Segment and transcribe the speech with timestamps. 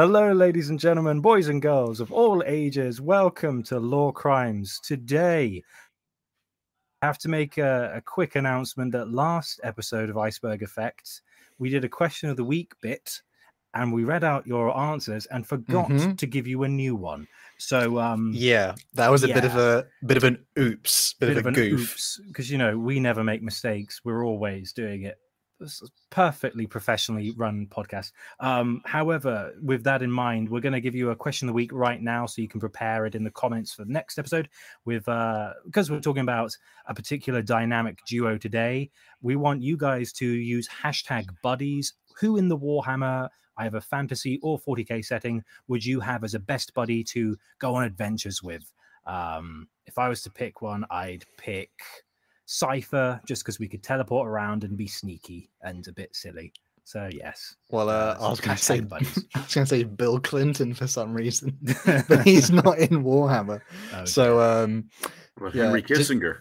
[0.00, 3.02] Hello, ladies and gentlemen, boys and girls of all ages.
[3.02, 4.80] Welcome to LoreCrimes.
[4.80, 5.62] Today,
[7.02, 11.20] I have to make a, a quick announcement that last episode of Iceberg Effects,
[11.58, 13.20] we did a question of the week bit
[13.74, 16.16] and we read out your answers and forgot Mhm.
[16.16, 17.28] to give you a new one.
[17.58, 21.44] So, um, Yeah, that was a bit of a bit of an oops, bit, of
[21.44, 22.16] a goof.
[22.26, 24.00] because you know we never make mistakes.
[24.02, 25.18] We're always doing it.
[26.10, 28.12] Perfectly professionally run podcast.
[28.40, 31.56] Um, however, with that in mind, we're going to give you a question of the
[31.56, 34.48] week right now, so you can prepare it in the comments for the next episode.
[34.84, 38.90] With uh, because we're talking about a particular dynamic duo today,
[39.22, 41.94] we want you guys to use hashtag buddies.
[42.20, 46.74] Who in the Warhammer either fantasy or 40k setting would you have as a best
[46.74, 48.70] buddy to go on adventures with?
[49.06, 51.70] Um, if I was to pick one, I'd pick
[52.52, 56.52] Cypher just because we could teleport around and be sneaky and a bit silly.
[56.82, 57.54] So yes.
[57.70, 59.24] Well, uh, Uh, I was going to say, buddies.
[59.36, 61.56] I was going to say Bill Clinton for some reason,
[62.08, 63.60] but he's not in Warhammer.
[63.94, 64.04] Okay.
[64.06, 64.90] So, um,
[65.40, 66.38] Well, Yeah, Henry just- Kissinger.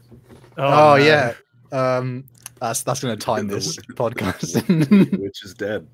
[0.57, 0.95] oh, no.
[0.95, 1.33] yeah,
[1.71, 2.23] um,
[2.59, 5.19] that's that's going to time this podcast.
[5.19, 5.87] Which is dead.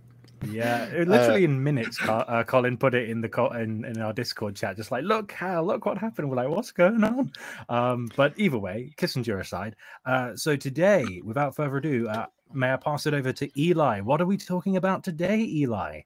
[0.52, 4.14] Yeah, it- literally in minutes, uh, Colin put it in the co- in, in our
[4.14, 6.30] Discord chat, just like, look, how, look what happened.
[6.30, 7.32] We're like, what's going on?
[7.70, 9.76] Um, but either way, Kissinger aside.
[10.06, 14.02] Uh, so today, without further ado, uh, may I pass it over to Eli?
[14.02, 16.02] What are we talking about today, Eli?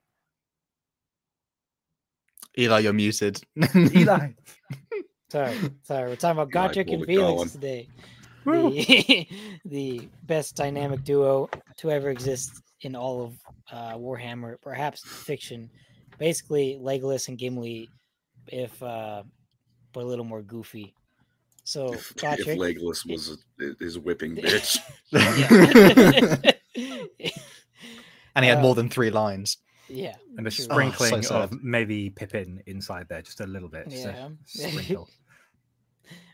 [2.58, 3.40] Eli, you're muted.
[3.74, 4.30] Eli.
[5.30, 6.08] Sorry, sorry.
[6.08, 7.36] We're talking about Eli Gotrek pulled and it going.
[7.36, 7.88] Felix today.
[8.44, 9.28] The,
[9.64, 13.34] the best dynamic duo to ever exist in all of
[13.72, 15.70] uh, Warhammer, perhaps fiction.
[16.18, 17.88] Basically, Legolas and Gimli,
[18.48, 19.22] if uh,
[19.92, 20.94] but a little more goofy.
[21.64, 24.78] So If, if Legolas was a, his whipping bitch.
[28.34, 29.58] and he had Uh, more than three lines.
[29.88, 30.64] yeah, and a true.
[30.70, 33.86] Oh, so sprinkling of maybe Pippin inside there, just a little bit.
[33.88, 34.28] Yeah.
[34.46, 35.08] sprinkle.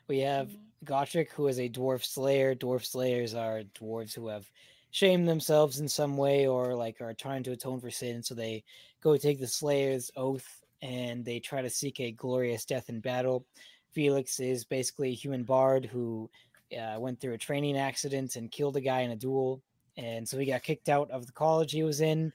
[0.08, 0.50] We have
[0.84, 2.54] Gotrek, who is a dwarf slayer.
[2.54, 4.48] Dwarf slayers are dwarves who have
[4.96, 8.22] shamed themselves in some way or like are trying to atone for sin.
[8.22, 8.64] So they
[9.02, 13.44] go take the slayer's oath and they try to seek a glorious death in battle.
[13.92, 16.30] Felix is basically a human bard who
[16.72, 19.60] uh, went through a training accident and killed a guy in a duel.
[19.98, 22.32] And so he got kicked out of the college he was in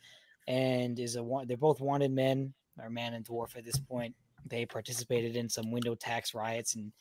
[0.48, 4.14] and is a they're both wanted men, or man and dwarf at this point.
[4.47, 6.91] They participated in some window tax riots and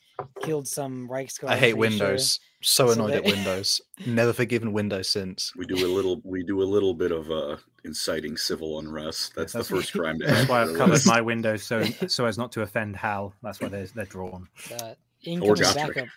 [0.41, 1.49] killed some Reichsguard.
[1.49, 2.07] I hate pretty sure.
[2.07, 2.39] Windows.
[2.61, 3.81] So So annoyed at Windows.
[4.05, 5.51] Never forgiven Windows since.
[5.57, 6.21] We do a little.
[6.23, 9.33] We do a little bit of uh, inciting civil unrest.
[9.35, 12.37] That's, that's- the first crime to That's why I've covered my windows so so as
[12.37, 13.33] not to offend Hal.
[13.43, 14.47] That's why they're they're drawn.
[14.79, 15.75] Uh, incoming Gotrek.
[15.75, 16.07] backup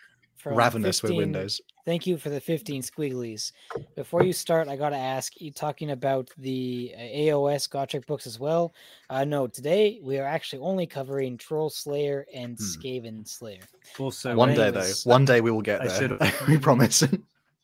[0.45, 1.61] from Ravenous with Windows.
[1.87, 3.51] Thank you for the 15 squigglies.
[3.97, 8.27] Before you start, I got to ask you talking about the uh, AOS Gotrek books
[8.27, 8.75] as well.
[9.11, 12.65] Uh, no, today we are actually only covering Troll Slayer and Hmm.
[12.65, 13.61] Skaven Slayer.
[13.99, 15.99] Also, One when day though, one day we will get I there.
[15.99, 17.03] should've- we promise.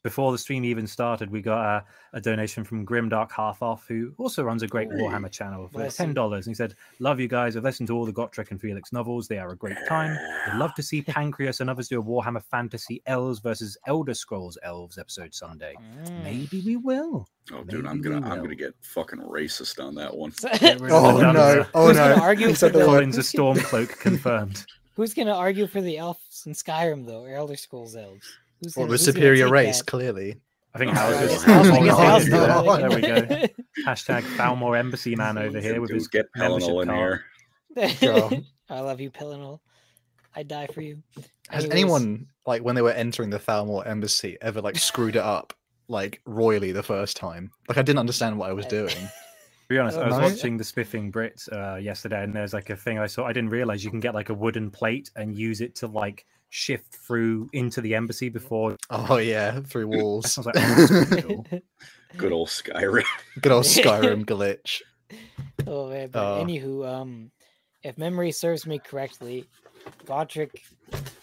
[0.02, 1.84] Before the stream even started, we got a,
[2.16, 4.96] a donation from Grimdark Half Off, who also runs a great Hey.
[4.98, 6.46] Warhammer channel for Bless ten dollars.
[6.46, 7.56] And he said, "Love you guys.
[7.56, 9.28] I've listened to all the Gotrek and Felix novels.
[9.28, 10.16] They are a great time.
[10.48, 14.56] I'd love to see Pancreas and others do a Warhammer Fantasy Elves versus Elder Scrolls
[14.62, 15.74] Elves episode someday.
[16.06, 16.22] Mm.
[16.24, 18.16] Maybe we will." Oh, dude, I'm gonna.
[18.26, 20.32] I'm gonna get fucking racist on that one.
[20.60, 21.66] Get rid of oh the no!
[21.74, 22.08] Oh Who's no!
[22.10, 24.64] gonna argue He for the the- word- a Stormcloak confirmed.
[24.96, 28.26] Who's going to argue for the elves in Skyrim, though, or Elder Scrolls elves?
[28.62, 29.86] Who's Well, gonna- the who's superior race, that?
[29.86, 30.36] clearly.
[30.74, 31.54] I think Oh, Hal's yeah, just yeah.
[31.54, 33.16] Hal's Oh, making- no, Hal's no, making no.
[33.16, 33.28] it.
[33.28, 33.54] There we go.
[33.90, 37.20] Hashtag Thalmor Embassy Man over here with his get membership in card.
[37.76, 38.42] here.
[38.70, 39.58] I love you, Pelinal.
[40.36, 41.02] I die for you.
[41.48, 45.22] Has Anyways, anyone like when they were entering the Thalmor embassy ever like screwed it
[45.22, 45.52] up
[45.88, 47.50] like royally the first time?
[47.68, 48.94] Like I didn't understand what I was doing.
[49.68, 50.22] To be honest, I was No.
[50.24, 53.24] watching the Spiffing Brits uh, yesterday, and there's like a thing I saw.
[53.24, 56.26] I didn't realize you can get like a wooden plate and use it to like
[56.50, 58.76] shift through into the embassy before.
[58.90, 60.36] Oh yeah, through I walls.
[60.36, 61.46] was like, oh, cool.
[62.16, 63.04] Good old Skyrim.
[63.40, 64.82] Good old Skyrim glitch.
[65.66, 67.30] oh man, but Uh, anywho, um,
[67.82, 69.46] if memory serves me correctly,
[70.04, 70.50] Gotrek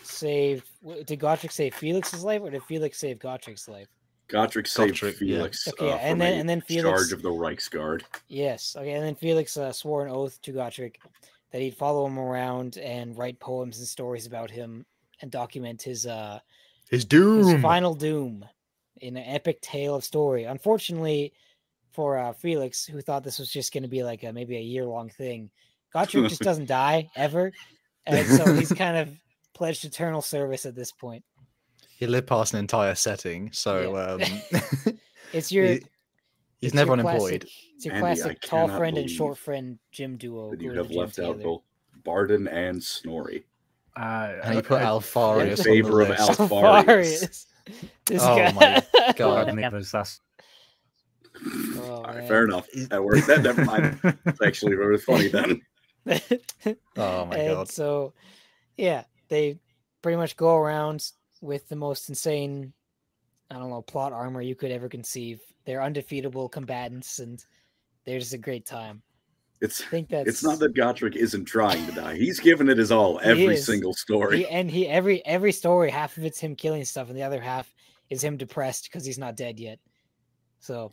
[0.03, 0.65] saved.
[1.05, 3.87] Did Gotrek save Felix's life, or did Felix save Gotrek's life?
[4.29, 5.37] Gotrek saved Gotrek, yeah.
[5.37, 8.03] Felix Okay, uh, and from then- and then Felix charge of the Reichsguard.
[8.27, 8.75] Yes.
[8.77, 10.95] Okay, and then Felix uh, swore an oath to Gotrek
[11.51, 14.85] that he'd follow him around and write poems and stories about him
[15.21, 16.39] and document his uh
[16.89, 17.61] His doom, his doom.
[17.61, 18.45] final doom
[19.01, 20.45] in an epic tale of story.
[20.45, 21.33] Unfortunately
[21.91, 24.61] for uh, Felix, who thought this was just going to be like a, maybe a
[24.61, 25.49] year long thing,
[25.95, 27.51] Gotrek just doesn't die ever,
[28.05, 29.09] and so he's kind of
[29.55, 31.23] pledged eternal service at this point.
[31.97, 34.21] He lived past an entire setting, so um
[35.33, 35.83] It's your He-
[36.59, 37.41] He's It's never your unemployed.
[37.41, 40.51] classic- It's your Andy, I classic tall friend and short friend gym duo.
[40.51, 41.61] that you have the gym left out both
[42.03, 43.45] Barden and Snorri
[43.97, 46.29] Uh, And he uh, put Alpharius in the favor of list.
[46.39, 47.23] Alpharius.
[47.23, 47.45] Alpharius.
[48.21, 48.51] Oh guy.
[48.53, 49.15] my God.
[49.47, 50.21] God, Nicholas, that's
[51.45, 52.27] Oh, All right, man.
[52.27, 52.67] fair enough.
[52.89, 53.27] That worked.
[53.27, 53.99] That never mind.
[54.25, 55.61] It's actually really funny then.
[56.97, 57.69] Oh my and god.
[57.69, 58.13] so,
[58.77, 59.59] yeah, they
[60.01, 61.11] pretty much go around
[61.41, 62.73] with the most insane,
[63.51, 65.41] I don't know, plot armor you could ever conceive.
[65.65, 67.43] They're undefeatable combatants, and
[68.05, 69.01] they're just a great time.
[69.61, 72.15] It's I think that's it's not that Gotrek isn't trying to die.
[72.15, 73.65] He's given it his all every is.
[73.65, 74.39] single story.
[74.39, 77.41] he, and he every every story, half of it's him killing stuff, and the other
[77.41, 77.73] half
[78.09, 79.79] is him depressed because he's not dead yet.
[80.59, 80.91] So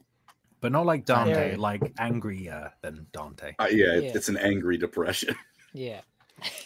[0.60, 1.56] but not like Dante, Yeah.
[1.58, 3.52] like angrier than Dante.
[3.58, 4.12] Uh, yeah, Yeah.
[4.14, 5.34] it's an angry depression.
[5.74, 6.00] yeah,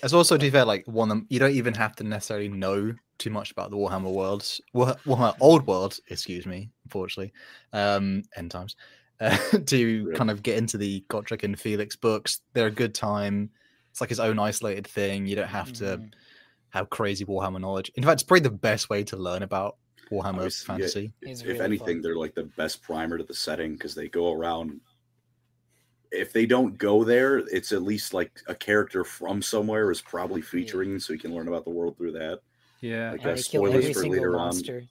[0.04, 2.48] It's also to be fair, like one of them, you don't even have to necessarily
[2.48, 7.32] know too much about the Warhammer worlds, War- Warhammer old world, excuse me, unfortunately,
[7.72, 8.76] um, end times,
[9.20, 9.36] uh,
[9.66, 10.16] to Rip.
[10.16, 12.40] kind of get into the Gotrek and Felix books.
[12.52, 13.50] They're a good time.
[13.90, 15.26] It's like his own isolated thing.
[15.26, 16.12] You don't have to Mhm.
[16.70, 17.90] have crazy Warhammer knowledge.
[17.96, 19.76] In fact, it's probably the best way to learn about
[20.10, 21.12] Warhammer Obviously, fantasy.
[21.22, 22.02] It's if really anything, fun.
[22.02, 24.80] they're like the best primer to the setting because they go around.
[26.10, 30.40] If they don't go there, it's at least like a character from somewhere is probably
[30.40, 32.40] featuring, so you can learn about the world through that.
[32.80, 34.46] Yeah, Like And that's they kill spoilers every for single later on.
[34.46, 34.84] monster.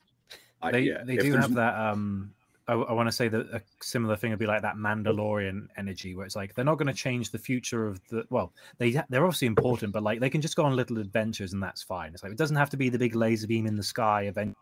[0.61, 2.33] I, they yeah, they if do there's have that um
[2.69, 6.25] I, want to say that a similar thing would be like that Mandalorian energy, where
[6.25, 8.25] it's like they're not going to change the future of the.
[8.29, 11.63] Well, they they're obviously important, but like they can just go on little adventures and
[11.63, 12.13] that's fine.
[12.13, 14.57] It's like it doesn't have to be the big laser beam in the sky event.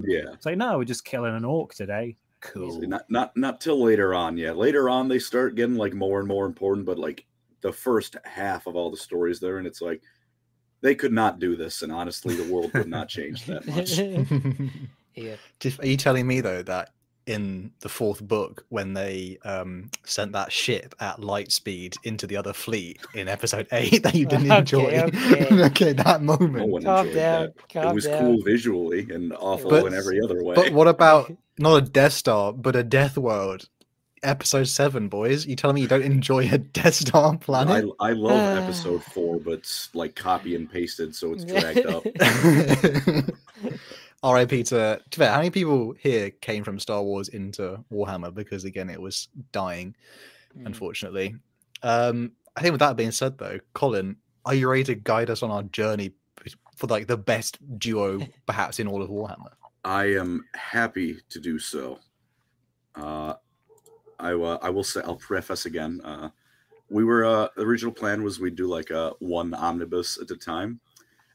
[0.00, 2.16] Yeah, It's like no, we're just killing an orc today.
[2.40, 2.80] Cool.
[2.80, 4.36] Not not not till later on.
[4.36, 6.86] Yeah, later on they start getting like more and more important.
[6.86, 7.24] But like
[7.60, 10.02] the first half of all the stories there, and it's like
[10.80, 14.00] they could not do this, and honestly, the world would not change that much.
[15.14, 15.36] yeah.
[15.60, 16.90] Just- Are you telling me though that
[17.26, 22.36] in the fourth book, when they um, sent that ship at light speed into the
[22.36, 24.84] other fleet in episode eight, that you didn't Okay, enjoy?
[25.02, 25.62] okay.
[25.66, 26.68] okay, that No moment.
[26.68, 27.42] one Calm enjoyed down.
[27.42, 27.68] that.
[27.68, 28.18] Calm It was down.
[28.20, 30.54] cool visually and awful But- in every other way.
[30.56, 33.68] But what about not a Death Star, but a Death World?
[34.22, 35.46] Episode seven, boys.
[35.46, 37.88] You telling me you don't enjoy a Death Star I, planet?
[38.00, 42.04] I love episode four, but it's like copy and pasted, so it's dragged up.
[44.22, 44.62] R.I.P.
[44.64, 48.90] to, to fair, how many people here came from Star Wars into Warhammer because again
[48.90, 49.94] it was dying,
[50.58, 50.66] Mm.
[50.66, 51.36] unfortunately.
[51.84, 55.44] Um, I think with that being said, though, Colin, are you ready to guide us
[55.44, 56.10] on our journey
[56.76, 59.52] for like the best duo perhaps in all of Warhammer?
[59.84, 62.00] I am happy to do so.
[62.96, 63.34] Uh,
[64.18, 66.00] I uh, I will say I'll preface again.
[66.02, 66.30] Uh,
[66.90, 70.36] we were uh, the original plan was we'd do like a one omnibus at a
[70.36, 70.80] time,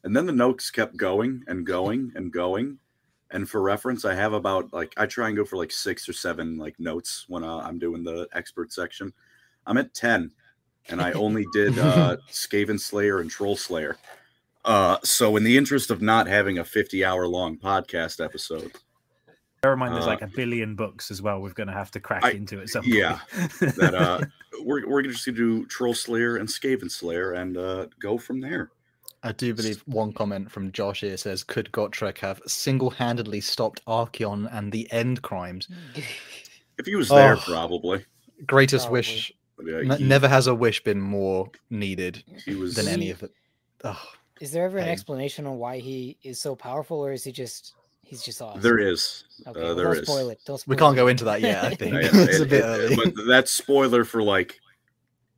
[0.05, 2.77] and then the notes kept going and going and going.
[3.31, 6.13] And for reference, I have about like I try and go for like six or
[6.13, 9.11] seven like notes when uh, I'm doing the expert section.
[9.65, 10.31] I'm at ten,
[10.87, 13.97] and I only did uh, Skaven Slayer and Troll Slayer.
[14.63, 18.71] Uh, so in the interest of not having a 50 hour long podcast episode,
[19.61, 21.39] Bear in mind, there's Uh, like a billion books as well.
[21.41, 22.69] We're going to have to crack I- into it.
[22.69, 23.19] some yeah,
[23.59, 24.21] that uh,
[24.63, 28.39] we're we're just gonna just do Troll Slayer and Skaven Slayer and uh, go from
[28.39, 28.69] there.
[29.25, 34.47] I do believe one comment from Josh here says, "Could Gotrek have single-handedly stopped Archaon
[34.51, 35.67] and the End crimes?"
[36.77, 37.39] If he was there, Oh.
[37.39, 38.05] probably.
[38.45, 38.97] Greatest Probably.
[38.99, 39.31] wish.
[39.57, 43.23] But, uh, he, never has a wish been more needed he was than any of
[43.23, 43.31] it.
[43.85, 44.01] Oh,
[44.41, 47.73] Is there ever an explanation on why he is so powerful, or is he just
[48.03, 48.59] he's just awesome?
[48.61, 49.23] There is.
[49.47, 50.03] Okay, uh, there don't is.
[50.07, 50.39] spoil it.
[50.45, 50.97] Don't spoil we can't it.
[50.97, 51.63] go into that yet.
[51.63, 52.95] I think Yeah, it's a bit it- early.
[52.97, 54.59] but that's spoiler for like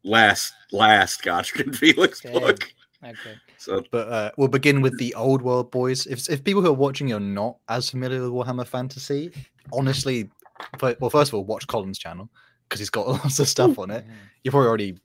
[0.03, 2.33] last last Gotrek and Felix Okay.
[2.37, 2.73] book.
[3.03, 3.35] Okay.
[3.57, 6.05] So But uh, we'll begin with the old world boys.
[6.07, 9.31] If if people who are watching are not as familiar with Warhammer Fantasy,
[9.71, 10.29] honestly,
[10.79, 12.29] but, well, first of all, watch Colin's channel
[12.67, 14.05] because he's got lots of stuff on it.
[14.07, 14.11] Mhm.
[14.43, 14.97] You probably already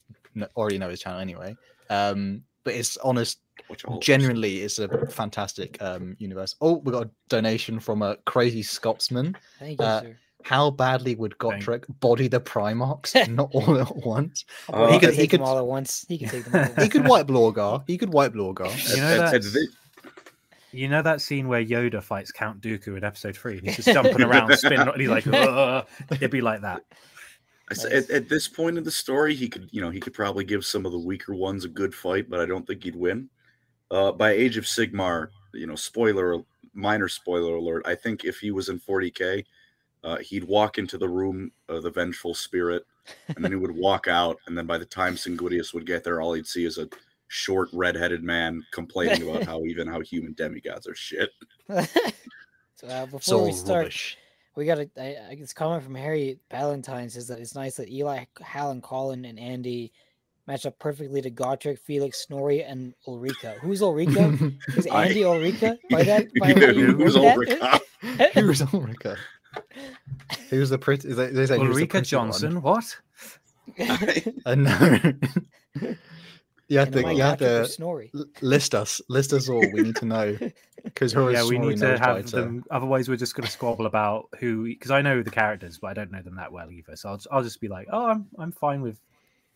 [0.57, 1.55] already know his channel anyway.
[1.91, 6.55] Um, but it's honest, watch all of genuinely, it's a fantastic um, universe.
[6.61, 9.37] Oh, we got a donation from a crazy Scotsman.
[9.59, 10.17] Thank you, Uh, sir.
[10.45, 13.15] How badly would Gotrek body the Primarchs?
[13.35, 14.45] not all at once.
[14.73, 16.05] I'll uh, he he could could- take he could- all at once.
[16.09, 16.83] He can take them all.
[16.85, 17.85] He could wipe Lorgar.
[17.87, 18.71] He could wipe Lorgar.
[18.95, 19.69] You know At- at- at that-
[20.73, 23.59] You know that scene where Yoda fights Count Dooku in episode three?
[23.59, 24.81] And he's just jumping around, spinning.
[24.81, 26.83] and He's like, "Ugh." it'd be like that.
[27.71, 27.85] Nice.
[27.85, 30.65] at, at this point in the story, he could, you know, he could probably give
[30.65, 33.29] some of the weaker ones a good fight, but I don't think he'd win.
[33.91, 36.39] Uh, by Age of Sigmar, you know, spoiler,
[36.75, 37.83] minor spoiler alert.
[37.87, 39.45] I think if he was in 40k,
[40.05, 42.85] uh, he'd walk into the room of the vengeful spirit,
[43.35, 46.21] and then he would walk out, and then by the time Sanguinius would get there,
[46.21, 46.89] all he'd see is a
[47.29, 51.31] short, red-headed man complaining about how even how human demigods are shit.
[51.69, 54.19] so uh, before So we start, rubbish.
[54.57, 57.89] we got a, I, I- this comment from Harry Valentine says that it's nice that
[57.91, 59.93] Eli, Hal, and Colin and Andy
[60.49, 63.55] match up perfectly to Gotrek, Felix, Snorri, and Ulrika.
[63.63, 64.37] Who's Ulrika?
[64.77, 65.79] Is I- Andy Ulrika?
[65.91, 67.37] By that, by Yeah, who's wrote?
[67.37, 67.81] Ulrika?
[68.35, 69.17] Who was Ulrika?
[70.51, 71.13] Who was the pretty?
[71.13, 72.27] They, they say who was the Ulrika pretty one.
[72.29, 72.63] Johnson.
[72.63, 72.97] What?
[74.45, 74.99] Uh, no.
[76.69, 77.07] you have to.
[77.07, 78.13] I You have Gotrek or to Snorri.
[78.41, 79.01] list us.
[79.09, 79.61] List us all.
[79.73, 80.37] We need to know
[80.85, 82.41] because who is yeah, we need to have better.
[82.43, 82.65] them.
[82.71, 84.65] Otherwise, we're just going to squabble about who.
[84.65, 86.97] Because I know the characters, but I don't know them that well either.
[86.97, 88.99] So I'll, just- I'll just be like, oh, I'm I'm fine with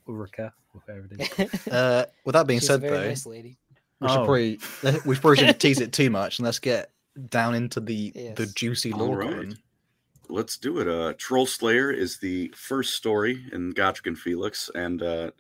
[0.09, 1.67] Ulrika, whatever it is.
[1.69, 3.57] Uh, with that being She's a said, very though, nice lady.
[4.01, 4.25] we should Oh.
[4.25, 4.61] probably
[5.05, 6.91] we probably shouldn't tease it too much, and let's get
[7.29, 9.19] down into the the juicy lore.
[9.19, 9.53] right.
[10.29, 10.89] Let's do it.
[10.89, 15.31] Uh, Troll Slayer is the first story in Gotrek and Felix, and uh,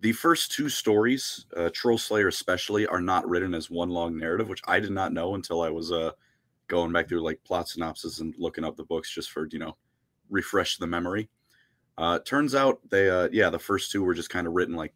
[0.00, 4.48] the first two stories, uh, Troll Slayer especially, are not written as one long narrative,
[4.48, 6.12] which I did not know until I was uh,
[6.68, 9.76] going back through like plot synopsis and looking up the books just for you know
[10.30, 11.28] refresh the memory.
[11.98, 14.94] Uh, turns out they, uh, yeah, the first two were just kind of written like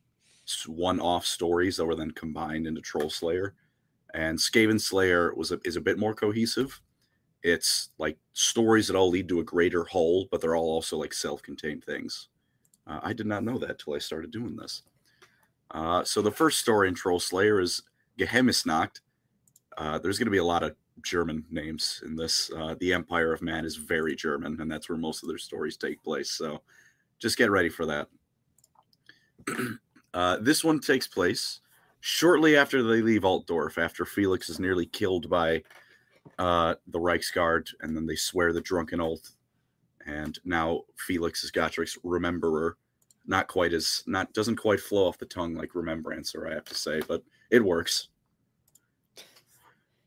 [0.67, 3.55] one-off stories that were then combined into Troll Slayer,
[4.15, 6.81] and Skaven Slayer was a, is a bit more cohesive
[7.43, 11.13] it's like stories that all lead to a greater whole, but they're all also like
[11.13, 12.29] self-contained things.
[12.87, 14.83] Uh, I did not know that till I started doing this.
[15.71, 17.83] Uh, so the first story in Troll Slayer is
[18.19, 19.01] Geheimnisnacht.
[19.77, 22.51] Uh, there's going to be a lot of German names in this.
[22.57, 25.77] Uh, the Empire of Man is very German, and that's where most of their stories
[25.77, 26.31] take place.
[26.31, 26.61] So
[27.19, 28.09] just get ready for that.
[30.15, 31.61] uh, this one takes place
[32.01, 35.63] shortly after they leave Altdorf, after Felix is nearly killed by
[36.39, 39.35] uh, the Reichsguard, and then they swear the drunken oath.
[40.07, 42.73] And now Felix is Gotrek's rememberer.
[43.27, 46.75] Not quite as not doesn't quite flow off the tongue like remembrancer, I have to
[46.75, 48.09] say, but it works.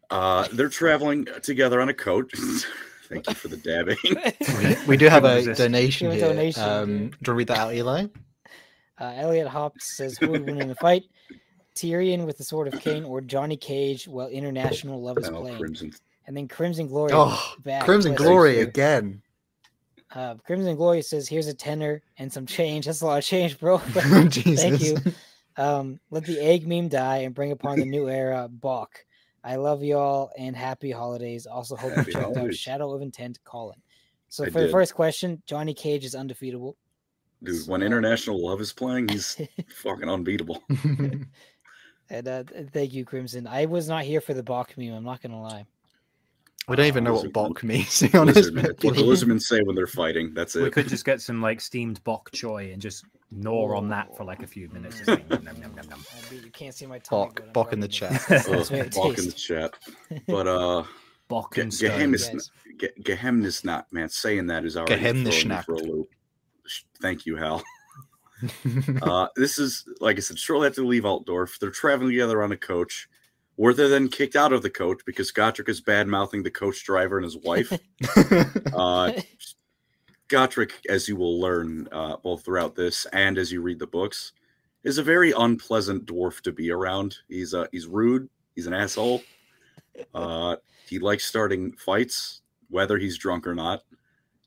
[0.09, 2.33] Uh, they're traveling together on a coach.
[3.09, 3.97] Thank you for the dabbing.
[4.59, 5.57] We, we do have a is this?
[5.57, 6.27] donation Give a here.
[6.27, 8.07] donation, um, do you want to read that out, Eli?
[8.99, 11.03] Uh, Elliot Hops says, "Who would win in a fight?
[11.75, 15.93] Tyrion with the Sword of Khaine or Johnny Cage while International Love is playing?" Crimson.
[16.27, 17.11] And then Crimson Glory.
[17.13, 18.63] Oh, back Crimson with- Glory you.
[18.63, 19.21] again.
[20.13, 22.85] Uh, Crimson Glory says, "Here's a tenner and some change.
[22.85, 23.77] That's a lot of change, bro."
[24.29, 24.61] Jesus.
[24.61, 24.97] Thank you.
[25.57, 28.47] Um, let the egg meme die and bring upon the new era.
[28.49, 28.89] Bach.
[29.43, 31.45] I love y'all and happy holidays.
[31.45, 32.53] Also hope Happy you checked out.
[32.53, 33.79] Shadow of Intent, Colin.
[34.29, 36.75] So I for the first question, Johnny Cage is undefeatable.
[37.43, 39.39] Dude, when International Love is playing, he's
[39.83, 40.63] fucking unbeatable.
[42.09, 43.47] And uh, thank you, Crimson.
[43.47, 44.93] I was not here for the Bach meme.
[44.93, 45.65] I'm not gonna lie.
[46.67, 48.53] We don't even know what Lizard- Bok means, to be honest.
[48.53, 48.83] Lizardmen.
[48.83, 49.07] what the you.
[49.07, 50.33] lizardmen say when they're fighting.
[50.33, 50.63] That's it.
[50.63, 54.23] we could just get some like steamed bok choy and just gnaw on that for
[54.23, 54.97] like a few minutes.
[54.97, 55.99] Just like, nom, nom, nom, nom.
[56.27, 57.31] I mean, you can't see my tongue.
[57.35, 58.19] Bok, Bok in the rubbing it.
[58.19, 58.25] chat.
[58.27, 59.41] That's Ugh, the way it Balk in the tastes.
[59.43, 59.73] chat.
[60.27, 60.83] But uh
[61.27, 61.89] Bok Ge- and stone.
[61.91, 62.49] Gehemis, Yes.
[62.77, 65.65] Ge- Geheimnisnacht, man, saying that is already throwing me Geheimnisnacht.
[65.65, 66.09] for a loop.
[67.01, 67.63] Thank you, Hal.
[69.01, 72.51] Uh, this is, like I said, shortly after they leave Altdorf, they're traveling together on
[72.51, 73.07] a coach,
[73.55, 76.83] where they're then kicked out of the coach because Gotrek is bad mouthing the coach
[76.83, 77.71] driver and his wife.
[78.75, 79.13] Uh,
[80.27, 84.33] Gotrek, as you will learn uh, both throughout this and as you read the books,
[84.83, 87.17] is a very unpleasant dwarf to be around.
[87.29, 88.29] He's uh, he's rude.
[88.53, 89.21] He's an asshole.
[90.13, 90.57] Uh,
[90.87, 93.83] he likes starting fights, whether he's drunk or not.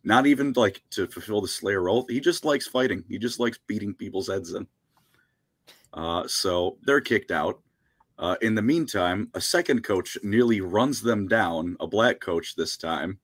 [0.05, 2.07] Not even like to fulfill the Slayer oath.
[2.09, 3.05] He just likes fighting.
[3.09, 4.67] He just likes beating people's heads in.
[5.93, 7.61] Uh, so they're kicked out.
[8.19, 12.77] Uh, in the meantime, a second coach nearly runs them down, a black coach this
[12.77, 13.19] time.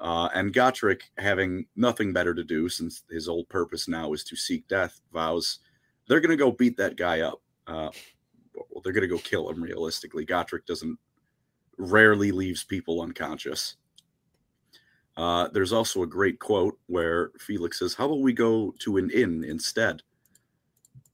[0.00, 4.36] Uh, and Gotrek, having nothing better to do since his old purpose now is to
[4.36, 5.60] seek death, vows
[6.06, 7.40] they're going to go beat that guy up.
[7.66, 7.90] Uh,
[8.54, 10.24] well, they're going to go kill him realistically.
[10.24, 10.98] Gotrek doesn't
[11.78, 13.76] rarely leaves people unconscious.
[15.16, 19.10] Uh, there's also a great quote where Felix says, How about we go to an
[19.10, 20.02] inn instead?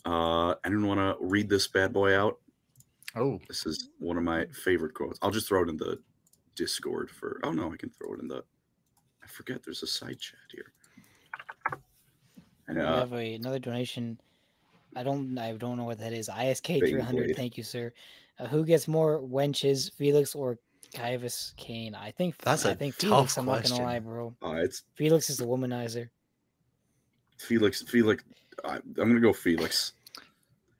[0.04, 2.38] Uh, I didn't want to read this bad boy out.
[3.14, 5.18] Oh, This is one of my favorite quotes.
[5.22, 5.98] I'll just throw it in the
[6.56, 7.40] Discord for.
[7.44, 8.42] Oh no, I can throw it in the.
[9.22, 10.72] I forget there's a side chat here.
[12.68, 14.18] And We uh, have a, another donation.
[14.96, 15.36] I don't.
[15.38, 16.28] I don't know what that is.
[16.28, 17.36] ISK three hundred.
[17.36, 17.92] Thank you, sir.
[18.38, 20.58] Uh, who gets more wenches, Felix or
[20.94, 21.94] Ciaphas Cain?
[21.94, 22.36] I think.
[22.38, 23.38] That's I a think tough Felix.
[23.38, 24.34] I'm not gonna lie, bro.
[24.42, 26.08] uh, it's Felix is the womanizer.
[27.38, 27.82] Felix.
[27.82, 28.22] Felix.
[28.64, 29.94] I, I'm gonna go Felix.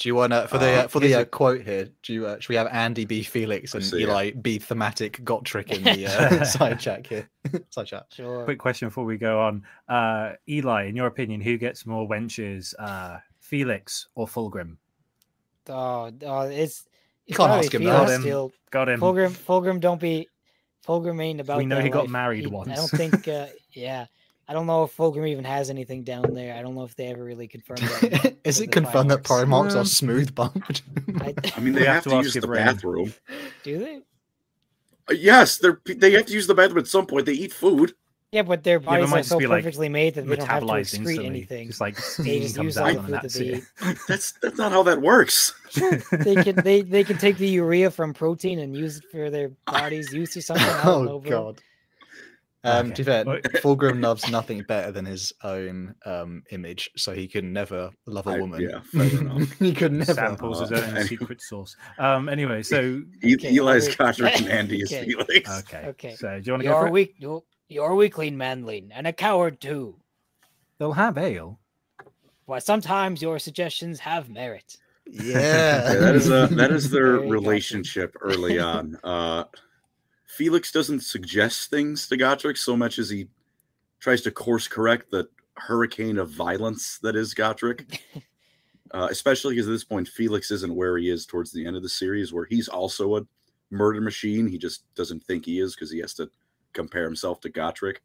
[0.03, 1.89] Do you want to for the Uh, uh, for the uh, quote here?
[2.03, 5.71] Do you uh, should we have Andy B Felix and see, Eli B thematic Gotrek
[5.71, 7.31] in the uh, side chat here?
[7.71, 8.07] side chat.
[8.11, 8.43] Sure.
[8.45, 9.63] Quick question before we go on.
[9.89, 14.77] Uh, Eli, in your opinion, who gets more wenches, uh, Felix or Fulgrim?
[15.69, 16.85] Oh, oh, it's.
[17.27, 18.21] You can't ask him Felix that.
[18.23, 18.99] Still, Got him.
[18.99, 20.29] Fulgrim, Fulgrim, don't be.
[20.85, 21.59] Fulgrim ain't about.
[21.59, 23.29] We know that he got married He- I don't think.
[23.29, 24.07] Uh, yeah,
[24.49, 26.55] I don't know if Fulgrim even has anything down there.
[26.57, 28.37] I don't know if they ever really confirmed that.
[28.45, 29.73] Is it the confirmed that fireworks.
[29.73, 30.83] Primarchs are Um, smooth bumped?
[31.21, 33.15] I, I mean, they have have, to to, use the Rain- bathroom.
[33.63, 33.97] do they?
[35.09, 37.27] Uh, Yes, they're they have to use the bathroom at some point.
[37.27, 37.95] They eat food.
[38.33, 40.27] Yeah, but their but it bodies might are just so be, like, perfectly made that
[40.27, 41.27] they don't have to excrete instantly.
[41.27, 41.67] anything.
[41.69, 43.65] Just like They steam just comes use all out the food that that's they eat.
[44.09, 45.53] That's that's not how that works.
[46.13, 49.51] they can they they can take the urea from protein and use it for their
[49.67, 50.65] bodies use or something.
[50.67, 51.31] I don't oh bro.
[51.53, 51.63] god.
[52.65, 52.95] Um, Okay.
[52.95, 57.27] To be fair, Well- Fulgrim loves nothing better than his own um, image, so he
[57.27, 58.61] could never love a woman.
[58.61, 59.09] yeah, fair
[59.59, 60.15] he could never.
[60.15, 61.03] Samples his own anyway.
[61.07, 61.77] secret sauce.
[61.99, 62.29] Um.
[62.29, 65.07] Anyway, so Okay, Eli's I'll- Gotrek and Andy is Okay.
[65.07, 65.59] Felix.
[65.61, 65.87] okay.
[65.89, 66.15] Okay.
[66.17, 66.93] So do you want to go You're for it?
[66.93, 67.15] weak.
[67.19, 69.97] You're, you're weakling, manling, and a coward too.
[70.79, 71.59] They'll have ale.
[72.47, 74.77] But sometimes your suggestions have merit.
[75.11, 75.23] Yeah.
[75.33, 78.97] Yeah, that is a that is their relationship early on.
[79.03, 79.45] Uh,
[80.33, 83.29] Felix doesn't suggest things to Gotrek so much as he
[84.01, 87.99] tries to course correct the hurricane of violence that is Gotrek.
[88.95, 91.83] Uh, especially because at this point, Felix isn't where he is towards the end of
[91.83, 93.27] the series, where he's also a
[93.71, 94.47] murder machine.
[94.47, 96.29] He just doesn't think he is because he has to
[96.75, 97.97] compare himself to Gotrek.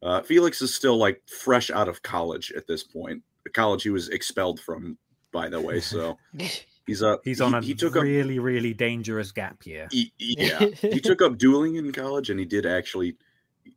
[0.00, 3.20] Uh, Felix is still like fresh out of college at this point.
[3.42, 4.96] The college he was expelled from,
[5.32, 5.80] by the way.
[5.80, 6.16] So
[6.86, 9.88] he's a He's on he, a he took up really, really dangerous gap year.
[9.90, 13.16] he- yeah he took up dueling in college and he did actually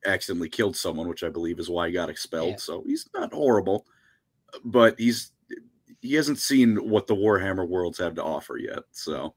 [0.06, 2.56] accidentally killed someone which i believe is why he got expelled Yeah.
[2.58, 3.86] so he's not horrible
[4.64, 5.32] but he's
[6.02, 9.36] he hasn't seen what the warhammer worlds have to offer yet so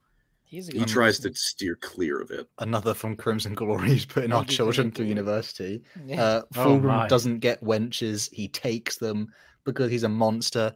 [0.51, 4.07] He's a he good tries to steer clear of it Another from Crimson Glory is
[4.07, 5.83] putting our children through university.
[6.07, 6.23] Yeah.
[6.23, 7.07] Uh, Oh Fulgrim my.
[7.07, 9.31] doesn't get wenches; he takes them
[9.65, 10.75] because he's a monster.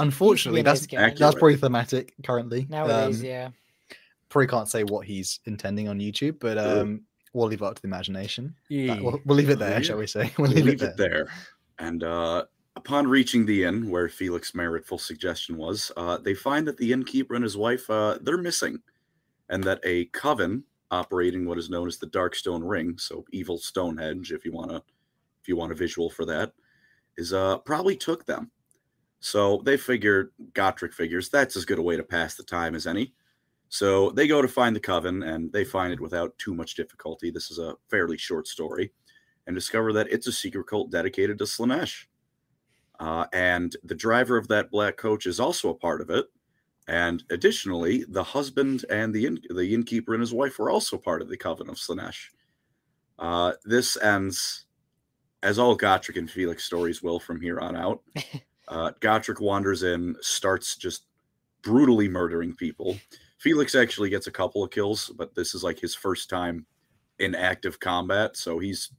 [0.00, 2.66] Unfortunately, that's that's probably thematic currently.
[2.68, 3.48] Nowadays, Um, yeah.
[4.28, 7.02] Probably can't say what he's intending on YouTube, but um,
[7.32, 8.54] we'll leave it up to the imagination.
[8.68, 9.00] Yeah.
[9.00, 9.80] we'll, we'll leave it there, Yeah.
[9.80, 10.32] shall we say?
[10.38, 11.26] We'll We'll leave, leave it there.
[11.80, 12.44] And uh,
[12.76, 17.34] upon reaching the inn, where Felix's meritful suggestion was, uh, they find that the innkeeper
[17.34, 18.78] and his wife uh, they're missing,
[19.48, 24.30] and that a coven operating what is known as the Darkstone Ring, so evil Stonehenge,
[24.32, 26.52] if you want to, if you want a visual for that,
[27.16, 28.50] is uh probably took them.
[29.20, 32.86] So they figure, Gotrek figures that's as good a way to pass the time as
[32.86, 33.12] any.
[33.68, 37.30] So they go to find the coven, and they find it without too much difficulty.
[37.30, 38.92] This is a fairly short story
[39.46, 42.06] and discover that it's a secret cult dedicated to Slaanesh.
[42.98, 46.26] Uh, and the driver of that black coach is also a part of it.
[46.88, 51.22] And additionally, the husband and the, inn, the innkeeper and his wife were also part
[51.22, 52.30] of the coven of Slaanesh.
[53.18, 54.66] Uh, this ends,
[55.42, 58.02] as all Gotrek and Felix stories will from here on out.
[58.70, 61.04] Uh, Gotrek wanders in, starts just
[61.62, 62.96] brutally murdering people.
[63.38, 66.64] Felix actually gets a couple of kills, but this is like his first time
[67.18, 68.36] in active combat.
[68.36, 68.90] So he's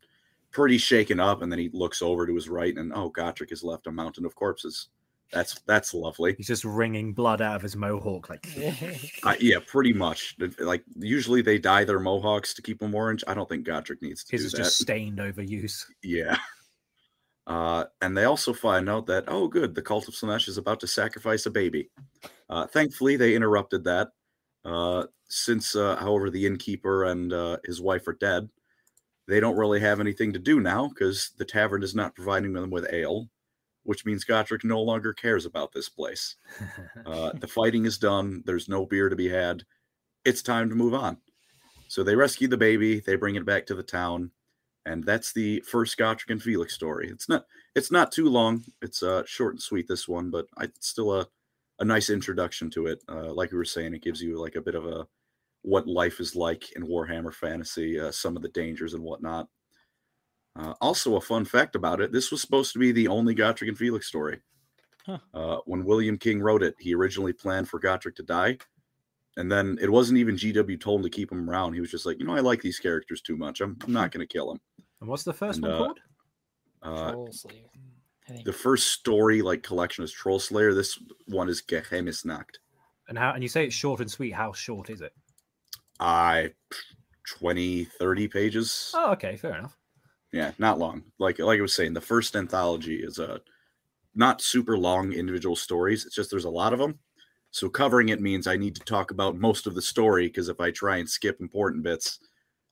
[0.52, 3.64] pretty shaken up, and then he looks over to his right, and oh, Gotrek has
[3.64, 4.90] left a mountain of corpses.
[5.32, 6.36] That's that's lovely.
[6.38, 8.46] He's just wringing blood out of his mohawk, like
[9.24, 10.36] Uh, yeah, pretty much.
[10.60, 13.24] Like usually they dye their mohawks to keep them orange.
[13.28, 14.58] I don't think Gotrek needs to his do is that.
[14.58, 15.86] just stained over use.
[16.04, 16.38] Yeah.
[17.48, 20.80] Uh, and they also find out that oh, good, the cult of Slaanesh is about
[20.82, 21.90] to sacrifice a baby.
[22.50, 24.10] Uh, thankfully, they interrupted that.
[24.64, 28.50] Uh, since, uh, however, the innkeeper and uh, his wife are dead,
[29.28, 32.70] they don't really have anything to do now because the tavern is not providing them
[32.70, 33.30] with ale,
[33.84, 36.36] which means Gotrek no longer cares about this place.
[37.06, 38.44] Uh, the fighting is done.
[38.46, 39.64] There's no beer to be had.
[40.26, 41.18] It's time to move on.
[41.88, 43.00] So they rescue the baby.
[43.00, 44.32] They bring it back to the town,
[44.86, 47.10] and that's the first Gotrek and Felix story.
[47.10, 47.46] It's not.
[47.76, 48.64] It's not too long.
[48.82, 49.88] It's uh, short and sweet.
[49.88, 51.28] This one, but I, it's still a
[51.80, 53.04] a nice introduction to it.
[53.10, 55.08] Uh, like we were saying, it gives you like a bit of a
[55.64, 59.48] what life is like in Warhammer Fantasy, uh, some of the dangers and whatnot.
[60.56, 63.68] Uh, also, a fun fact about it: this was supposed to be the only Gotrek
[63.68, 64.40] and Felix story.
[65.06, 65.18] Huh.
[65.34, 68.58] Uh, when William King wrote it, he originally planned for Gotrek to die,
[69.38, 71.74] and then it wasn't even GW told him to keep him around.
[71.74, 73.62] He was just like, you know, I like these characters too much.
[73.62, 74.60] I'm, I'm not going to kill him.
[75.00, 76.00] and what's the first And, one uh, called?
[76.84, 77.68] Uh, Troll Slayer.
[78.46, 80.74] The first story like collection is Troll Slayer.
[80.74, 82.56] This one is Geheimnisnacht.
[83.10, 83.32] And how?
[83.34, 84.32] And you say it's short and sweet.
[84.32, 85.12] How short is it?
[86.00, 86.52] I
[87.28, 88.92] 20, 30 pages.
[88.96, 89.78] Oh, okay, fair enough.
[90.32, 91.04] Yeah, not long.
[91.20, 93.42] Like like I was saying, the first anthology is a
[94.16, 96.06] not super long individual stories.
[96.06, 97.00] It's just there's a lot of them.
[97.52, 100.60] So covering it means I need to talk about most of the story because if
[100.60, 102.20] I try and skip important bits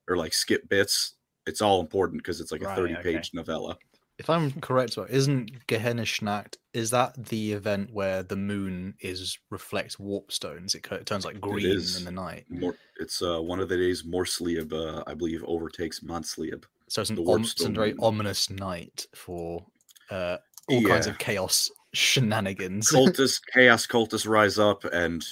[0.07, 1.15] or like skip bits,
[1.45, 3.13] it's all important because it's like a Right, 30 okay.
[3.17, 3.77] page novella.
[4.17, 10.31] If I'm correct, isn't Geheimnisnacht, is that the event where the moon is reflects warp
[10.31, 10.75] stones?
[10.75, 11.97] It, it turns like green is.
[11.97, 12.45] in the night.
[12.49, 16.65] More, it's uh, one of the days Morslieb, uh, I believe, overtakes Mannslieb.
[16.89, 19.65] So it's an, The om- it's a very ominous night for
[20.09, 20.37] uh,
[20.67, 22.91] all kinds of chaos shenanigans.
[22.93, 25.25] cultists, chaos cultists rise up, and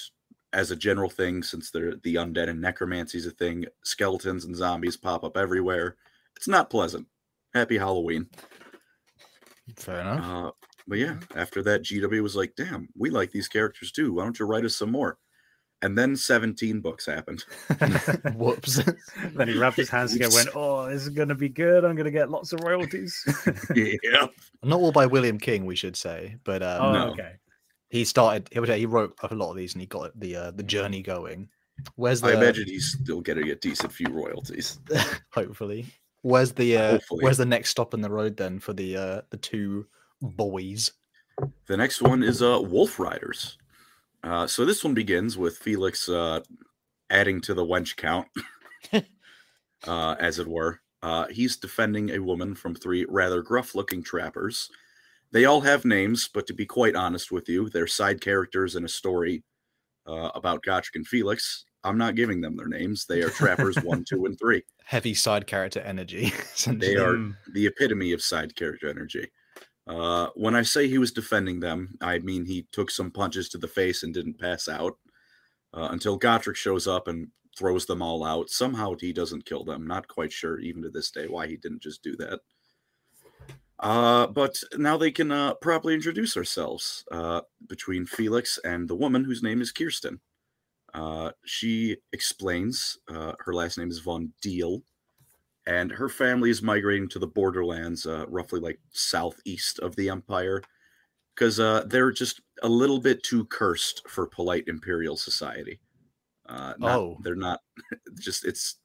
[0.52, 4.56] as a general thing, since they're the undead and necromancy is a thing, skeletons and
[4.56, 5.96] zombies pop up everywhere.
[6.36, 7.06] It's not pleasant.
[7.54, 8.28] Happy Halloween.
[9.76, 10.24] Fair enough.
[10.24, 10.52] Uh,
[10.86, 14.14] but yeah, after that, GW was like, "Damn, we like these characters too.
[14.14, 15.18] Why don't you write us some more?"
[15.82, 17.44] And then 17 books happened.
[18.34, 18.80] Whoops.
[19.34, 21.84] then he rubbed his hands together, and went, "Oh, this is going to be good.
[21.84, 23.16] I'm going to get lots of royalties."
[23.76, 24.26] yeah,
[24.64, 27.10] Not all by William King, we should say, but um, oh, No.
[27.12, 27.34] okay.
[27.90, 28.48] he started.
[28.52, 31.48] He, he wrote a lot of these, and he got the uh, the journey going.
[31.94, 32.30] Where's the?
[32.30, 34.80] I imagine he's still getting a decent few royalties.
[35.30, 35.86] hopefully.
[36.22, 36.76] Where's the?
[36.76, 37.22] Uh, Hopefully.
[37.24, 39.86] Where's the next stop in the road then for the uh, the two
[40.22, 40.90] boys?
[41.66, 43.58] The next one is uh, Wolf Riders.
[44.22, 46.40] Uh, so this one begins with Felix uh,
[47.10, 48.26] adding to the wench count,
[48.92, 50.80] uh, as it were.
[51.02, 54.68] Uh, he's defending a woman from three rather gruff looking trappers.
[55.30, 58.84] They all have names, but to be quite honest with you, they're side characters in
[58.84, 59.44] a story
[60.06, 61.64] uh, about Gotrek and Felix.
[61.84, 63.06] I'm not giving them their names.
[63.06, 64.62] They are trappers one, two, and three.
[64.84, 66.32] Heavy side character energy.
[66.66, 67.36] They are Mm.
[67.54, 69.30] the epitome of side character energy.
[69.88, 73.58] Uh, when I say he was defending them, I mean he took some punches to
[73.58, 74.98] the face and didn't pass out
[75.72, 78.50] uh, until Gotrek shows up and throws them all out.
[78.50, 79.86] Somehow he doesn't kill them.
[79.86, 82.40] Not quite sure, even to this day, why he didn't just do that.
[83.80, 89.24] Uh, but now they can uh, properly introduce ourselves uh, between Felix and the woman
[89.24, 90.20] whose name is Kirsten.
[90.94, 94.82] Uh, she explains uh, her last name is Von Deal
[95.68, 100.62] and her family is migrating to the borderlands, uh, roughly like southeast of the empire,
[101.34, 105.78] because uh, they're just a little bit too cursed for polite imperial society.
[106.46, 107.18] Uh, not, Oh.
[107.22, 107.60] they're not.
[108.18, 108.76] Just it's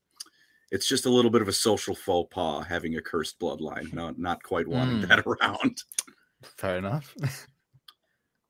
[0.72, 3.94] it's just a little bit of a social faux pas having a cursed bloodline.
[4.00, 5.08] Not not quite wanting Mm.
[5.08, 5.78] that around.
[6.58, 7.16] Fair enough.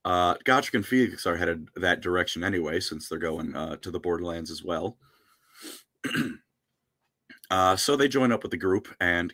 [0.04, 4.00] Uh, Gotrek and Felix are headed that direction anyway, since they're going uh, to the
[4.00, 4.98] Borderlands as well.
[7.50, 9.32] uh, so they join up with the group, and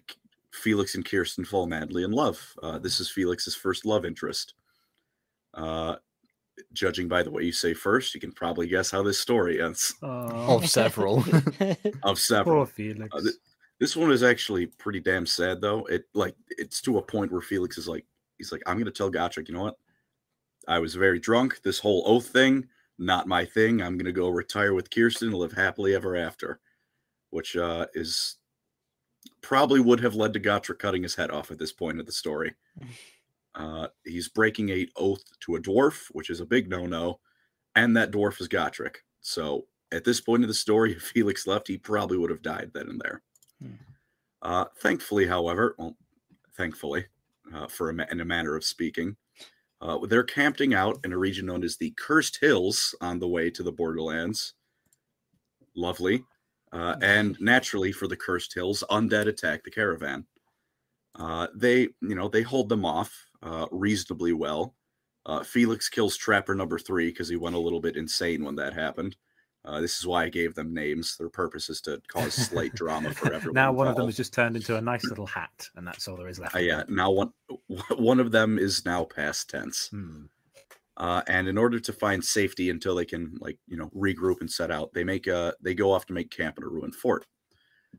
[0.53, 2.55] Felix and Kirsten fall madly in love.
[2.62, 4.55] Uh, this is Felix's first love interest.
[5.55, 5.96] Uh,
[6.73, 9.94] judging by the way you say first, you can probably guess how this story ends.
[10.03, 11.25] Oh, of several.
[12.03, 13.14] Of several, poor Felix.
[13.14, 13.35] Uh, th-
[13.79, 15.87] this one is actually pretty damn sad, though.
[15.87, 18.05] It like it's to a point where Felix is like,
[18.38, 19.79] he's like, I'm gonna tell Gotrek, you know what?
[20.68, 21.62] I was very drunk.
[21.62, 22.68] This whole oath thing,
[22.99, 23.81] not my thing.
[23.81, 26.61] I'm gonna go retire with Kirsten and live happily ever after,
[27.30, 28.36] which uh, is
[29.40, 32.12] probably would have led to Gotrek cutting his head off at this point of the
[32.12, 32.54] story.
[33.54, 37.18] Uh, he's breaking a oath to a dwarf, which is a big no-no,
[37.74, 38.98] and that dwarf is Gotrek.
[39.22, 42.70] So at this point of the story, if Felix left, he probably would have died
[42.72, 43.22] then and there.
[43.60, 43.72] Hmm.
[44.42, 45.96] Uh, thankfully, however, well,
[46.56, 47.06] thankfully,
[47.52, 49.16] uh, for a, ma- in a manner of speaking,
[49.82, 53.50] uh, they're camping out in a region known as the Cursed Hills on the way
[53.50, 54.54] to the Borderlands.
[55.74, 56.24] Lovely.
[56.72, 60.24] Uh, and naturally, for the Cursed Hills, undead attack the caravan.
[61.16, 64.74] Uh, they, you know, they hold them off uh, reasonably well.
[65.26, 68.72] Uh, Felix kills Trapper number three because he went a little bit insane when that
[68.72, 69.16] happened.
[69.64, 71.16] Uh, this is why I gave them names.
[71.18, 73.54] Their purpose is to cause slight drama for everyone.
[73.54, 74.09] now one of them involved.
[74.12, 76.56] has just turned into a nice little hat, and that's all there is left.
[76.56, 77.33] Uh, yeah, now one
[77.96, 79.88] one of them is now past tense.
[79.88, 80.22] Hmm.
[81.00, 84.50] Uh, and in order to find safety until they can like you know regroup and
[84.50, 87.24] set out, they make a they go off to make camp in a ruined fort.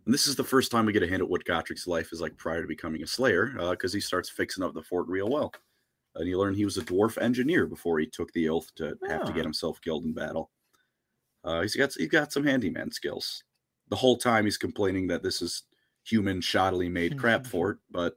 [0.05, 2.21] And this is the first time we get a hint at what Gotrek's life is
[2.21, 5.51] like prior to becoming a Slayer, because he starts fixing up the fort real well.
[6.15, 9.25] And you learn he was a dwarf engineer before he took the oath to have
[9.25, 9.35] to Ah.
[9.35, 10.51] get himself killed in battle.
[11.43, 13.43] Uh, he's got he's got some handyman skills.
[13.89, 15.63] The whole time he's complaining that this is
[16.03, 18.15] human shoddily made crap fort, but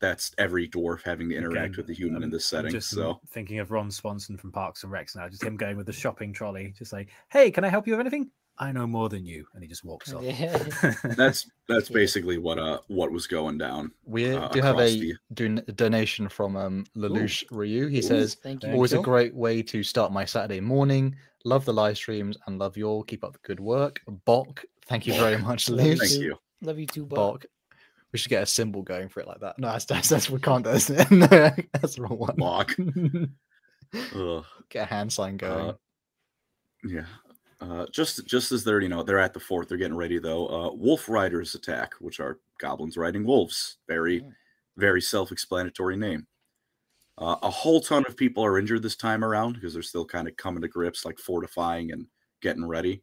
[0.00, 2.70] that's every dwarf having to interact Again, with the human in I'm- this setting.
[2.70, 5.86] just So thinking of Ron Swanson from Parks and Recs now, just him going with
[5.86, 8.30] the shopping trolley, just like, "Hey, can I help you with anything?
[8.58, 10.22] I know more than you," and he just walks off.
[10.22, 10.58] Yeah.
[11.16, 13.92] that's that's basically what uh what was going down.
[14.04, 17.86] We uh, do have a the- don- donation from um, Lelouch Ryu.
[17.88, 18.02] He Ooh.
[18.02, 18.72] says, Thank you.
[18.72, 21.14] Always a great way to start my Saturday morning.
[21.44, 23.02] Love the live streams and love you all.
[23.02, 24.00] Keep up the good work.
[24.26, 26.20] Bok, thank you very much, Love you Thank too.
[26.20, 26.36] you.
[26.60, 27.16] Love you too, Bob.
[27.16, 27.46] Bok.
[28.12, 29.58] We should get a symbol going for it like that.
[29.58, 30.88] No, that's that's, that's we can't do this.
[31.10, 32.34] no, that's the wrong one.
[32.36, 32.74] Mark.
[34.68, 35.70] Get a hand sign going.
[35.70, 35.74] Uh,
[36.84, 37.06] Yeah.
[37.60, 40.46] Uh, just just as they're you know they're at the fort, they're getting ready though.
[40.48, 43.76] Uh, wolf riders attack, which are goblins riding wolves.
[43.88, 44.32] Very Mm.
[44.76, 46.26] very self-explanatory name.
[47.18, 50.26] Uh, a whole ton of people are injured this time around because they're still kind
[50.26, 52.06] of coming to grips, like fortifying and
[52.40, 53.02] getting ready,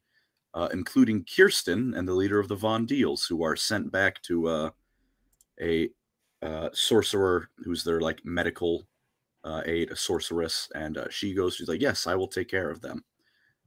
[0.55, 4.47] uh, including Kirsten and the leader of the Von Deals, who are sent back to
[4.47, 4.69] uh,
[5.61, 5.89] a
[6.41, 8.87] uh, sorcerer who's their like medical
[9.43, 12.69] uh, aide, a sorceress, and uh, she goes, she's like, "Yes, I will take care
[12.69, 13.03] of them."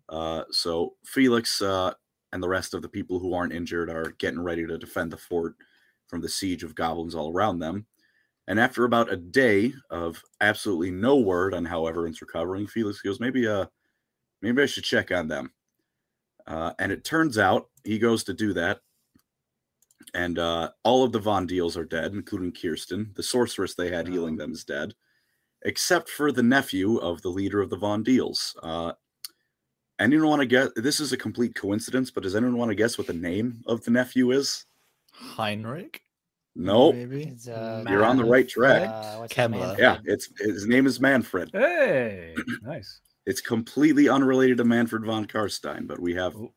[0.09, 1.93] Uh, so Felix uh,
[2.33, 5.17] and the rest of the people who aren't injured are getting ready to defend the
[5.17, 5.55] fort
[6.09, 7.87] from the siege of goblins all around them.
[8.49, 13.21] And after about a day of absolutely no word on how everyone's recovering, Felix goes,
[13.21, 13.67] "Maybe, uh,
[14.43, 15.53] maybe I should check on them."
[16.47, 18.81] Uh, and it turns out he goes to do that,
[20.15, 23.13] and uh, all of the Von Deals are dead, including Kirsten.
[23.15, 24.95] The sorceress they had healing them is dead,
[25.63, 28.57] except for the nephew of the leader of the Von Deals.
[28.63, 28.93] Uh,
[29.99, 30.69] anyone want to guess?
[30.77, 33.83] This is a complete coincidence, but does anyone want to guess what the name of
[33.85, 34.65] the nephew is?
[35.13, 36.03] Heinrich.
[36.57, 36.97] Nope.
[36.97, 37.33] Maybe.
[37.51, 38.89] Uh, You're on the right track.
[38.89, 39.69] uh, what's his Kemmler.
[39.69, 39.77] man?
[39.79, 41.51] Yeah, it's his name is Manfred.
[41.53, 43.01] Hey, nice.
[43.27, 46.53] It's completely unrelated to Manfred von Carstein, but we have Oh.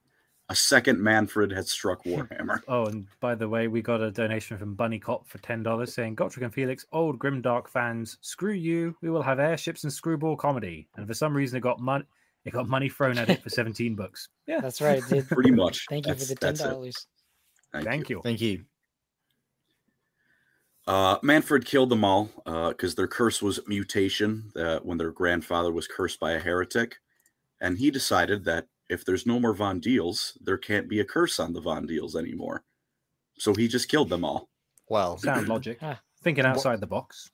[0.49, 2.61] A second Manfred had struck Warhammer.
[2.67, 5.93] Oh, and by the way, we got a donation from Bunny Cop for ten dollars
[5.93, 8.95] saying Gotrek and Felix, old Grimdark fans, screw you.
[9.01, 10.87] We will have airships and screwball comedy.
[10.95, 12.05] And for some reason, it got money.
[12.45, 14.27] It got money thrown at it for seventeen bucks.
[14.47, 14.97] Yeah, That's right.
[14.99, 15.27] it did.
[15.29, 15.85] Pretty much.
[15.89, 16.69] Thank you for the ten that's it.
[16.69, 17.07] dollars.
[17.71, 18.17] Thank, thank you.
[18.17, 18.21] you.
[18.21, 18.65] Thank you.
[20.85, 22.29] Uh, Manfred killed them all
[22.69, 24.51] because their curse was mutation.
[24.55, 26.97] Uh, when their grandfather was cursed by a heretic,
[27.61, 31.39] and he decided that if there's no more Von Deals, there can't be a curse
[31.39, 32.63] on the Von Deals anymore.
[33.37, 34.49] So he just killed them all.
[34.87, 35.79] Well, Sound logic.
[35.81, 35.99] Ah.
[36.23, 37.31] Thinking outside the box.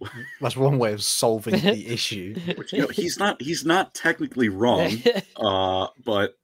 [0.40, 2.36] that's one way of solving the issue.
[2.56, 4.92] Which you know, he's not he's not technically wrong,
[5.36, 6.36] uh, but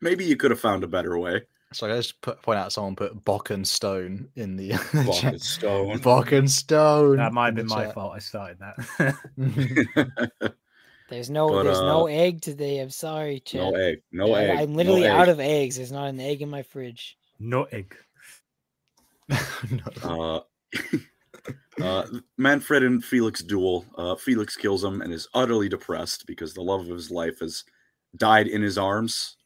[0.00, 1.42] maybe you could have found a better way.
[1.72, 5.34] So I just put, point out someone put Bock and Stone in the Fuck, chat.
[5.34, 5.98] it's stone.
[5.98, 7.18] Bock and Stone.
[7.18, 7.94] That might have been my chat.
[7.94, 8.14] fault.
[8.14, 10.54] I started that.
[11.08, 12.80] There's no, But, there's no uh, egg today.
[12.80, 13.60] I'm sorry, Chet.
[13.62, 14.02] no egg.
[14.12, 14.58] No I- egg.
[14.58, 15.10] I'm no literally egg.
[15.10, 15.76] out of eggs.
[15.76, 17.16] There's not an egg in my fridge.
[17.38, 17.94] no egg.
[20.02, 20.44] No.
[21.80, 23.84] Uh, uh, Manfred and Felix duel.
[23.96, 27.64] Uh, Felix kills him and is utterly depressed because the love of his life has
[28.16, 29.36] died in his arms.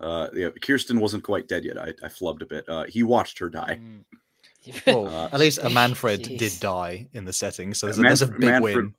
[0.00, 1.78] Uh, yeah, Kirsten wasn't quite dead yet.
[1.78, 2.68] I, I flubbed a bit.
[2.68, 3.80] Uh, he watched her die.
[3.80, 4.84] Mm.
[4.86, 8.22] Well, Uh, at least a Manfred did die in the setting, so there's, a, there's
[8.22, 8.94] a big Manfred- win.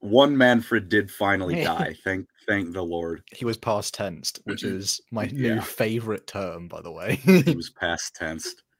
[0.00, 1.94] One Manfred did finally die.
[2.04, 3.22] Thank thank the Lord.
[3.32, 7.16] He was past tensed, which is my new favorite term, by the way.
[7.16, 8.62] He was past tensed.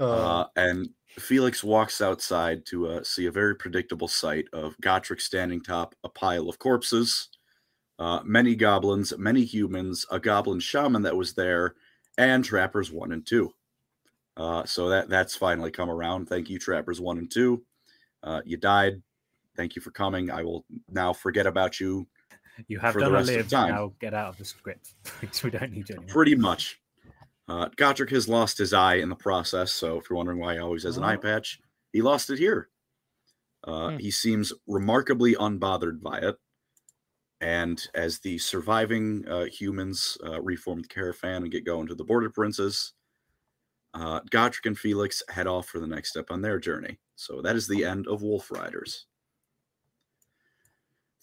[0.00, 0.88] Uh, Uh, and
[1.20, 6.08] Felix walks outside to uh, see a very predictable sight of Gotrek standing top a
[6.08, 7.28] pile of corpses,
[8.00, 11.76] uh, many goblins, many humans, a goblin shaman that was there,
[12.18, 13.54] and trappers one and two.
[14.36, 16.28] Uh, so that that's finally come around.
[16.28, 17.62] Thank you, trappers one and two.
[18.24, 19.00] Uh, you died.
[19.56, 20.30] Thank you for coming.
[20.30, 22.06] I will now forget about you.
[22.68, 23.48] You have For the done a rest of live.
[23.48, 23.68] time.
[23.70, 24.94] Now get out of the script.
[25.44, 26.12] we don't need you anymore.
[26.12, 26.80] Pretty much.
[27.48, 27.68] Uh,
[28.10, 29.72] has lost his eye in the process.
[29.72, 31.18] So if you're wondering why he always has an eye Oh.
[31.18, 31.60] patch,
[31.92, 32.68] he lost it here.
[33.64, 33.98] Uh, Hmm.
[33.98, 36.36] He seems remarkably unbothered by it.
[37.40, 42.04] And as the surviving uh, humans uh, reform the caravan and get going to the
[42.04, 42.92] border princes,
[43.94, 44.20] uh,
[44.64, 46.98] and Felix head off for the next step on their journey.
[47.16, 49.06] So that is the end of Wolf Riders.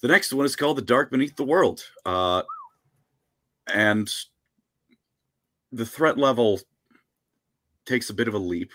[0.02, 1.84] The next one is called The Dark Beneath the World.
[2.06, 2.44] Uh,
[3.74, 4.10] and
[5.72, 6.60] the threat level
[7.86, 8.72] takes a bit of a leap.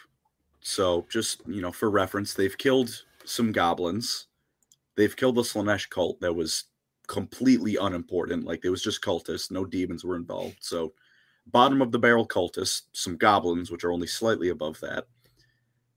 [0.60, 4.26] So, just you know, for reference, they've killed some goblins.
[4.96, 6.64] They've killed the Slaanesh cult that was
[7.06, 8.44] completely unimportant.
[8.44, 10.58] Like, it was just cultists, no demons were involved.
[10.60, 10.94] So,
[11.46, 15.06] bottom of the barrel cultists, some goblins, which are only slightly above that.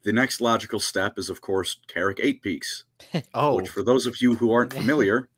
[0.03, 2.85] The next logical step is, of course, Karak Eight Peaks,
[3.33, 5.29] oh, which, for those of you who aren't familiar,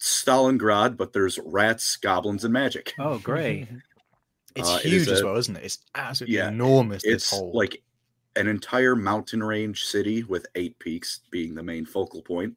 [0.00, 2.94] Stalingrad, but there's rats, goblins, and magic.
[2.98, 3.68] Oh, great.
[4.54, 5.64] it's uh, it huge is as a- well, isn't it?
[5.64, 7.02] It's absolutely Yeah, enormous.
[7.02, 7.82] This it's like
[8.36, 12.56] an entire mountain range city with eight peaks being the main focal point.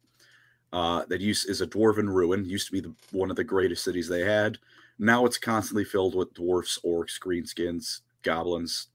[0.73, 2.43] Uh, that use is a dwarven ruin.
[2.43, 4.57] Used to be the, one of the greatest cities they had.
[4.99, 8.87] Now it's constantly filled with dwarfs, orcs, greenskins, goblins,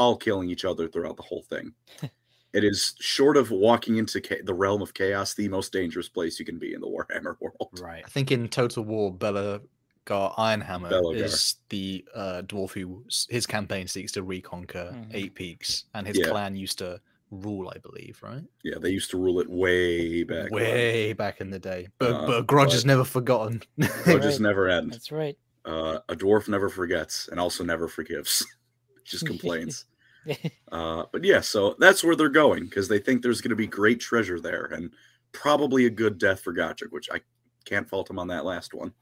[0.00, 1.72] all killing each other throughout the whole thing.
[2.54, 6.38] it is short of walking into cha- the realm of chaos, the most dangerous place
[6.40, 7.78] you can be in the Warhammer world.
[7.80, 8.02] Right.
[8.04, 9.60] I think in Total War, Bella
[10.06, 11.16] Belegar Ironhammer Belegar.
[11.22, 15.10] is the uh, dwarf who his campaign seeks to reconquer Mhm.
[15.12, 16.28] Eight Peaks, and his Yeah.
[16.30, 16.98] clan used to
[17.30, 18.42] rule, I believe, right?
[18.64, 20.50] Yeah, they used to rule it way back.
[20.50, 20.64] when.
[20.64, 21.86] Way back in the day.
[21.98, 23.62] But, Uh, but a grudge is never forgotten.
[24.02, 24.40] Grudges Right.
[24.40, 24.94] never end.
[24.94, 25.38] That's right.
[25.64, 28.44] Uh, a dwarf never forgets and also never forgives.
[29.10, 29.84] just complains.
[30.70, 33.66] Uh, but yeah, so that's where they're going because they think there's going to be
[33.66, 34.90] great treasure there and
[35.32, 37.22] probably a good death for Gotrek, which I
[37.64, 38.92] can't fault him on that last one.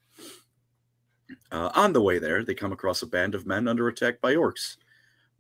[1.50, 4.36] Uh, on the way there, they come across a band of men under attack by
[4.36, 4.76] orcs,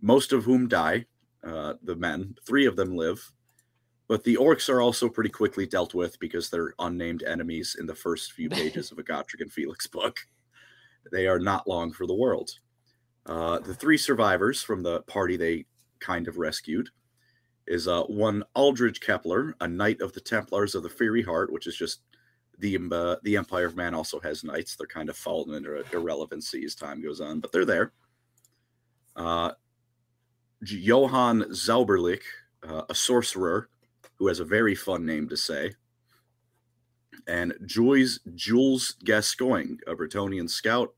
[0.00, 1.06] most of whom die.
[1.44, 3.32] Uh, the men, three of them live,
[4.08, 7.94] but the orcs are also pretty quickly dealt with because they're unnamed enemies in the
[7.94, 10.18] first few pages of a Gotrek and Felix book.
[11.12, 12.50] They are not long for the world.
[13.28, 15.66] Uh, the three survivors from the party they
[16.00, 16.88] kind of rescued
[17.66, 21.66] is uh, one Aldridge Kepler, a knight of the Templars of the Fiery Heart, which
[21.66, 22.00] is just
[22.58, 24.74] the um, uh, the Empire of Man also has knights.
[24.74, 27.92] They're kind of fallen into irrelevancy as time goes on, but they're there.
[29.14, 29.52] Uh,
[30.62, 32.22] Johann Zauberlich,
[32.66, 33.68] uh, a sorcerer
[34.16, 35.74] who has a very fun name to say,
[37.26, 40.94] and Jules Jules Gascoigne, a Bretonnian scout,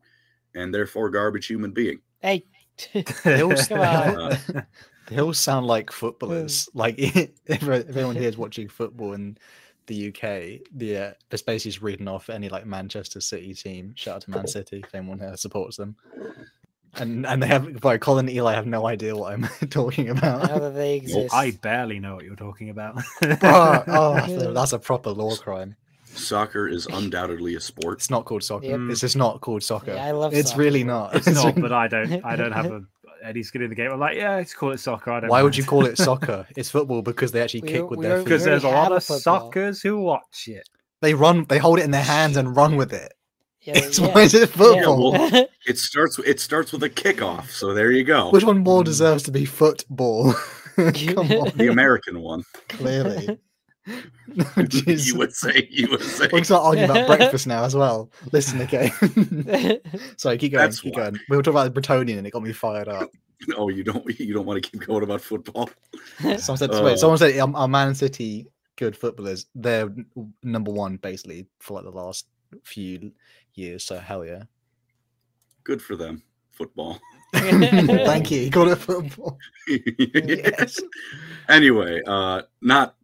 [0.55, 2.01] and therefore garbage human being.
[2.23, 2.45] Hey,
[3.25, 4.67] They all, Come on.
[5.09, 6.69] they all sound like footballers.
[6.75, 9.37] Like if, if anyone here is watching football in
[9.87, 13.93] the UK, the uh, it's basically just reading off any like Manchester City team.
[13.97, 15.97] Shout out to Man City if anyone here supports them.
[16.95, 20.13] And and they have like Colin and Eli have no idea what I'm talking now
[20.41, 20.61] about.
[20.61, 21.35] that they exist.
[21.35, 22.97] I barely know what you're talking about.
[23.23, 25.77] oh, oh, that's- that's a proper lore crime.
[26.15, 27.99] Soccer is undoubtedly a sport.
[27.99, 28.67] It's not called soccer.
[28.67, 28.81] Yep.
[28.91, 29.93] It's just not called soccer.
[29.95, 31.15] Yeah, I love it's soccer, really not.
[31.15, 32.25] it's not, but I don't.
[32.25, 32.83] I don't have a
[33.23, 33.91] any skin in the game.
[33.91, 35.13] I'm like, yeah, let's call it soccer.
[35.13, 35.31] I don't.
[35.31, 36.47] Why would you call it soccer?
[36.57, 38.25] It's football because they actually We kick with we their are- feet.
[38.25, 39.41] Because there's a lot a of football.
[39.51, 40.69] suckers who watch it.
[41.01, 41.45] They run.
[41.49, 43.13] They hold it in their hands and run with it.
[43.63, 44.57] Yeah, It's yeah, why is it yeah.
[44.57, 45.13] football?
[45.13, 46.19] well- It starts.
[46.21, 47.51] It starts with a kickoff.
[47.51, 48.31] So there you go.
[48.31, 48.87] Which one more Mm.
[48.87, 50.33] deserves to be football?
[50.77, 52.43] Come on, The American one.
[52.71, 53.39] clearly.
[54.57, 55.69] USA.
[55.71, 56.29] USA.
[56.33, 58.11] We're start arguing about breakfast now as well.
[58.33, 58.91] Listen, okay.
[60.17, 60.63] Sorry, keep going.
[60.63, 61.11] That's keep why.
[61.11, 61.21] going.
[61.29, 63.11] We were talking about the Bretonnian, and it got me fired up.
[63.57, 64.07] Oh, you don't.
[64.21, 65.71] You don't want to keep going about football.
[66.21, 66.85] Someone said, Oh.
[66.85, 68.47] wait, someone said um, our Man City
[68.81, 69.47] good footballers.
[69.55, 69.91] They're
[70.43, 72.27] number one basically for like the last
[72.65, 73.13] few
[73.55, 73.85] years.
[73.85, 74.45] So hell yeah.
[75.65, 76.23] Good for them.
[76.51, 76.99] Football.
[77.35, 78.41] Thank you.
[78.41, 79.39] You called it football.
[79.69, 80.81] Yes.
[81.49, 82.97] Anyway, uh, not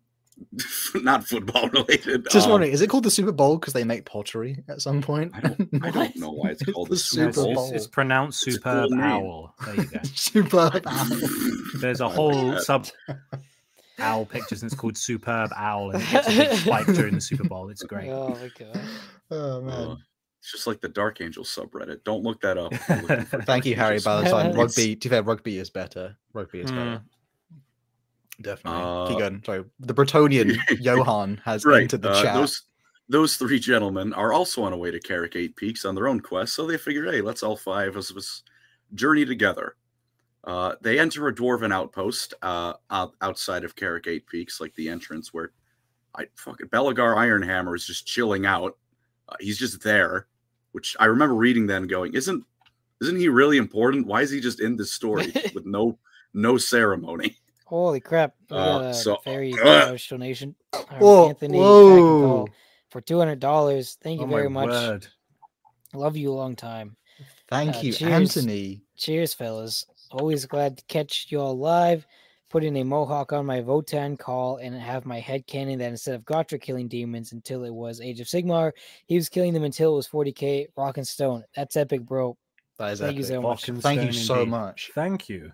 [0.95, 2.27] not football related.
[2.31, 5.03] Just um, wondering, is it called the Super Bowl because they make pottery at some
[5.03, 5.33] point?
[5.35, 7.65] I don't, I don't know why it's It's called the the Super Super Bowl.
[7.67, 7.93] it's, it's Bowl.
[7.93, 9.01] pronounced It's cool superb name.
[9.01, 9.55] owl.
[9.65, 9.99] There you go.
[10.15, 11.07] Superb owl.
[11.81, 12.63] There's a whole that.
[12.63, 12.87] sub
[13.99, 17.21] owl pictures and it's called Superb Owl and it's gets a big spike during the
[17.21, 17.69] Super Bowl.
[17.71, 18.11] It's great.
[18.11, 18.81] oh my god.
[19.31, 19.73] Oh man.
[19.73, 19.97] Uh,
[20.41, 22.05] it's just like the Dark Angel subreddit.
[22.05, 22.73] Don't look that up.
[22.89, 24.53] I'm Thank you, Dark Harry Angel Ballantyne.
[24.53, 24.57] subreddits.
[24.57, 26.17] Rugby, to be fair, rugby is better.
[26.35, 27.03] Rugby is better.
[28.43, 28.81] Definitely.
[29.09, 29.43] Keep Uh, going.
[29.45, 29.65] Sorry.
[29.81, 31.83] The Bretonnian Johan has right.
[31.83, 32.35] entered the uh, chat.
[32.35, 32.63] Those
[33.09, 36.21] those three gentlemen are also on a way to Karak Eight Peaks on their own
[36.21, 38.43] quest, so they figured, hey, let's all five of us
[38.95, 39.77] journey together.
[40.45, 45.33] Uh, they enter a dwarven outpost uh, outside of Karak Eight Peaks, like the entrance
[45.33, 45.53] where
[46.17, 48.77] I fucking Belegar Ironhammer is just chilling out.
[49.29, 50.27] Uh, he's just there,
[50.73, 52.45] which I remember reading then, going, isn't
[53.01, 54.07] isn't he really important?
[54.07, 55.99] Why is he just in this story with no
[56.35, 57.37] no ceremony?
[57.67, 58.35] Holy crap.
[58.51, 60.55] We Uh, got a so- very uh, large donation.
[60.99, 62.47] Whoa, Anthony whoa.
[62.91, 63.99] For two hundred dollars.
[64.01, 64.69] Thank you Oh very much.
[64.69, 65.07] word.
[65.93, 66.97] Love you a long time.
[67.49, 68.13] Thank uh, you, cheers.
[68.13, 68.83] Anthony.
[68.97, 69.85] Cheers, fellas.
[70.13, 72.07] Always glad to catch you all live.
[72.51, 76.23] Putting a mohawk on my Votann Kâhl and have my head canon that instead of
[76.25, 78.71] Gotrek killing demons until it was Age of Sigmar,
[79.07, 81.43] he was killing them until it was 40k rock and stone.
[81.57, 82.37] That's epic, bro.
[82.79, 83.35] That is Thank you epic.
[83.35, 83.65] so much.
[83.83, 84.51] Thank you stone so indeed.
[84.51, 84.91] much.
[84.95, 85.53] Thank you.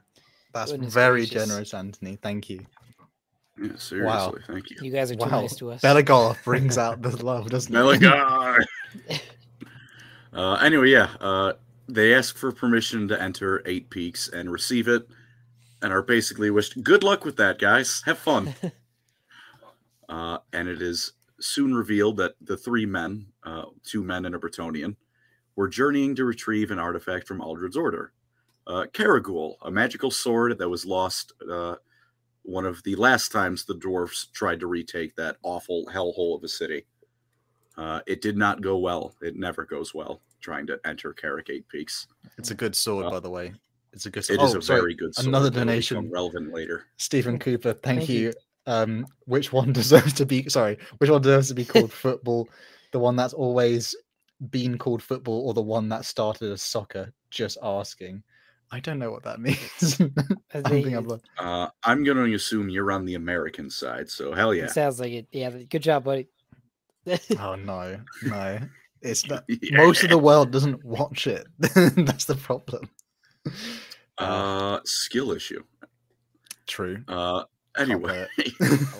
[0.52, 1.46] That's Goodness very gracious.
[1.46, 2.16] generous, Anthony.
[2.16, 2.66] Thank you.
[3.60, 4.76] Yeah, seriously, thank you.
[4.82, 5.42] You guys are too Wow.
[5.42, 5.82] nice to us.
[5.82, 7.78] Belegar brings out the love, doesn't it?
[7.78, 8.64] Meligar.
[10.32, 11.52] uh, anyway, yeah, uh,
[11.88, 15.06] they ask for permission to enter Eight Peaks and receive it,
[15.82, 18.02] and are basically wished good luck with that, guys.
[18.06, 18.54] Have fun.
[20.08, 24.38] uh, and it is soon revealed that the three men, uh, two men and a
[24.38, 24.96] Bretonnian,
[25.56, 28.12] were journeying to retrieve an artifact from Aldred's order.
[28.66, 31.74] Uh, Karaghul, a magical sword that was lost uh,
[32.42, 36.48] one of the last times the dwarfs tried to retake that awful hellhole of a
[36.48, 36.86] city.
[37.76, 39.14] Uh, it did not go well.
[39.22, 42.06] It never goes well trying to enter Karak Peaks.
[42.36, 43.52] It's a good sword, Uh, by the way.
[43.92, 44.40] It's a good It sword.
[44.42, 44.80] is oh, a sorry.
[44.80, 46.10] very good sword another that will become donation.
[46.10, 46.86] relevant later.
[46.96, 48.18] Stephen Cooper, thank, Thank you.
[48.20, 48.32] you.
[48.66, 50.78] Um, which one deserves to be sorry?
[50.98, 52.48] Which one deserves to be called football?
[52.92, 53.94] The one that's always
[54.50, 57.12] been called football, or the one that started as soccer?
[57.30, 58.22] Just asking.
[58.72, 59.98] I don't know what that means.
[59.98, 60.94] they,
[61.38, 64.64] uh, I'm going to assume you're on the American side, so hell yeah.
[64.64, 65.26] It sounds like it.
[65.30, 66.28] Yeah, good job, buddy.
[67.38, 68.58] Oh no, no.
[69.02, 69.44] It's not.
[69.48, 69.78] Yeah.
[69.78, 71.46] Most of the world doesn't watch it.
[71.58, 72.88] That's the problem.
[74.18, 75.62] Uh, skill issue.
[76.66, 77.02] True.
[77.08, 77.42] Uh,
[77.76, 78.26] anyway,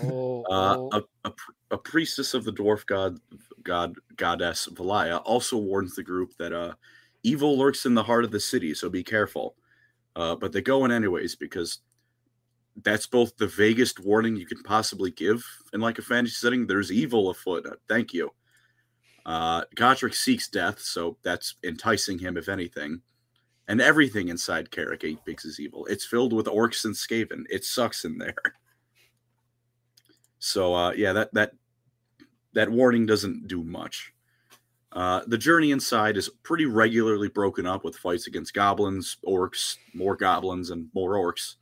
[0.02, 0.90] Oh, uh, oh.
[1.24, 1.32] a, a,
[1.70, 3.18] a priestess of the dwarf god,
[3.62, 6.74] god goddess Valaya also warns the group that uh,
[7.22, 9.54] evil lurks in the heart of the city, so be careful.
[10.14, 11.78] Uh, but they go in anyways because
[12.82, 16.66] that's both the vaguest warning you could possibly give in like a fantasy setting.
[16.66, 17.66] There's evil afoot.
[17.66, 18.30] Uh, thank you.
[19.24, 23.00] Uh, Gotrek seeks death, so that's enticing him, if anything.
[23.68, 25.86] And everything inside Karak 8 Peaks is evil.
[25.86, 27.44] It's filled with orcs and Skaven.
[27.48, 28.34] It sucks in there.
[30.44, 31.52] So uh, yeah, that that
[32.54, 34.11] that warning doesn't do much.
[34.93, 40.16] Uh, the journey inside is pretty regularly broken up with fights against goblins, orcs, more
[40.16, 41.57] goblins, and more orcs.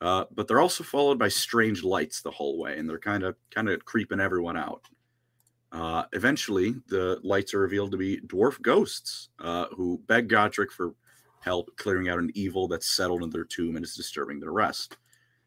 [0.00, 3.36] Uh, but they're also followed by strange lights the whole way, and they're kind of
[3.50, 4.82] kind of creeping everyone out.
[5.72, 10.94] Uh, eventually, the lights are revealed to be dwarf ghosts uh, who beg Gotrek for
[11.40, 14.96] help clearing out an evil that's settled in their tomb and is disturbing their rest.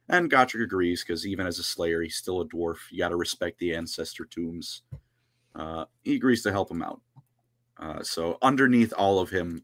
[0.07, 2.77] And Gotrek agrees because even as a slayer, he's still a dwarf.
[2.89, 4.83] You got to respect the ancestor tombs.
[5.53, 7.01] Uh, he agrees to help him out.
[7.79, 9.63] Uh, so underneath all of him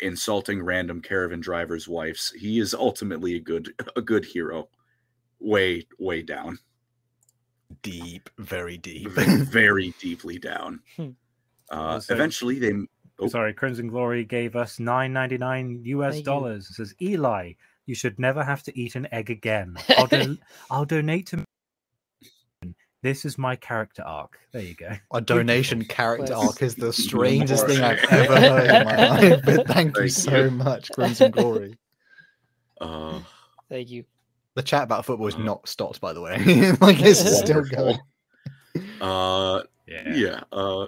[0.00, 4.68] insulting random caravan drivers' wives, he is ultimately a good a good hero.
[5.40, 6.58] Way way down,
[7.82, 9.10] Deep, very deep.
[9.10, 10.80] very deeply down.
[10.96, 11.10] Hmm.
[11.70, 12.72] Uh, So- eventually, they
[13.20, 13.28] Oh.
[13.28, 16.68] Sorry, Crimson Glory gave us nine ninety nine US Thank dollars.
[16.68, 17.52] It says Eli,
[17.86, 19.76] you should never have to eat an egg again.
[19.96, 21.44] I'll, don- I'll donate to.
[23.04, 24.38] This is my character arc.
[24.52, 24.88] There you go.
[25.12, 29.40] A donation character arc is the strangest thing I've ever heard in my life.
[29.44, 30.50] But thank you so you.
[30.50, 31.76] much, Crimson Glory.
[32.80, 33.20] uh,
[33.68, 34.06] Thank you.
[34.54, 36.38] The chat about football is Uh, not stopped, by the way.
[36.80, 37.98] like it's still going.
[39.02, 40.40] Uh, yeah.
[40.50, 40.86] Uh,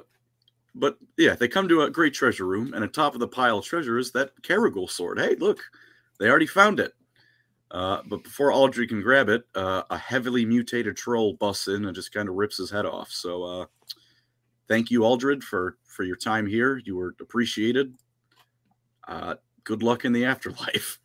[0.75, 3.59] but yeah, they come to a great treasure room, and on top of the pile
[3.59, 5.19] of treasure is that Karaghul sword.
[5.19, 5.63] Hey, look,
[6.19, 6.95] they already found it.
[7.71, 11.95] Uh, but before Aldrich can grab it, uh, a heavily mutated troll busts in and
[11.95, 13.11] just kind of rips his head off.
[13.11, 13.67] So, uh,
[14.69, 16.81] thank you, Aldred, for for your time here.
[16.85, 17.95] You were appreciated.
[19.09, 20.99] Uh, good luck in the afterlife.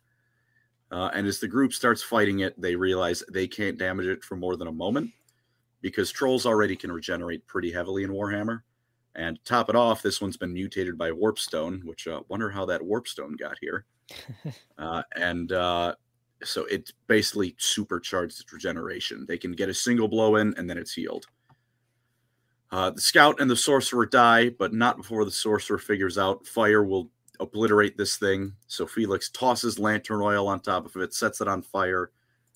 [0.90, 4.36] Uh, and as the group starts fighting it, they realize they can't damage it for
[4.36, 5.10] more than a moment
[5.80, 8.60] because trolls already can regenerate pretty heavily in Warhammer.
[9.14, 12.66] And to top it off, this one's been mutated by Warpstone, which uh, wonder how
[12.66, 13.84] that Warpstone got here.
[14.78, 15.94] uh, and uh,
[16.44, 19.24] so it basically supercharged its regeneration.
[19.26, 21.26] They can get a single blow in, and then it's healed.
[22.70, 26.82] Uh, the scout and the sorcerer die, but not before the sorcerer figures out fire
[26.82, 28.54] will obliterate this thing.
[28.66, 32.10] So Felix tosses lantern oil on top of it, sets it on fire,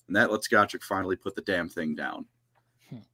[0.07, 2.25] and that lets Gotrek finally put the damn thing down.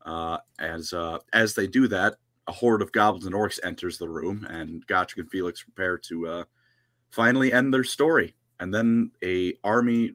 [0.05, 2.15] Uh, as uh, as they do that,
[2.47, 6.27] a horde of goblins and orcs enters the room, and Gotrek and Felix prepare to
[6.27, 6.43] uh,
[7.09, 8.35] finally end their story.
[8.63, 10.13] And then a army,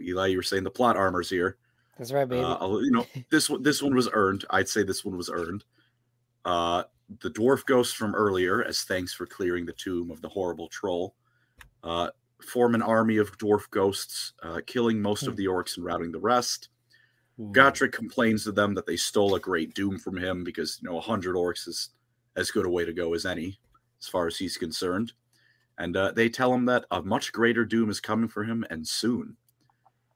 [0.00, 1.56] Eli, you were saying the plot armor's here.
[1.98, 2.42] That's right, baby.
[2.42, 4.44] Uh, you know, this one this one was earned.
[4.50, 5.64] I'd say this one was earned.
[6.44, 6.84] Uh,
[7.20, 11.16] the dwarf ghost from earlier, as thanks for clearing the tomb of the horrible troll,
[11.82, 12.10] uh,
[12.40, 16.20] form an army of dwarf ghosts, uh, killing most of the orcs and routing the
[16.20, 16.68] rest.
[17.38, 20.96] Gotrek complains to them that they stole a great doom from him because you know
[20.96, 21.90] a hundred orcs is
[22.36, 23.58] as good a way to go as any,
[24.00, 25.12] as far as he's concerned.
[25.80, 28.86] And uh, they tell him that a much greater doom is coming for him and
[28.86, 29.36] soon.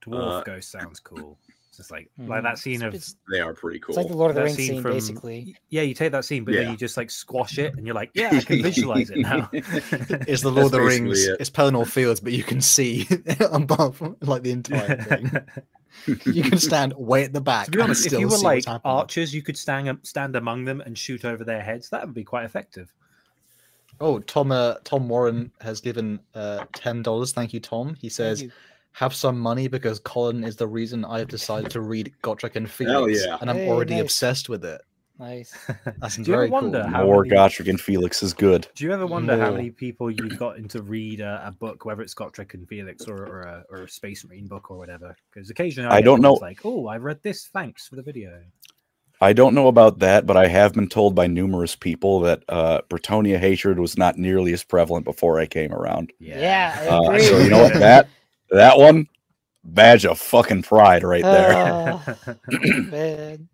[0.05, 1.39] Dwarf uh, Ghost sounds cool.
[1.69, 2.29] It's just like Mhm.
[2.29, 3.95] like that scene of it's, They are pretty cool.
[3.95, 5.57] it's like the Lord of the Rings scene scene, from- basically.
[5.71, 8.11] yeah, you take that scene, but then you just like squash it, and you're like,
[8.15, 9.49] yeah, I can visualize it now.
[9.53, 11.25] It's the Lord of the Rings.
[11.27, 11.39] it.
[11.41, 13.09] It's Pelennor Fields, but you can see
[13.51, 15.31] above like the entire thing.
[16.35, 18.39] You can stand way at the back to be and honest, if still you were
[18.39, 21.89] like archers, you could stand stand among them and shoot over their heads.
[21.89, 22.93] That would be quite effective.
[24.05, 27.33] Oh, Tom uh, Tom Warren has given uh, ten dollars.
[27.33, 27.97] Thank you, Tom.
[28.01, 28.45] He says,
[28.93, 32.71] "Have some money because Colin is the reason I have decided to read Gotrek and
[32.71, 32.93] Felix,
[33.25, 33.39] Hell yeah.
[33.41, 34.03] and I'm Hey, already nice.
[34.03, 34.81] obsessed with it."
[35.19, 35.57] Nice.
[36.01, 36.91] That's Do you very ever wonder cool.
[36.91, 38.67] how More many- Gotrek and Felix is good.
[38.75, 42.03] Do you ever wonder how many people you've gotten to read a, a book, whether
[42.03, 45.15] it's Gotrek and Felix or, or, a, or a Space Marine book or whatever?
[45.33, 47.47] Because occasionally I get don't know- Like, oh, I read this.
[47.47, 48.43] Thanks for the video.
[49.21, 52.83] I don't know about that, but I have been told by numerous people that uh,
[52.89, 56.13] Bretonnia hatred was not nearly as prevalent before I came around.
[56.19, 57.75] Yeah, I Uh, so you know what?
[57.75, 58.09] That
[58.51, 59.09] that one,
[59.65, 61.53] badge of fucking pride right there.
[61.57, 62.03] Oh,
[62.49, 63.49] man,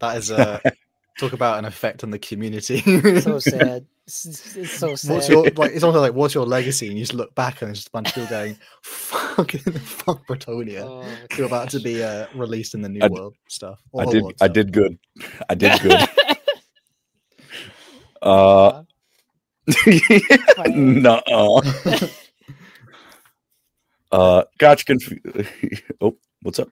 [0.00, 0.60] That is a
[1.18, 2.80] talk about an effect on the community.
[3.20, 3.86] so sad.
[4.06, 5.12] It's, it's- it's so sad.
[5.14, 5.72] What's your like?
[5.72, 6.88] It's almost like what's your legacy?
[6.88, 10.26] And you just look back and there's just a bunch of people going, "Fucking fuck
[10.26, 11.04] Bretonnia." Oh,
[11.36, 13.80] You're about to be uh, released in the new I- world stuff.
[13.92, 14.54] or I did World I stuff.
[14.54, 14.98] did good.
[15.48, 16.00] I did good.
[18.22, 18.82] uh
[20.68, 21.62] no.
[24.10, 24.84] Uh, gotcha.
[24.84, 25.12] Conf-
[26.00, 26.68] oh, What's up?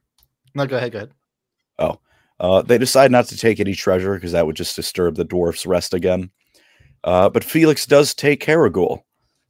[0.54, 0.92] No, go ahead.
[0.92, 1.12] Go ahead.
[2.40, 5.66] Uh, they decide not to take any treasure because that would just disturb the dwarf's
[5.66, 6.30] rest again.
[7.04, 9.02] Uh, but Felix does take Karaghul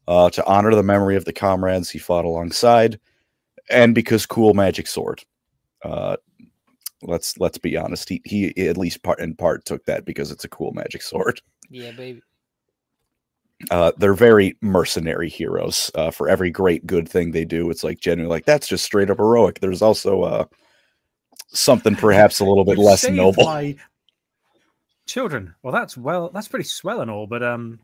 [0.06, 3.00] uh, to honor the memory of the comrades he fought alongside,
[3.68, 5.24] and because cool magic sword.
[5.82, 6.16] Uh,
[7.02, 8.08] let's let's be honest.
[8.08, 11.40] He he at least part in part took that because it's a cool magic sword.
[11.68, 12.22] Yeah, baby.
[13.70, 15.90] Uh, they're very mercenary heroes.
[15.94, 19.10] Uh, for every great good thing they do, it's like genuinely like that's just straight
[19.10, 19.60] up heroic.
[19.60, 20.44] There's also uh,
[21.48, 23.44] something perhaps a little bit less noble.
[23.44, 23.76] my
[25.10, 25.54] children.
[25.62, 27.78] Well, that's well, that's pretty swell and all, but um,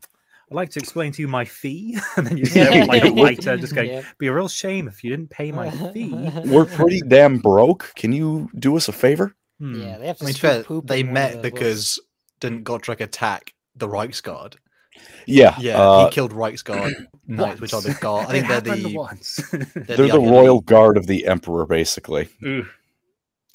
[0.49, 3.09] I'd like to explain to you my fee, and then you see them like a
[3.09, 4.01] lighter, just going, Yeah.
[4.17, 6.13] "Be a real shame if you didn't pay my fee."
[6.45, 7.91] We're pretty damn broke.
[7.95, 9.35] Can you do us a favor?
[9.59, 9.81] Hmm.
[9.81, 10.23] Yeah, they have to.
[10.23, 11.59] I mean, fair, poop they in one of met the books.
[11.59, 11.99] because
[12.39, 14.55] didn't Gotrek attack the Reichsguard?
[15.27, 16.93] Yeah, Yeah, uh, he killed Reichsguard
[17.27, 18.27] knights, which are the guard.
[18.27, 19.35] I think they're happened the once.
[19.51, 22.29] they're the upper royal guard of the emperor, basically.
[22.43, 22.65] Ooh.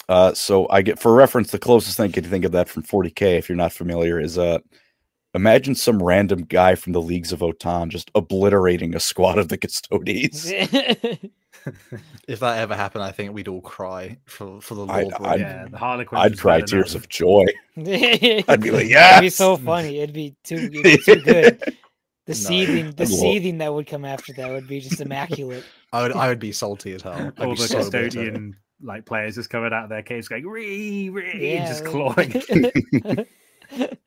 [0.08, 2.82] Uh, so I get for reference, the closest thing I can think of that from
[2.82, 4.58] 40k, if you're not familiar, is uh,
[5.34, 9.58] imagine some random guy from the leagues of Votann just obliterating a squad of the
[9.58, 10.52] custodes.
[12.26, 15.22] If that ever happened, I think we'd all cry for for the I'd- Lord.
[15.26, 16.18] I'd- yeah, the Harlequin.
[16.18, 17.44] I'd cry tears of joy.
[17.76, 19.98] I'd be like, yeah, It'd be so funny.
[20.00, 21.60] It'd be too, it'd be too good.
[22.26, 22.34] The No.
[22.34, 25.64] seething, the I'd love- seething that would come after that would be just immaculate.
[25.92, 27.12] I would I would be salty as hell.
[27.12, 28.02] I'd All be the so bitter.
[28.08, 32.42] custodian like players just coming out of their caves going ree ree, Yeah, just like-
[32.42, 33.26] clawing.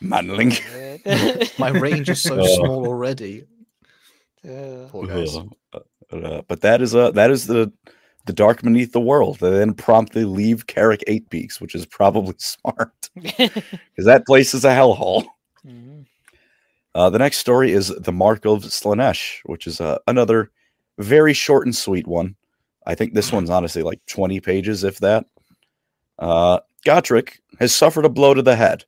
[0.00, 0.52] Manling.
[1.58, 2.46] My range is so Uh.
[2.46, 3.44] small already.
[4.44, 5.36] Uh, Poor guys.
[5.36, 5.78] Uh,
[6.12, 7.72] uh, but that is uh that is the
[8.26, 9.38] the dark beneath the world.
[9.40, 14.64] They then promptly leave Karak Eight Peaks, which is probably smart because that place is
[14.64, 15.26] a hellhole.
[15.66, 16.04] mhm.
[16.94, 20.50] Uh, the next story is the Mark of Slaanesh, which is uh, another
[20.98, 22.34] very short and sweet one.
[22.86, 25.26] I think this one's honestly like 20 pages, if that.
[26.18, 28.84] Uh, Gotrek has suffered a blow to the head,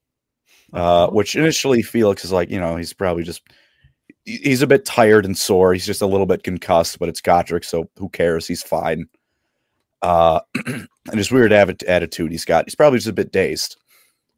[0.73, 1.11] uh, Oh.
[1.13, 3.43] which initially Felix is like, you know, he's probably just
[4.25, 5.73] he's a bit tired and sore.
[5.73, 8.47] He's just a little bit concussed, but it's Gotrek, so who cares?
[8.47, 9.07] He's fine.
[10.03, 13.77] Uh, and his weird atti- attitude he's got, he's probably just a bit dazed.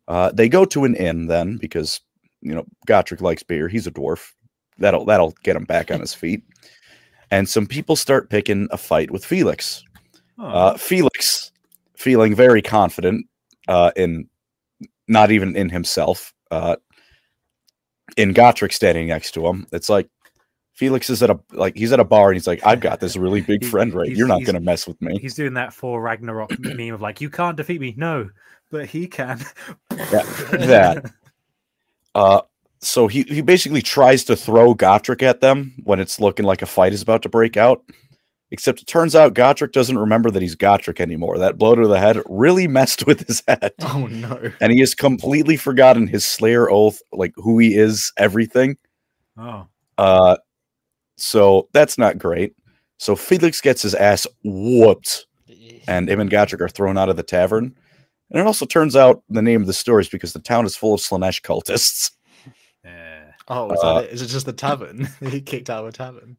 [0.08, 2.00] Uh, they go to an inn then because
[2.40, 3.68] you know Gotrek likes beer.
[3.68, 4.32] He's a dwarf.
[4.78, 6.42] That'll that'll get him back on his feet.
[7.30, 9.82] And some people start picking a fight with Felix.
[10.38, 10.46] Oh.
[10.46, 11.52] Uh, Felix,
[11.96, 13.26] feeling very confident
[13.68, 14.28] uh, in
[15.06, 16.76] not even in himself, uh,
[18.16, 19.66] in Gotrek standing next to him.
[19.72, 20.08] It's like
[20.72, 23.16] Felix is at a like he's at a bar and he's like, I've got this
[23.16, 24.08] really big friend right.
[24.08, 25.18] You're not gonna mess with me.
[25.18, 27.94] He's doing that for Ragnarok meme of like, you can't defeat me.
[27.96, 28.30] No,
[28.70, 29.40] but he can.
[29.90, 30.22] Yeah,
[30.52, 31.12] that.
[32.14, 32.40] Uh,
[32.82, 36.66] so he, he basically tries to throw Gotrek at them when it's looking like a
[36.66, 37.82] fight is about to break out.
[38.52, 41.38] Except it turns out Gotrek doesn't remember that he's Gotrek anymore.
[41.38, 43.72] That blow to the head really messed with his head.
[43.80, 44.50] Oh no.
[44.60, 48.76] And he has completely forgotten his Slayer oath, like who he is, everything.
[49.36, 49.66] Oh,
[49.98, 50.36] Uh,
[51.16, 52.54] so that's not great.
[52.98, 55.26] So Felix gets his ass whooped,
[55.86, 57.74] and him and Gotrek are thrown out of the tavern.
[58.30, 60.76] And it also turns out the name of the story is because the town is
[60.76, 62.10] full of Slaanesh cultists.
[63.50, 63.56] yeah.
[63.56, 64.10] Oh, is, Uh, that it?
[64.12, 65.08] is it just the tavern?
[65.20, 66.36] he kicked out of a tavern.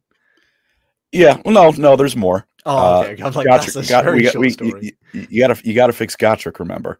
[1.12, 2.46] Yeah, well, no, no, there's more.
[2.64, 3.12] Oh, Uh, okay.
[3.12, 3.22] okay.
[3.22, 4.70] I'm like, Gotrek- that's a Got- very we got- short we- story.
[4.82, 6.58] you, you- you gotta, you gotta fix Gotrek.
[6.58, 6.98] Remember,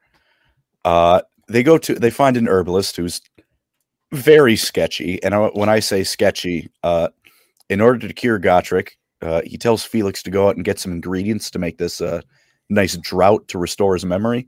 [0.85, 3.21] uh, they go to, they find an herbalist who's
[4.13, 5.23] very sketchy.
[5.23, 7.09] And I, when I say sketchy, uh,
[7.71, 8.91] in order to cure Gotrek,
[9.23, 12.21] uh, he tells Felix to go out and get some ingredients to make this uh,
[12.69, 14.47] nice drought to restore his memory.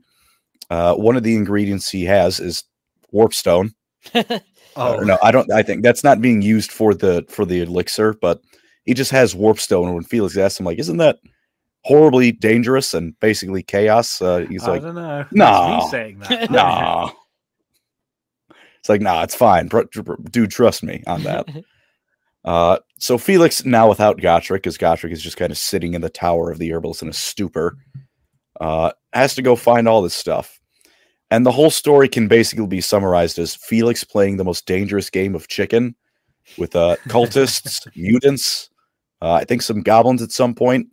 [0.69, 2.63] Uh, one of the ingredients he has is
[3.13, 3.73] warpstone.
[4.75, 5.51] oh, no, I don't.
[5.51, 8.41] I think that's not being used for the for the elixir, but
[8.85, 9.85] he just has warpstone.
[9.85, 11.19] And when Felix asks him, like, "Isn't that
[11.83, 15.17] horribly dangerous and basically chaos?" Uh, he's I like, don't know.
[15.19, 16.51] That's "Nah, saying that.
[16.51, 17.11] "Nah."
[18.79, 19.69] It's like, "Nah, it's fine,
[20.31, 20.51] dude.
[20.51, 21.47] Trust me on that."
[22.45, 26.09] Uh, so Felix now without Gotrek, because Gotrek is just kind of sitting in the
[26.09, 27.75] tower of the herbalist in a stupor,
[28.61, 30.54] uh, has to go find all this stuff.
[31.35, 35.35] And the whole story can basically be summarized as Felix playing the most dangerous game
[35.35, 35.93] of chicken
[36.57, 38.69] with uh, cultists, mutants,
[39.21, 40.87] uh, I think some goblins at some point.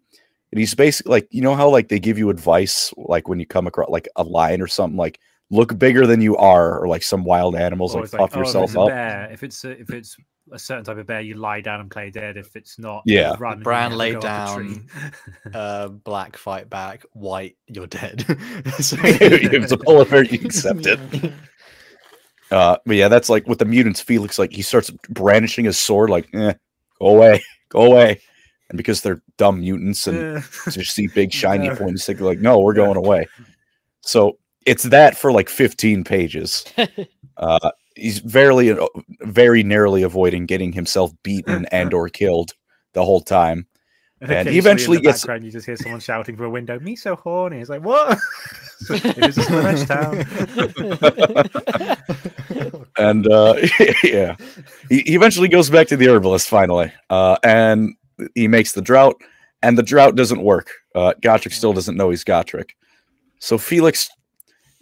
[0.51, 3.47] And he's basically like, you know how like they give you advice, like when you
[3.47, 5.21] come across like a lion or something, like
[5.51, 8.77] look bigger than you are, or like some wild animals, Or like puff oh, yourself
[8.77, 8.89] up.
[8.89, 10.17] bear, if it's a, if it's
[10.53, 12.37] a certain type of bear, you lie down and play dead.
[12.37, 13.33] If it's not, Yeah.
[13.33, 13.55] you run.
[13.55, 15.53] and Bran lay down, a tree.
[15.55, 18.25] uh, black fight back, white, you're dead.
[18.81, 21.01] So- it's a polar bear, you accept it.
[22.51, 24.03] Uh, but yeah, that's like with the mutants.
[24.03, 26.53] Felix, like he starts brandishing his sword, like, eh,
[27.01, 28.21] go away, go away,
[28.69, 30.43] and because they're dumb mutants and Yeah.
[30.71, 31.77] just see big shiny No.
[31.77, 33.27] pointy stick, like, no, we're going away.
[34.03, 34.37] So
[34.67, 36.67] it's that for like 15 pages.
[37.39, 38.77] Uh, he's very,
[39.21, 42.53] very narrowly avoiding getting himself beaten and or killed
[42.93, 43.67] the whole time.
[44.25, 46.79] And he eventually in the gets- background, you just hear someone shouting through a window,
[46.79, 48.17] "Me so horny!" It's like, what?
[48.91, 50.23] it is a Slaanesh town.
[52.99, 53.55] and uh,
[54.05, 54.37] yeah,
[54.89, 57.97] he, he eventually goes back to the herbalist finally, uh, and
[58.37, 59.21] he makes the drought,
[59.61, 60.71] and the drought doesn't work.
[60.95, 62.71] Uh, Gotrek still doesn't know he's Gotrek,
[63.41, 64.09] so Felix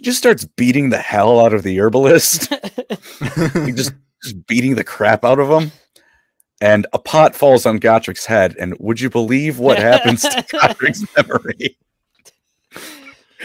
[0.02, 2.52] just starts beating the hell out of the herbalist,
[3.64, 3.92] He just
[4.22, 5.72] just beating the crap out of him.
[6.62, 11.06] And a pot falls on Gotrek's head, and would you believe what happens to Gotrek's
[11.16, 11.78] memory?
[12.76, 12.78] Oh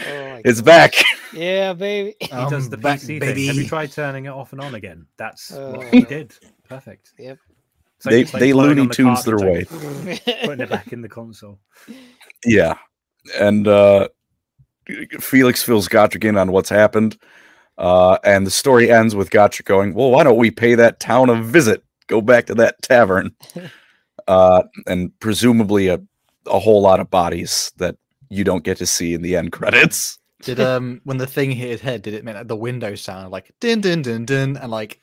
[0.04, 0.66] my It's God.
[0.66, 0.92] back.
[1.32, 2.14] Yeah, baby.
[2.20, 3.46] he does the back, PC thing.
[3.46, 5.06] Have you tried turning it off and on again?
[5.16, 6.34] That's what Uh, he did.
[6.68, 7.12] Perfect.
[7.18, 7.38] Yep.
[7.96, 9.64] It's They- it's they blowing Looney on the Tunes their way.
[9.70, 11.58] like, putting it back in the console.
[12.44, 12.74] Yeah.
[13.38, 14.08] And uh
[15.20, 17.18] Felix fills Gotrek in on what's happened.
[17.78, 21.28] Uh and the story ends with Gotrek going, Well, why don't we pay that town
[21.28, 21.82] a visit?
[22.06, 23.34] Go back to that tavern.
[24.28, 26.00] uh and presumably a,
[26.46, 27.96] a whole lot of bodies that
[28.28, 30.18] you don't get to see in the end credits.
[30.46, 33.30] Did um when the thing hit his head, did it make like the window sound
[33.32, 35.00] like din din din din and like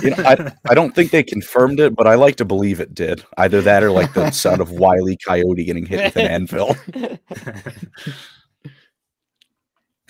[0.00, 2.94] You know, I, I don't think they confirmed it, but I like to believe it
[2.94, 3.24] did.
[3.36, 6.76] Either that or like the sound of Wily Coyote getting hit with an anvil.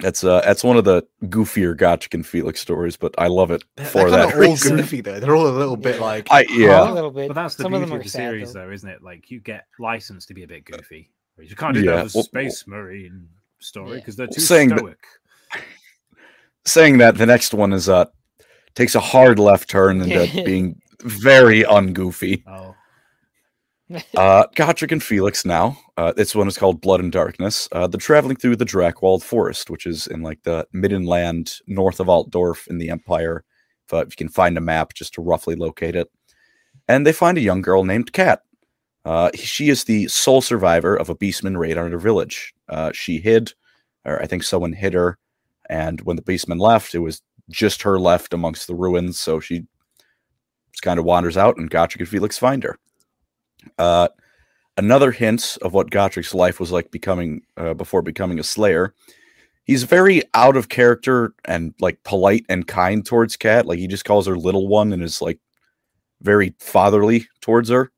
[0.01, 3.63] That's uh that's one of the goofier Gotrek and Felix stories, but I love it
[3.77, 4.77] they're, for they're that kinda all reason.
[4.77, 5.21] goofy though.
[5.21, 6.91] They're all a little bit like I a yeah.
[6.91, 7.29] little bit.
[7.29, 8.67] But that's the Some of them beauty are of the sad, series, though.
[8.67, 9.03] though, isn't it?
[9.05, 11.11] Like you get license to be a bit goofy.
[11.35, 13.29] Whereas You can't do Yeah, that with well- Space Marine
[13.59, 13.97] story Yeah.
[13.97, 14.99] because they're too saying that- stoic.
[16.67, 18.07] Saying that the next one is uh
[18.75, 22.43] takes a hard left turn into being very ungoofy.
[22.47, 22.75] Oh,
[24.17, 25.77] Uh Gotrek and Felix now.
[25.99, 27.69] Uh this one is called Blood and Darkness.
[27.71, 32.07] Uh they're traveling through the Drakewald Forest, which is in like the Middenland north of
[32.09, 33.45] Altdorf in the Empire.
[33.87, 36.11] If, uh, if you can find a map just to roughly locate it.
[36.89, 38.41] And they find a young girl named Kat.
[39.05, 42.55] Uh, she is the sole survivor of a beastman raid on her village.
[42.69, 43.53] Uh, she hid,
[44.05, 45.19] or I think someone hid her,
[45.69, 49.19] and when the beastman left, it was just her left amongst the ruins.
[49.19, 49.67] So she
[50.83, 52.79] kind of wanders out, and Gotrek and Felix find her.
[53.79, 54.09] Uh,
[54.79, 58.95] another hint of what Gotrek's life was like becoming uh, before becoming a Slayer.
[59.65, 63.67] He's very out of character and like polite and kind towards Kat.
[63.67, 65.41] Like he just calls her little one and is like
[66.21, 67.91] very fatherly towards her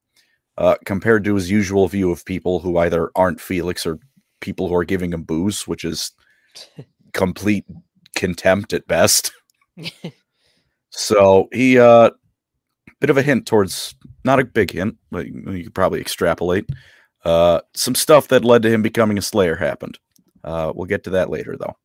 [0.58, 3.98] uh, compared to his usual view of people who either aren't Felix or
[4.40, 6.12] people who are giving him booze, which is
[7.12, 7.64] complete
[8.14, 9.32] contempt at best.
[10.96, 12.10] So he, uh,
[13.00, 13.94] bit of a hint towards
[14.24, 16.70] not a big hint, but you could probably extrapolate.
[17.22, 19.98] Uh, some stuff that led to him becoming a Slayer happened.
[20.42, 21.76] Uh, we'll get to that later, though.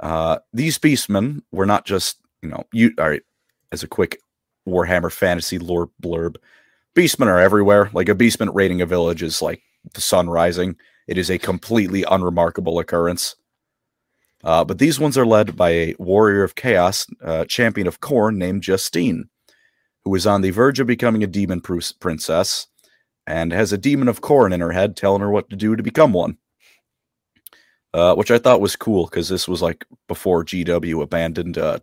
[0.00, 2.92] Uh, these beastmen were not just, you know, you.
[2.98, 3.22] All right,
[3.70, 4.18] as a quick
[4.66, 6.36] Warhammer fantasy lore blurb,
[6.96, 7.90] beastmen are everywhere.
[7.92, 9.62] Like a beastman raiding a village is like
[9.94, 10.76] the sun rising.
[11.06, 13.36] It is a completely unremarkable occurrence.
[14.42, 18.36] Uh, but these ones are led by a warrior of chaos, uh, champion of Khorne
[18.36, 19.28] named Justine,
[20.04, 22.66] who is on the verge of becoming a demon pru- princess
[23.26, 25.82] and has a demon of Khorne in her head telling her what to do to
[25.82, 26.38] become one.
[27.94, 31.78] Uh, which I thought was cool because this was like before GW abandoned uh,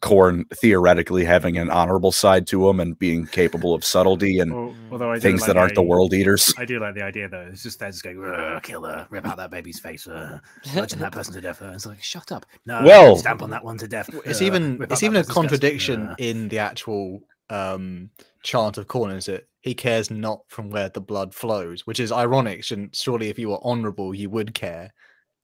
[0.00, 4.74] Khorne theoretically having an honorable side to him and being capable of subtlety and Al-
[4.92, 6.52] although I do things like that aren't the idea- world eaters.
[6.58, 7.48] I do like the idea though.
[7.52, 10.38] It's just they're just going, "Ugh, kill her, rip out that baby's face, uh,
[10.72, 11.60] bludgeon that person to death.
[11.62, 12.46] Uh, It's like, shut up.
[12.66, 14.10] No, Well- stamp on that one to death.
[14.24, 17.20] it's uh, even it's even a contradiction Uh, in the actual
[17.50, 18.08] um
[18.42, 22.10] chant of Khorne is it he cares not from where the blood flows which is
[22.10, 24.92] ironic shouldn't surely if you were honorable you would care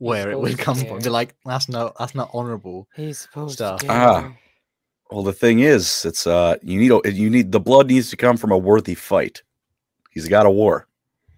[0.09, 1.01] where it would supposed to come from care.
[1.01, 3.81] be like that's no that's not honorable He's supposed Stuff.
[3.81, 3.87] to.
[3.87, 4.33] get Ah.
[5.11, 8.17] Well, the thing is, it's uh, you need a- you need the blood needs to
[8.17, 9.43] come from a worthy fight.
[10.13, 10.87] He's got a war.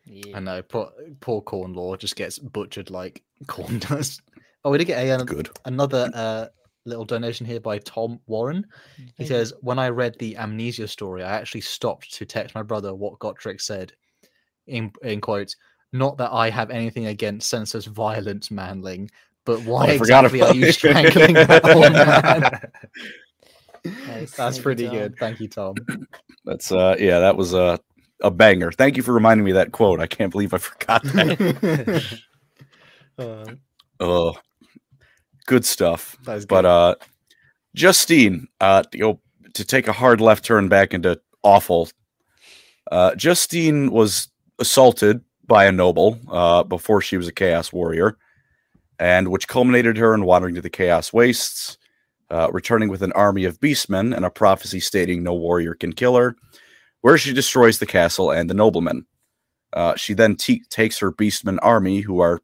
[0.05, 0.37] Yeah.
[0.37, 0.91] i know poor,
[1.21, 4.21] poor Khorne lore just gets butchered like Khorne does
[4.65, 5.49] oh we did get a, an- Good.
[5.65, 6.47] another uh
[6.85, 8.67] little donation here by tom warren
[9.17, 12.93] He says, when I read the amnesia story, I actually stopped to text my brother
[12.95, 13.93] what Gotrek said.
[14.67, 15.57] In in quotes,
[15.93, 19.11] not that I have anything against senseless violence, manling,
[19.45, 22.61] but why I forgot exactly are you strangling that poor man?
[24.07, 24.97] Nice, That's thank pretty Tom.
[24.97, 25.18] good.
[25.18, 25.74] Thank you, Tom.
[26.45, 27.80] That's uh, yeah, that was a
[28.22, 28.70] a banger.
[28.70, 29.99] Thank you for reminding me of that quote.
[29.99, 32.20] I can't believe I forgot that.
[33.18, 33.45] Uh,
[34.01, 34.34] oh,
[35.47, 36.16] good stuff.
[36.24, 36.95] that is But uh,
[37.74, 39.20] Justine, uh, to go
[39.55, 41.90] to take a hard left turn back into awful
[42.90, 44.28] Uh, Justine was
[44.59, 45.22] assaulted
[45.53, 48.17] by a noble uh, before she was a Chaos Warrior,
[48.99, 51.77] and which culminated her in wandering to the Chaos Wastes,
[52.31, 56.17] uh, returning with an army of beastmen and a prophecy stating no warrior can kill
[56.17, 56.37] her,
[57.03, 59.05] where she destroys the castle and the noblemen.
[59.75, 62.41] Uh, she then takes her beastmen army, who are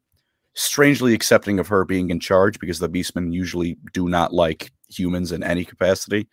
[0.53, 5.31] strangely accepting of her being in charge because the beastmen usually do not like humans
[5.31, 6.27] in any capacity.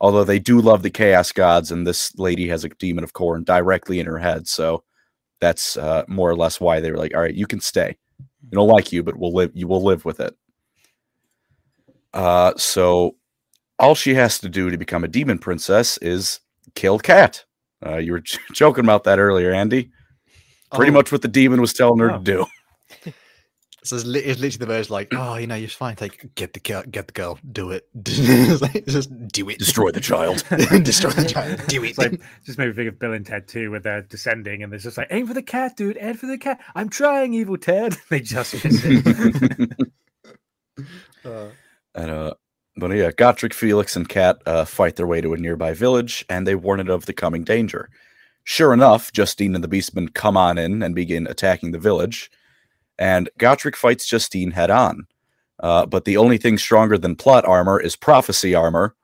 [0.00, 3.44] Although they do love the chaos gods, and this lady has a demon of Khorne
[3.44, 4.82] directly in her head, so
[5.40, 7.96] that's uh, more or less why they were like, "All right, you can stay.
[8.50, 9.50] We don't like you, but we'll live.
[9.54, 10.34] You will live with it."
[12.12, 13.16] Uh, so
[13.78, 16.40] all she has to do to become a demon princess is
[16.74, 17.44] kill Kat.
[17.84, 18.22] Uh, you were
[18.52, 19.90] joking about that earlier, Andy.
[20.72, 22.18] Pretty Oh, much what the demon was telling her Oh.
[22.18, 22.46] to do.
[23.82, 25.96] So it's, li- it's literally the verse like, oh, you know, you're fine.
[25.96, 27.88] Take get the girl, get the girl, do it.
[28.60, 29.58] Like, just do it.
[29.58, 30.44] Destroy the child.
[30.84, 31.60] Destroy the child.
[31.68, 31.90] Do it.
[31.90, 34.70] It's like just made me think of Bill and Ted too, where they're descending and
[34.70, 36.60] there's just like aim for the cat, dude, aim for the cat.
[36.74, 37.96] I'm trying, evil Ted.
[38.10, 39.88] They just miss it.
[41.24, 41.48] Uh,
[41.94, 42.34] And uh,
[42.76, 46.46] but yeah, Gotrek, Felix, and Kat uh, fight their way to a nearby village, and
[46.46, 47.88] they warn it of the coming danger.
[48.44, 52.30] Sure enough, Justine and the Beastmen come on in and begin attacking the village,
[53.00, 55.06] and Gotrek fights Justine head on.
[55.58, 58.94] Uh, but the only thing stronger than plot armor is prophecy armor,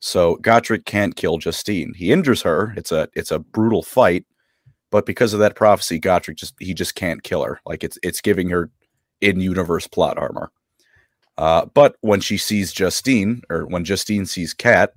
[0.00, 1.94] so Gotrek can't kill Justine.
[1.94, 2.74] He injures her.
[2.76, 4.26] It's a it's a brutal fight,
[4.90, 7.60] but because of that prophecy, Gotrek just he just can't kill her.
[7.64, 8.70] Like it's it's giving her
[9.20, 10.52] in universe plot armor.
[11.36, 14.92] Uh, but when she sees Justine, or when Justine sees Kat,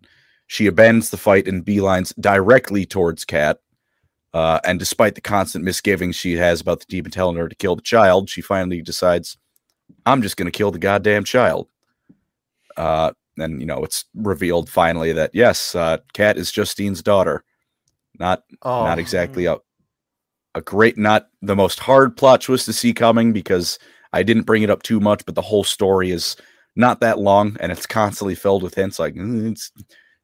[0.47, 3.59] she abandons the fight and beelines directly towards Kat.
[4.33, 7.75] Uh, and despite the constant misgivings she has about the demon telling her to kill
[7.75, 9.37] the child, she finally decides,
[10.05, 11.67] "I'm just going to kill the goddamn child."
[12.77, 17.43] Uh, and you know, it's revealed finally that yes, uh, Kat is Justine's daughter.
[18.19, 19.57] Not oh, not exactly a
[20.55, 23.79] a great, not the most hard plot twist to see coming because
[24.13, 26.35] I didn't bring it up too much, but the whole story is
[26.75, 29.71] not that long and it's constantly filled with hints like "Mm, it's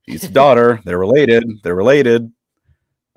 [0.08, 2.32] she's a daughter, they're related, they're related.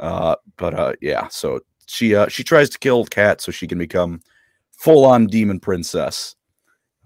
[0.01, 3.79] Uh, but uh, yeah, so she uh, she tries to kill Kat so she can
[3.79, 4.21] become
[4.73, 6.35] full on demon princess.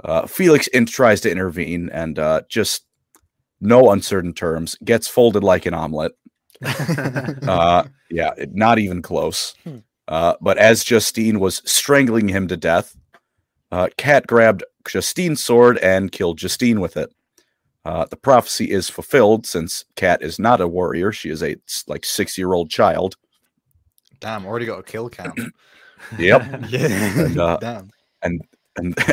[0.03, 2.87] Uh, Felix in- tries to intervene and uh, just
[3.61, 6.13] no uncertain terms gets folded like an omelet.
[7.47, 9.55] Uh, yeah, not even close.
[9.65, 9.79] Hmm.
[10.07, 12.97] Uh, but as Justine was strangling him to death,
[13.73, 17.11] uh, Kat grabbed Justine's sword and killed Justine with it.
[17.85, 21.57] Uh, the prophecy is fulfilled since Kat is not a warrior; she is a
[21.87, 23.17] like six-year-old child.
[24.21, 25.39] Damn, already got a kill count.
[26.19, 26.87] Yep, yeah.
[27.25, 27.91] And, uh, Damn.
[28.23, 28.43] and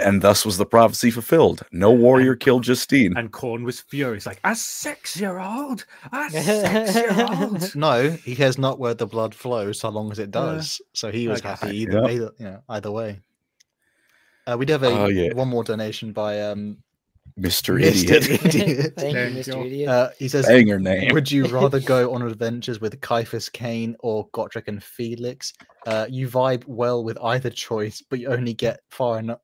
[0.03, 1.61] and thus was the prophecy fulfilled.
[1.71, 3.15] No warrior killed Justine.
[3.15, 7.75] and Khorne was furious, like a six-year-old, a six-year-old.
[7.75, 10.81] No, he cares not where the blood flows, so long as it Uh, does.
[10.93, 11.49] so he was okay.
[11.49, 12.09] happy either, Yep.
[12.09, 13.19] either, you know, either way.
[14.47, 15.31] Uh, we do have a Oh, yeah.
[15.33, 16.77] one more donation by um,
[17.39, 17.79] Mr.
[17.79, 17.81] Mr.
[17.81, 18.93] Idiot, Idiot.
[18.97, 19.65] Thank you, you Mr.
[19.65, 19.89] Idiot.
[19.89, 21.13] Uh, he says, saying her name.
[21.13, 25.53] Would you rather go on adventures with Ciaphas Cain or Gotrek and Felix?
[25.85, 29.39] Uh, you vibe well with either choice, but you only get far enough.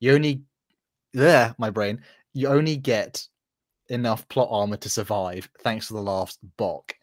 [0.00, 0.42] You only,
[1.12, 2.02] there, my brain.
[2.34, 3.26] You only get
[3.88, 6.94] enough plot armor to survive, thanks to the last Bok.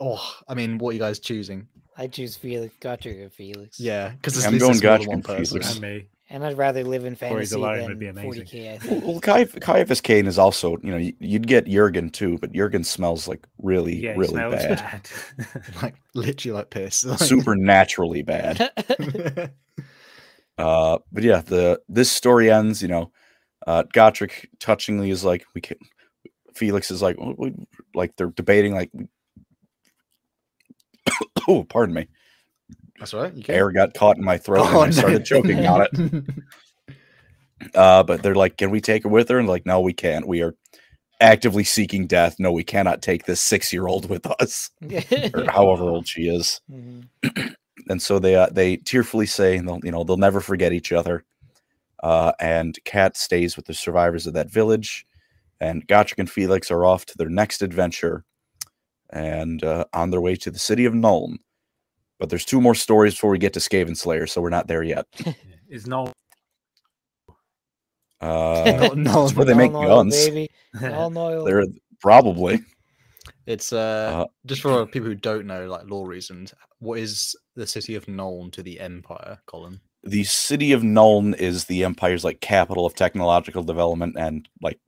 [0.00, 1.68] Oh, I mean, what are you guys choosing?
[1.96, 2.74] I choose Felix.
[2.80, 3.78] Gotrek and Felix.
[3.78, 5.60] Yeah, because I'm going Gotrek one and person.
[5.60, 5.72] Felix.
[5.72, 6.06] and me.
[6.32, 8.44] And I'd rather live in Or fantasy than would be amazing.
[8.44, 8.68] 40k.
[8.68, 9.04] I Well, think.
[9.04, 13.26] well Caiaph- Ciaphas Cain is also, you know, you'd get Jurgen too, but Jurgen smells
[13.26, 14.78] like really, Yeah, really smells bad.
[14.78, 15.62] bad.
[15.82, 17.04] like literally like piss.
[17.04, 18.70] Like- Supernaturally bad.
[20.56, 22.80] Uh, but yeah, the this story ends.
[22.82, 23.12] You know,
[23.66, 25.78] uh, Gotrek touchingly is like, we can.
[26.54, 27.54] Felix is like, "Oh, we-"
[27.94, 28.90] like they're debating, like,
[31.48, 32.08] oh, pardon me,
[33.00, 33.32] That's right.
[33.48, 36.24] Air got caught in my throat Oh, and I started choking on it.
[37.74, 39.38] Uh, but they're like, can we take her with her?
[39.38, 40.26] And like, no, we can't.
[40.26, 40.54] We are
[41.20, 42.36] actively seeking death.
[42.38, 44.70] No, we cannot take this six year old with us,
[45.34, 46.60] or however old she is.
[46.72, 47.06] Mhm.
[47.90, 51.24] and so they uh, they tearfully say they'll you know they'll never forget each other.
[52.02, 55.04] Uh, and Kat stays with the survivors of that village,
[55.60, 58.24] and Gotrek and Felix are off to their next adventure,
[59.10, 61.36] and uh, on their way to the city of Nuln.
[62.20, 64.82] But there's two more stories before we get to Skaven Slayer, so we're not there
[64.84, 65.06] yet.
[65.68, 66.12] Is no
[68.20, 70.14] Uh, no, no, where they make Noil, guns.
[70.14, 70.50] baby.
[70.80, 71.64] They're
[72.00, 72.60] probably
[73.46, 76.52] It's uh, Uh, just for people who don't know, like lore reasons.
[76.78, 79.80] What is the city of Nuln to the Empire, Colin?
[80.02, 84.78] the city of Nuln is the Empire's like capital of technological development and like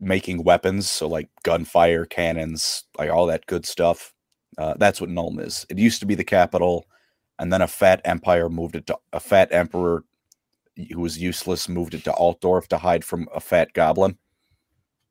[0.00, 4.12] making weapons, so like gunfire, cannons, like all that good stuff.
[4.58, 5.64] Uh, that's what Nuln is.
[5.68, 6.86] It used to be the capital,
[7.38, 10.04] and then a fat empire moved it to a fat emperor
[10.92, 14.16] who was useless moved it to Altdorf to hide from a fat goblin.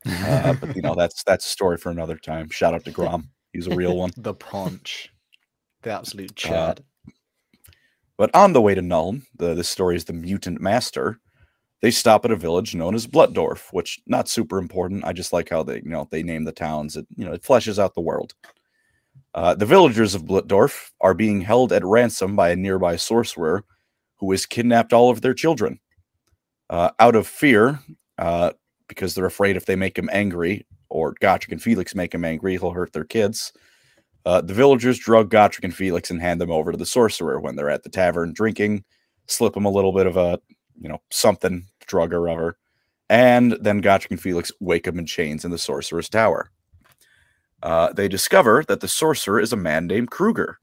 [0.05, 2.49] Uh, but you know that's that's a story for another time.
[2.49, 3.29] Shout out to Grom.
[3.53, 4.11] He's a real one.
[4.17, 5.09] The paunch.
[5.83, 6.83] The Uh, absolute chad.
[8.17, 11.19] But on the way to Nuln, the this story is the mutant master.
[11.81, 15.05] They stop at a village known as Blutdorf, which not super important.
[15.05, 16.97] I just like how they you know they name the towns.
[16.97, 18.33] It you know it fleshes out the world.
[19.33, 23.63] Uh, the villagers of Blutdorf are being held at ransom by a nearby sorcerer
[24.17, 25.79] who has kidnapped all of their children.
[26.69, 27.79] Uh, out of fear,
[28.17, 28.51] uh,
[28.87, 32.57] because they're afraid if they make him angry or Gotrek and Felix make him angry,
[32.57, 33.53] he'll hurt their kids.
[34.25, 37.55] Uh, the villagers drug Gotrek and Felix and hand them over to the sorcerer when
[37.55, 38.83] they're at the tavern drinking,
[39.27, 40.39] slip them a little bit of a,
[40.79, 42.57] you know, something drug or other,
[43.09, 46.51] and then Gotrek and Felix wake up in chains in the sorcerer's tower.
[47.61, 50.59] Uh, they discover that the sorcerer is a man named Kruger,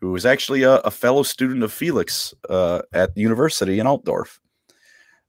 [0.00, 4.38] who is actually a, a fellow student of Felix uh, at the university in Altdorf.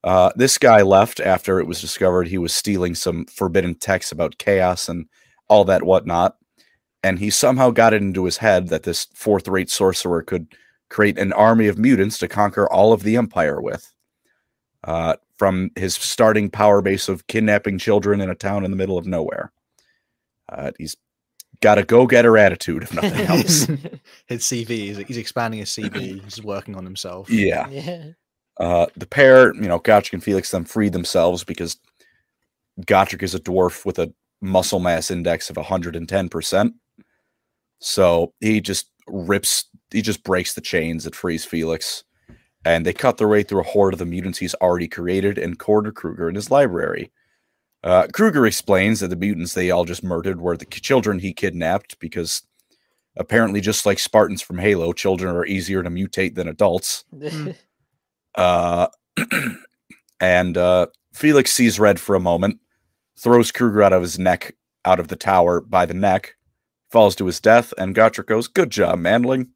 [0.03, 4.37] Uh, this guy left after it was discovered he was stealing some forbidden texts about
[4.37, 5.07] chaos and
[5.49, 6.37] all that whatnot.
[7.03, 10.47] And he somehow got it into his head that this fourth rate sorcerer could
[10.89, 13.91] create an army of mutants to conquer all of the Empire with.
[14.83, 18.97] Uh, from his starting power base of kidnapping children in a town in the middle
[18.97, 19.51] of nowhere.
[20.49, 20.95] Uh, he's
[21.61, 23.65] got a go getter attitude, if nothing else.
[24.27, 26.21] His CV, he's, he's expanding his CV.
[26.23, 27.29] He's working on himself.
[27.29, 27.67] yeah.
[27.69, 28.05] yeah.
[28.59, 31.77] Uh, the pair, you know, Gotrek and Felix, then free themselves because
[32.81, 36.73] Gotrek is a dwarf with a muscle mass index of 110%.
[37.79, 42.03] So he just rips, he just breaks the chains that frees Felix.
[42.65, 45.59] And they cut their way through a horde of the mutants he's already created and
[45.59, 47.11] corner Kruger in his library.
[47.87, 51.97] Uh, Kruger explains that the mutants they all just murdered were the children he kidnapped
[51.99, 52.41] because
[53.15, 57.05] apparently, just like Spartans from Halo, children are easier to mutate than adults.
[58.35, 58.87] Uh,
[60.19, 62.59] and uh, Felix sees red for a moment,
[63.17, 66.35] throws Kruger out of his neck, out of the tower by the neck,
[66.91, 69.47] falls to his death, and Gotrek goes, "Good job, Mandling.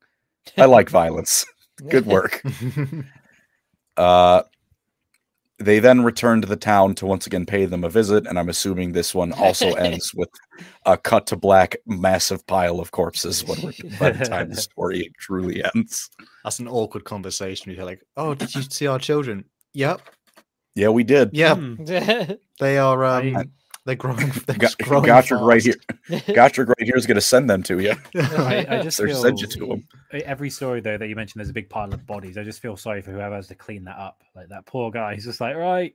[0.58, 1.46] I like violence.
[1.90, 2.42] Good work."
[3.98, 4.42] Uh,
[5.62, 8.50] they then return to the town to once again pay them a visit, and I'm
[8.50, 10.30] assuming this one also ends with
[10.86, 15.12] a cut to black, massive pile of corpses when we're, by the time the story
[15.20, 16.10] truly ends.
[16.44, 17.72] That's an awkward conversation.
[17.72, 19.46] You're like, "Oh, did you see our children?
[19.74, 20.02] Yep,
[20.76, 21.30] Yeah, we did.
[21.34, 21.84] yeah, Hmm.
[22.60, 23.04] they are.
[23.06, 23.52] I- Um,
[23.86, 24.18] they're growing.
[24.46, 25.74] They're Got, just growing Gotrek right here.
[26.10, 27.94] Gotrek right here is going to send them to you.
[28.16, 29.88] I, I just Or feel send you to 'em.
[30.24, 32.38] every story though that you mentioned, there's a big pile of bodies.
[32.38, 34.22] I just feel sorry for whoever has to clean that up.
[34.36, 35.16] Like that poor guy.
[35.16, 35.94] He's just like, right,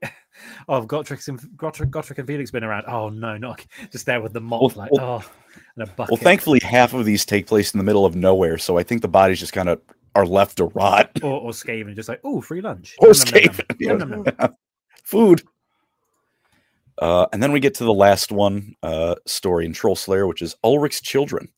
[0.68, 2.86] oh, Gotrek and Gotrek, Gotrek and Felix been around.
[2.88, 4.60] Oh no, not just there with the mop.
[4.62, 5.30] Well- like, well- oh,
[5.76, 6.10] and a bucket.
[6.10, 9.00] Well, thankfully, half of these take place in the middle of nowhere, so I think
[9.02, 9.80] the bodies just kind of
[10.16, 11.10] are left to rot.
[11.22, 12.96] or, or Skaven, just like, oh, free lunch.
[12.98, 13.52] Or Nom, nom, nom, nom.
[13.54, 13.92] Skaven, yeah.
[13.92, 14.56] Nom, nom, nom.
[15.04, 15.42] Food.
[16.98, 20.42] Uh, and then we get to the last one uh, story in Troll Slayer, which
[20.42, 21.48] is Ulric's children.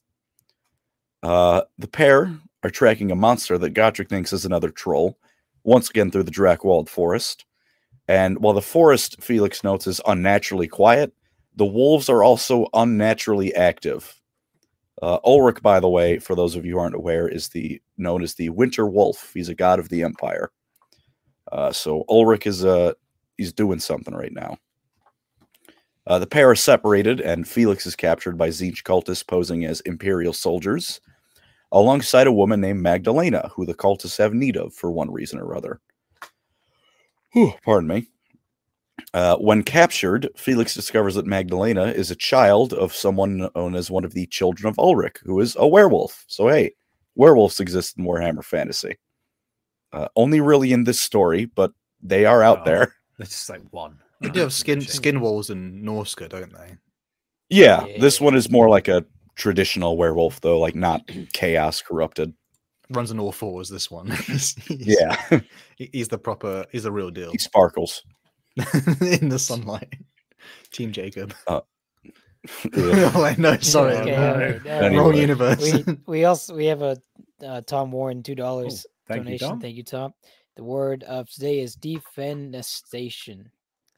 [1.22, 5.18] Uh, the pair are tracking a monster that Gotrek thinks is another troll,
[5.64, 7.45] once again through the Drakewald forest.
[8.09, 11.12] And while the forest, Felix notes, is unnaturally quiet,
[11.55, 14.20] the wolves are also unnaturally active.
[15.03, 18.22] Uh, Ulric, by the way, for those of you who aren't aware, is the known
[18.22, 19.32] as the Winter Wolf.
[19.34, 20.51] He's a god of the Empire.
[21.53, 22.93] Uh, so Ulric is uh,
[23.36, 24.57] he's doing something right now.
[26.09, 30.33] Uh, the pair are separated, and Felix is captured by Tzeentch cultists posing as Imperial
[30.33, 31.01] soldiers,
[31.71, 35.55] alongside a woman named Magdalena, who the cultists have need of for one reason or
[35.55, 35.81] other.
[37.33, 38.07] Whew, pardon me.
[39.13, 44.05] Uh, when captured, Felix discovers that Magdalena is a child of someone known as one
[44.05, 46.25] of the children of Ulric, who is a werewolf.
[46.27, 46.73] So, hey,
[47.17, 48.97] werewolves exist in Warhammer Fantasy.
[49.93, 52.65] Uh, only really in this story, but they are out Oh.
[52.65, 52.95] there.
[53.19, 53.99] It's just like one.
[54.21, 54.47] They do uh-huh.
[54.47, 56.77] have skin skin walls in Norsca, don't they?
[57.51, 59.05] Yeah, this one is more like a
[59.37, 61.03] traditional werewolf, though, like not
[61.33, 62.35] chaos corrupted.
[62.91, 63.69] Runs on all fours.
[63.69, 64.07] This one.
[64.27, 65.41] He's- he's- Yeah,
[65.77, 66.64] he's the proper.
[66.73, 68.03] He's the real deal he sparkles.
[69.01, 69.95] in the sunlight.
[70.73, 71.35] Team Jacob.
[71.47, 71.62] Ugh.
[72.77, 73.57] oh, I know.
[73.59, 74.33] Sorry, uh, Okay, no.
[74.33, 75.03] all right, all Anyway.
[75.03, 75.61] wrong universe.
[75.61, 76.97] We we also we have a
[77.45, 79.49] uh, Tom Warren two dollars oh, thank you, donation.
[79.49, 79.61] Tom.
[79.61, 80.12] Thank you, Tom.
[80.57, 83.47] The word of today is defenestration.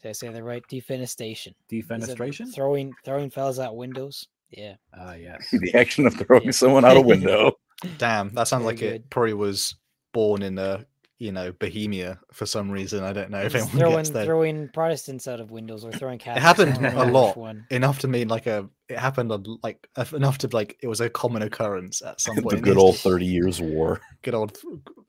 [0.03, 0.63] Did I say the right?
[0.71, 1.55] Defenestration.
[1.71, 2.55] Defenestration.
[2.55, 4.27] Throwing throwing fellas out windows.
[4.51, 4.75] Yeah.
[4.99, 5.49] Ah, yes.
[5.53, 6.51] the action of throwing Yeah.
[6.53, 7.53] someone out a window.
[7.99, 8.93] Damn, that sounds Very like good.
[8.95, 9.75] it probably was
[10.13, 10.85] born in a
[11.21, 13.05] you know, Bohemia for some reason.
[13.05, 14.25] I don't know if anyone throwing gets there.
[14.25, 16.59] throwing Protestants out of windows or throwing Catholics.
[16.61, 17.37] It happened a lot.
[17.37, 17.67] One.
[17.71, 21.01] Enough to mean like a it happened on like enough- enough to like it was
[21.03, 22.49] a common occurrence at some point.
[22.51, 24.01] the in good old 30 years war.
[24.23, 24.57] good old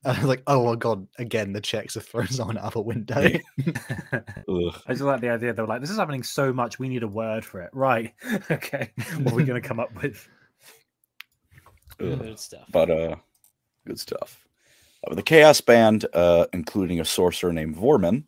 [0.04, 2.82] I was like, oh my god, again the Czechs have thrown someone out of a
[2.82, 3.16] window.
[3.16, 3.40] I
[4.90, 5.54] just like the idea.
[5.54, 6.78] They were like, "This is happening so much.
[6.78, 8.14] We need a word for it." Right?
[8.52, 8.92] Okay.
[9.20, 10.28] What are we going to come up with?
[12.02, 12.20] Ugh.
[12.20, 12.66] Good stuff.
[12.72, 13.16] but uh
[13.86, 14.44] good stuff
[15.10, 18.24] uh, the chaos band uh including a sorcerer named vorman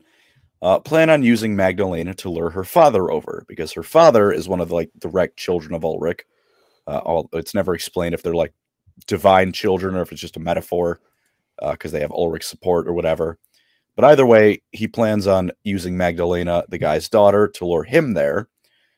[0.61, 4.61] uh plan on using magdalena to lure her father over because her father is one
[4.61, 6.21] of the like direct children of ulric.
[6.87, 8.53] Uh all, it's never explained if they're like
[9.07, 10.99] divine children or if it's just a metaphor
[11.71, 13.37] because they have ulric support or whatever.
[13.95, 18.49] But either way he plans on using magdalena the guy's daughter to lure him there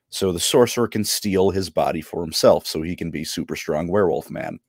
[0.10, 3.88] so the sorcerer can steal his body for himself so he can be super strong
[3.88, 4.60] werewolf man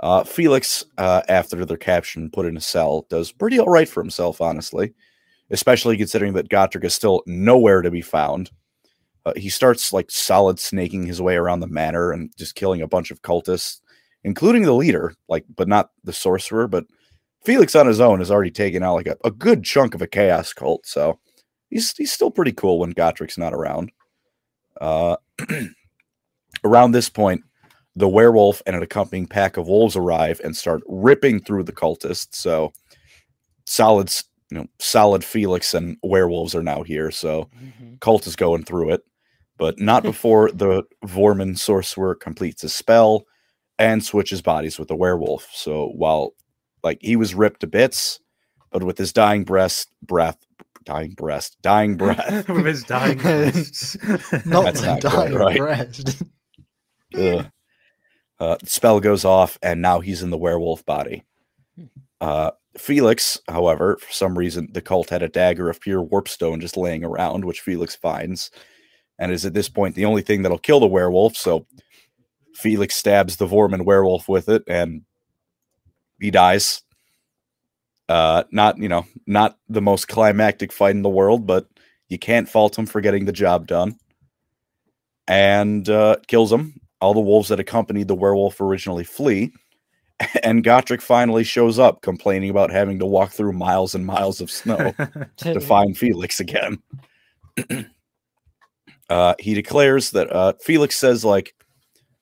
[0.00, 3.88] uh, Felix, uh, after they're captured and put in a cell, does pretty all right
[3.88, 4.94] for himself, honestly,
[5.50, 8.50] especially considering that Gotrek is still nowhere to be found.
[9.26, 12.86] Uh, he starts like solid snaking his way around the manor and just killing a
[12.86, 13.80] bunch of cultists,
[14.24, 16.68] including the leader, like, but not the sorcerer.
[16.68, 16.86] But
[17.44, 20.06] Felix on his own has already taken out like a, a good chunk of a
[20.06, 21.18] chaos cult, so
[21.70, 23.90] he's he's still pretty cool when Gotrek's not around.
[24.80, 25.16] Uh,
[26.64, 27.42] around this point,
[27.98, 32.34] the werewolf and an accompanying pack of wolves arrive and start ripping through the cultists.
[32.36, 32.72] So
[33.66, 34.12] solid,
[34.50, 37.10] you know, solid Felix and werewolves are now here.
[37.10, 38.00] So Mhm.
[38.00, 39.02] cult is going through it,
[39.56, 43.24] but not before the Vorman sorcerer completes his spell
[43.78, 45.48] and switches bodies with the werewolf.
[45.52, 46.34] So while
[46.84, 48.20] like he was ripped to bits,
[48.70, 50.38] but with his dying breast, breath,
[50.84, 52.48] dying breast, dying breath.
[52.48, 53.96] with his dying breasts.
[54.46, 55.56] Not the not quite dying right.
[55.58, 56.22] breast.
[58.40, 61.24] Uh, spell goes off, and now he's in the werewolf body.
[62.20, 66.76] Uh, Felix, however, for some reason, the cult had a dagger of pure warpstone just
[66.76, 68.50] laying around, which Felix finds,
[69.18, 71.36] and is at this point the only thing that'll kill the werewolf.
[71.36, 71.66] So
[72.54, 75.02] Felix stabs the Vorman werewolf with it, and
[76.20, 76.82] he dies.
[78.08, 81.66] Uh, not you know, not the most climactic fight in the world, but
[82.08, 83.98] you can't fault him for getting the job done.
[85.26, 86.80] And uh, kills him.
[87.00, 89.52] All the wolves that accompanied the werewolf originally flee,
[90.42, 94.50] and Gotrek finally shows up, complaining about having to walk through miles and miles of
[94.50, 94.92] snow
[95.38, 96.78] to find Felix again.
[99.08, 101.54] uh, he declares that uh, Felix says like,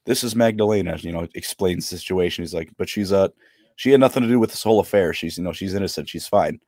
[0.05, 2.43] "This is Magdalena." You know, explains the situation.
[2.43, 3.29] He's like, "But she's uh,
[3.75, 5.13] she had nothing to do with this whole affair.
[5.13, 6.09] She's you know she's innocent.
[6.09, 6.59] She's fine."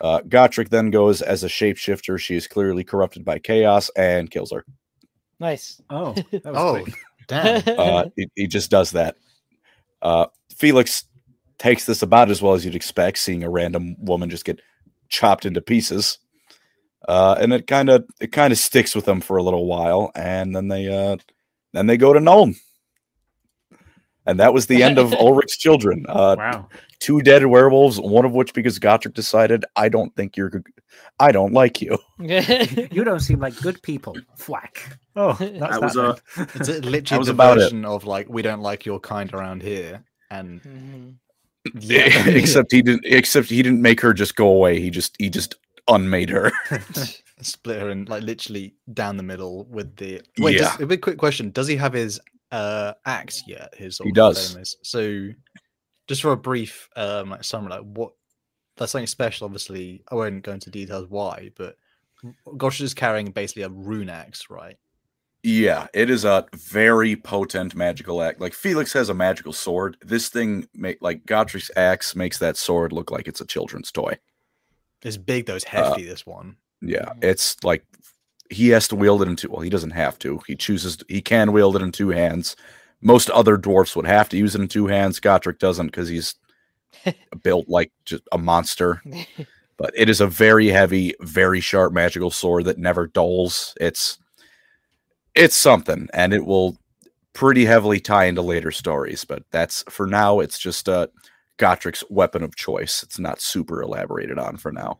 [0.00, 2.20] Uh, Gotrek then goes as a shapeshifter.
[2.20, 4.64] She is clearly corrupted by chaos and kills her.
[5.40, 5.80] nice.
[5.90, 6.94] oh, that was Oh, quick.
[7.28, 7.62] Damn.
[7.78, 9.16] Uh, he, he just does that.
[10.02, 10.26] Uh,
[10.56, 11.04] Felix
[11.58, 14.60] takes this about as well as you'd expect, seeing a random woman just get
[15.08, 16.18] chopped into pieces.
[17.06, 20.10] Uh, and it kind of it kind of sticks with them for a little while,
[20.14, 21.16] and then they uh,
[21.72, 22.56] then they go to Nuln.
[24.28, 26.04] And that was the end of Ulric's children.
[26.08, 26.68] Uh, wow.
[27.00, 30.66] two dead werewolves, one of which because Gotrek decided, I don't think you're, good-
[31.18, 31.98] I don't like you.
[32.20, 34.16] You don't seem like good people.
[34.36, 34.98] Thwack.
[35.16, 37.60] Oh, that's That was that a It's uh, literally was the about it.
[37.62, 41.14] version of like we don't like your kind around here, and Mhm.
[42.36, 43.04] except he didn't.
[43.04, 44.80] Except he didn't make her just go away.
[44.80, 45.54] He just he just
[45.88, 46.52] unmade her.
[47.40, 50.20] split her in like literally down the middle with the.
[50.38, 50.60] Wait, Yeah.
[50.62, 52.20] just a big quick question: Does he have his
[52.50, 53.74] uh axe yet?
[53.76, 54.76] His He does.
[54.82, 55.28] So,
[56.06, 58.12] just for a brief um like summary, like what
[58.76, 59.44] that's something special.
[59.46, 61.76] Obviously, I won't go into details why, but
[62.56, 64.76] Gosh is carrying basically a rune axe, right?
[65.44, 68.40] Yeah, it is a very potent magical act.
[68.40, 69.96] Like Felix has a magical sword.
[70.02, 74.18] This thing, make like Gotrek's axe makes that sword look like it's a children's toy.
[75.02, 75.54] It's big though.
[75.54, 76.04] It's Uh, hefty.
[76.04, 76.56] this one.
[76.82, 77.24] Yeah, Mhm.
[77.24, 77.84] it's like
[78.50, 79.50] he has to wield it in two.
[79.50, 80.40] Well, he doesn't have to.
[80.46, 80.98] He chooses.
[81.08, 82.56] He can wield it in two hands.
[83.00, 85.20] Most other dwarfs would have to use it in two hands.
[85.20, 86.34] Gotrek doesn't because he's
[87.42, 89.02] built like just a monster.
[89.78, 93.74] But it is a very heavy, very sharp magical sword that never dulls.
[93.80, 94.18] It's
[95.36, 96.76] it's something, and it will
[97.32, 99.24] pretty heavily tie into later stories.
[99.24, 100.40] But that's for now.
[100.40, 101.06] It's just uh,
[102.10, 103.04] weapon of choice.
[103.04, 104.98] It's not super elaborated on for now.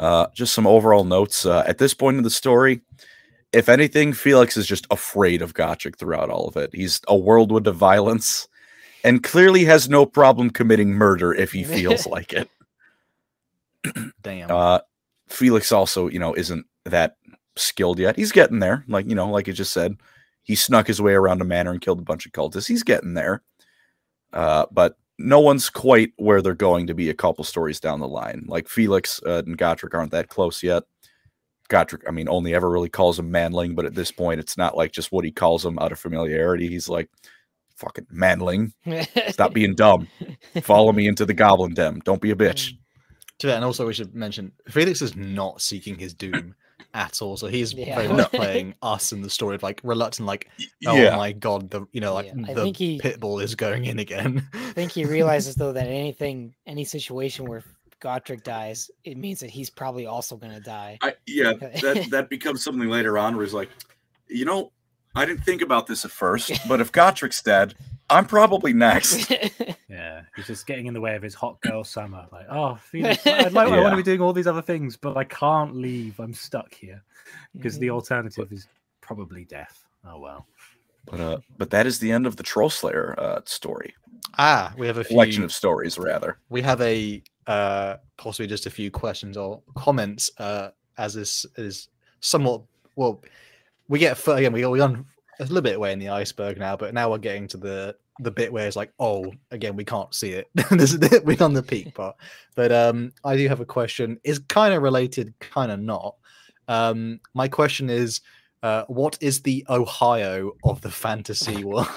[0.00, 1.44] Uh, just some overall notes.
[1.44, 2.80] Uh, at this point in the story,
[3.52, 6.70] if anything, Felix is just afraid of Gotrek throughout all of it.
[6.72, 8.48] He's a whirlwind of violence
[9.04, 12.50] and clearly has no problem committing murder if he feels like it.
[14.22, 14.50] Damn.
[14.50, 14.78] Uh,
[15.28, 17.16] Felix also, you know, isn't that
[17.56, 18.16] skilled yet.
[18.16, 18.84] He's getting there.
[18.88, 19.96] Like, you know, like I just said,
[20.42, 22.68] he snuck his way around a manor and killed a bunch of cultists.
[22.68, 23.42] He's getting there.
[24.32, 28.08] Uh, but no one's quite where they're going to be a couple stories down the
[28.08, 28.44] line.
[28.46, 30.84] Like Felix uh, and Gotrek aren't that close yet.
[31.68, 34.76] Gotrek, I mean, only ever really calls him Manling, but at this point, it's not
[34.76, 36.68] like just what he calls him out of familiarity.
[36.68, 37.08] He's like,
[37.76, 38.72] fucking Manling,
[39.28, 40.08] stop being dumb.
[40.62, 42.00] Follow me into the Goblin Den.
[42.04, 42.72] Don't be a bitch.
[43.38, 46.54] To that, and also we should mention Felix is not seeking his doom
[46.94, 47.36] at all.
[47.36, 47.96] So he's Yeah.
[47.96, 50.48] very much playing us in the story of like reluctant, like,
[50.86, 51.16] oh yeah.
[51.16, 54.46] my god, the you know, like Yeah, the he- pit bull is going in again.
[54.54, 57.62] I think he realizes though that anything, any situation where
[58.00, 60.98] Gotrek dies, it means that he's probably also gonna die.
[61.02, 61.52] I, yeah,
[61.82, 63.68] that that becomes something later on where he's like,
[64.28, 64.72] you know,
[65.14, 67.74] I didn't think about this at first, But if Gotrek's dead,
[68.08, 69.30] I'm probably next.
[69.88, 72.24] Yeah, he's just getting in the way of his hot girl summer.
[72.30, 73.90] Like, oh, Felix, I'd like, I want Yeah.
[73.90, 76.20] to be doing all these other things, but I can't leave.
[76.20, 77.02] I'm stuck here
[77.56, 77.94] because the Mhm.
[77.94, 78.68] alternative is
[79.00, 79.84] probably death.
[80.06, 80.46] Oh well.
[81.06, 83.94] But uh, but that is the end of the Troll Slayer uh, story
[84.38, 86.38] ah, we have a few collection of stories, rather.
[86.50, 91.88] we have a uh possibly just a few questions or comments uh as this is
[92.20, 92.62] somewhat
[92.94, 93.20] well
[93.90, 95.04] we get fur- again we we on
[95.40, 98.30] a little bit away in the iceberg now but now we're getting to the the
[98.30, 100.48] bit where it's like oh again we can't see it.
[100.70, 101.24] This is it.
[101.24, 102.16] We're on the peak part.
[102.54, 104.18] But um i do have a question.
[104.24, 106.14] Is kind of related kind of not.
[106.68, 108.20] Um my question is
[108.62, 111.88] uh what is the ohio of the fantasy world?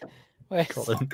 [0.50, 1.10] Wait, Colin?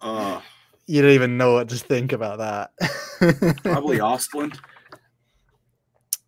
[0.00, 0.40] uh,
[0.86, 2.70] you don't even know what to think about that.
[3.62, 4.58] Probably Ostland.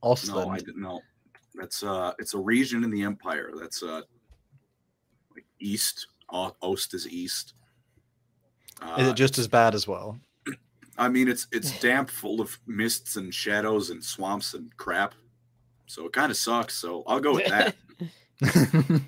[0.05, 0.47] Ostland.
[0.47, 1.01] No, I didn't know.
[1.61, 3.53] That's uh, it's a region in the empire.
[3.61, 4.01] That's uh,
[5.35, 6.07] like east.
[6.33, 7.55] Ost is east.
[8.81, 10.17] Uh, Is it just as bad as well?
[10.97, 15.15] I mean, it's it's damp, full of mists and shadows and swamps and crap.
[15.87, 16.77] So it kind of sucks.
[16.77, 17.75] So I'll go with that.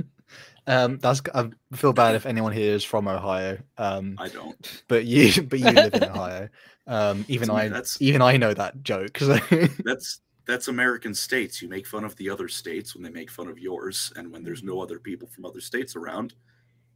[0.67, 3.59] um, that's I feel bad if anyone here is from Ohio.
[3.79, 4.83] Um, I don't.
[4.89, 6.49] but you but you live in Ohio.
[6.87, 9.17] Um, even I that's- even I know that joke.
[9.19, 9.39] So
[9.85, 11.63] That's that's American states.
[11.63, 14.43] You make fun of the other states when they make fun of yours, and when
[14.43, 16.35] there's no other people from other states around,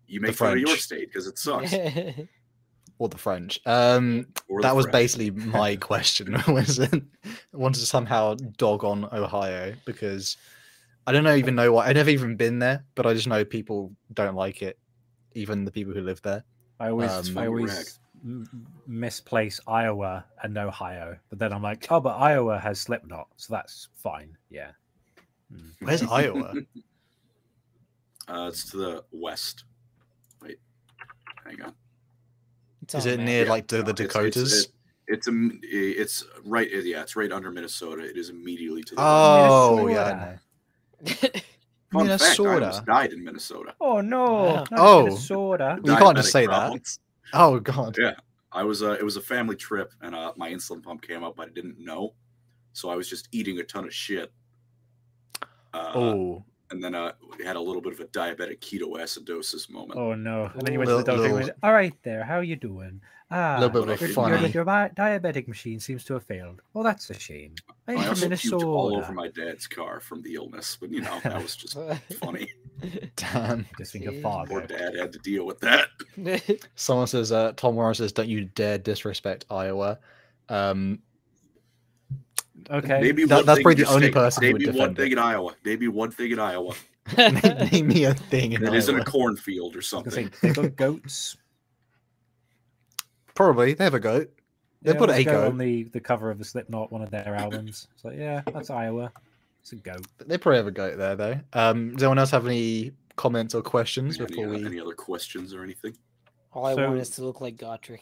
[0.06, 1.72] you make fun of your state because it sucks.
[2.98, 3.60] or the French.
[3.66, 4.92] Um, Or the that was French.
[4.92, 6.32] basically my question.
[6.48, 10.36] Was it, I wanted to somehow dog on Ohio because
[11.06, 11.86] I don't know even know why.
[11.88, 14.78] I've never even been there, but I just know people don't like it.
[15.34, 16.42] Even the people who live there.
[16.80, 17.84] I always, Um, I always m-
[18.86, 23.88] misplace Iowa and Ohio, but then I'm like, oh, but Iowa has Slipknot, so that's
[23.94, 24.36] fine.
[24.50, 24.70] Yeah.
[25.54, 25.70] Mm.
[25.80, 26.54] Where's Iowa?
[28.28, 29.64] Uh, it's to the west.
[30.42, 30.58] Wait,
[31.44, 31.72] hang on.
[32.82, 33.50] It's Is on it the near map.
[33.50, 34.68] like the, the No, it's- it's- Dakotas?
[35.08, 36.68] It's a, it's right.
[36.68, 38.02] Yeah, it's right under Minnesota.
[38.02, 39.00] It is immediately to the.
[39.00, 39.92] Oh Minnesota.
[39.94, 40.38] yeah, I know.
[41.04, 41.44] west.
[41.92, 42.84] Fun fact, I Minnesota.
[42.88, 43.74] died in Minnesota.
[43.80, 44.24] Oh no!
[44.24, 44.54] Wow.
[44.54, 45.04] not Oh.
[45.04, 45.78] Minnesota.
[45.84, 46.98] You can't just Diabetic say that.
[47.32, 47.96] Oh god.
[47.98, 48.14] Yeah,
[48.52, 48.82] I was.
[48.82, 51.36] Uh, it was a family trip, and uh, my insulin pump came up.
[51.36, 52.14] But I didn't know,
[52.72, 54.32] so I was just eating a ton of shit.
[55.74, 59.98] Uh, Oh, and then uh, we had a little bit of a diabetic ketoacidosis moment.
[59.98, 60.50] Oh no!
[60.54, 61.24] And then you went to the Little- doctor.
[61.24, 62.24] and little- went, All right, there.
[62.24, 63.00] How are you doing?
[63.28, 66.22] Ah, Little bit of a your- funny- Your, your di- diabetic machine seems to have
[66.22, 66.62] failed.
[66.74, 67.54] Well, that's a shame.
[67.88, 71.00] I'm I from also puked all over my dad's car from the illness, but you
[71.00, 71.76] know that was just
[72.20, 72.52] funny.
[73.16, 73.66] damn.
[73.78, 74.22] Just think of Jeez.
[74.22, 74.48] fog.
[74.48, 75.88] Poor dad had to deal with that.
[76.76, 79.98] Someone says, uh, Tom Warren says, "Don't you dare disrespect Iowa."
[80.48, 81.00] Um,
[82.70, 83.00] Okay.
[83.00, 85.12] Maybe That- that's probably the only take- person who would Maybe one thing it.
[85.12, 85.54] in Iowa.
[85.64, 86.74] Maybe one thing in Iowa.
[87.16, 87.34] name,
[87.72, 90.32] name me a thing in It isn't a cornfield or I was gonna something.
[90.32, 91.36] say, they got goats.
[93.34, 94.30] Probably they have a goat.
[94.82, 95.48] They Yeah, put a goat.
[95.48, 97.88] on the, the cover of the Slipknot, one of their albums.
[97.96, 99.12] So yeah, that's Iowa.
[99.60, 100.06] It's a goat.
[100.26, 101.40] They probably have a goat there, though.
[101.52, 104.64] Um, does anyone else have any comments or questions Any, before uh, we?
[104.64, 105.96] any other questions or anything?
[106.52, 108.00] All I want is to look like Gotrek.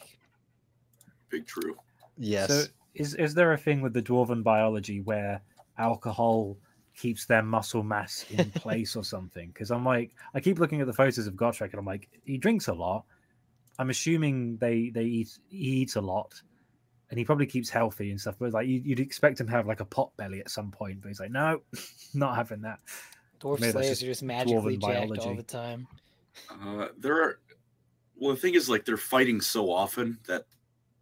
[1.29, 1.75] Big true.
[2.17, 2.47] Yes.
[2.49, 2.63] So
[2.95, 5.41] is is there a thing with the dwarven biology where
[5.77, 6.57] alcohol
[6.95, 9.49] keeps their muscle mass in place or something?
[9.49, 12.37] Because I'm like, I keep looking at the photos of Gotrek and I'm like, he
[12.37, 13.05] drinks a lot.
[13.77, 16.41] I'm assuming they they eat he eats a lot,
[17.09, 18.35] and he probably keeps healthy and stuff.
[18.39, 21.01] But like you, you'd expect him to have like a pot belly at some point,
[21.01, 21.61] but he's like, no,
[22.13, 22.79] not having that.
[23.41, 25.87] Dwarf Maybe that's slayers just are just magically dwarven jacked all the time.
[26.49, 27.39] Uh, there are.
[28.17, 30.45] Well, the thing is, like, they're fighting so often that,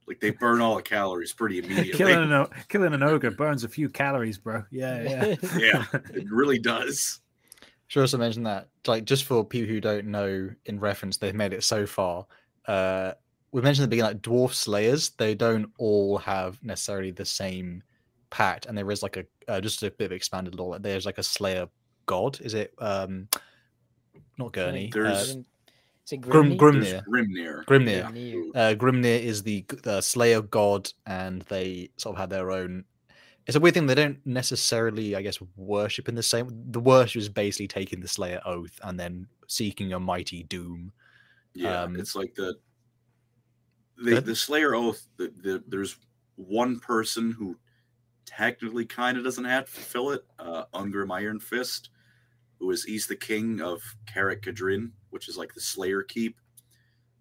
[0.08, 1.94] like, they burn all the calories pretty immediately.
[1.94, 4.64] killing an killing an ogre burns a few calories, bro.
[4.72, 5.36] Yeah, yeah.
[5.58, 7.20] yeah, it really does.
[7.88, 11.54] Should also mention that, like, just for people who don't know, in reference, they've made
[11.54, 12.26] it so far.
[12.68, 13.12] Uh,
[13.52, 17.84] we mentioned at the beginning, like dwarf slayers, they don't all have necessarily the same
[18.32, 20.72] pact, and there is like a uh, just a bit of expanded lore.
[20.72, 21.68] Like, there's like a slayer
[22.08, 22.40] god.
[22.42, 23.28] Is it um,
[24.40, 24.90] not Gurney?
[24.92, 25.48] There's- Uh, Isn't,
[26.06, 26.84] Is it Grim, Grimnir?
[26.84, 27.66] There's Grimnir.
[27.66, 28.12] Grimnir.
[28.12, 28.52] Grimnir.
[28.56, 32.84] Uh, Grimnir is the g- the Slayer god, and they sort of have their own.
[33.48, 33.88] It's a weird thing.
[33.88, 36.50] They don't necessarily, I guess, worship in the same.
[36.72, 40.92] The worship is basically taking the Slayer oath and then seeking a mighty doom.
[41.54, 42.56] Yeah, Um, it's like the
[43.98, 45.08] the, the Slayer oath.
[45.18, 45.98] The, the, there's
[46.36, 47.58] one person who
[48.26, 50.26] technically kind of doesn't have to fulfill it.
[50.40, 51.90] Uh, Ungrim Iron Fist,
[52.64, 56.40] who is he's the king of Karak Kadrin, which is like the Slayer keep.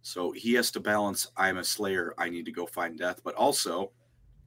[0.00, 1.26] So he has to balance.
[1.36, 2.14] I'm a Slayer.
[2.16, 3.90] I need to go find death, but also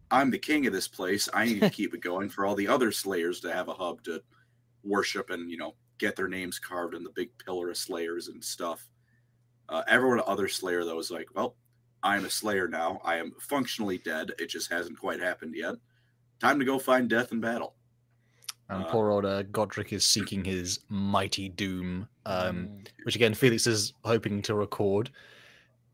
[0.10, 1.28] I'm the king of this place.
[1.34, 4.04] I need to keep it going for all the other Slayers to have a hub
[4.04, 4.22] to
[4.86, 8.42] worship and you know get their names carved in the big pillar of Slayers and
[8.42, 8.88] stuff.
[9.68, 11.58] Uh, everyone other Slayer though is like, well,
[12.04, 13.02] I'm a Slayer now.
[13.04, 14.32] I am functionally dead.
[14.40, 15.76] It just hasn't quite happened yet.
[16.40, 17.76] Time to go find death in battle.
[18.70, 22.88] And Uh, poor old uh, Gotrek is seeking his mighty doom, um, Mm.
[23.04, 25.12] which again Felix is hoping to record.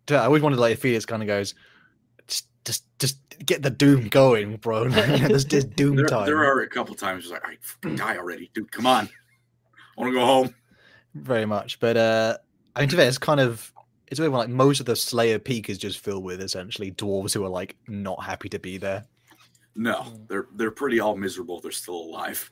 [0.10, 1.54] I always wanted like if Felix kind of goes,
[2.28, 4.88] just, just, just get the doom going, bro.
[4.90, 6.26] There's this doom There, time.
[6.26, 8.72] there are a couple times like, I fucking die already, dude.
[8.72, 9.08] Come on,
[9.98, 10.56] I want to go home.
[11.14, 11.80] very much.
[11.80, 12.38] But uh
[12.76, 13.72] I mean to be fair, it's kind of
[14.08, 17.34] it's weird when like most of the Slayer peak is just filled with essentially dwarves
[17.34, 19.04] who are like not happy to be there.
[19.76, 20.28] No, Mm.
[20.28, 21.60] they're they're pretty all miserable.
[21.62, 22.50] They're still alive.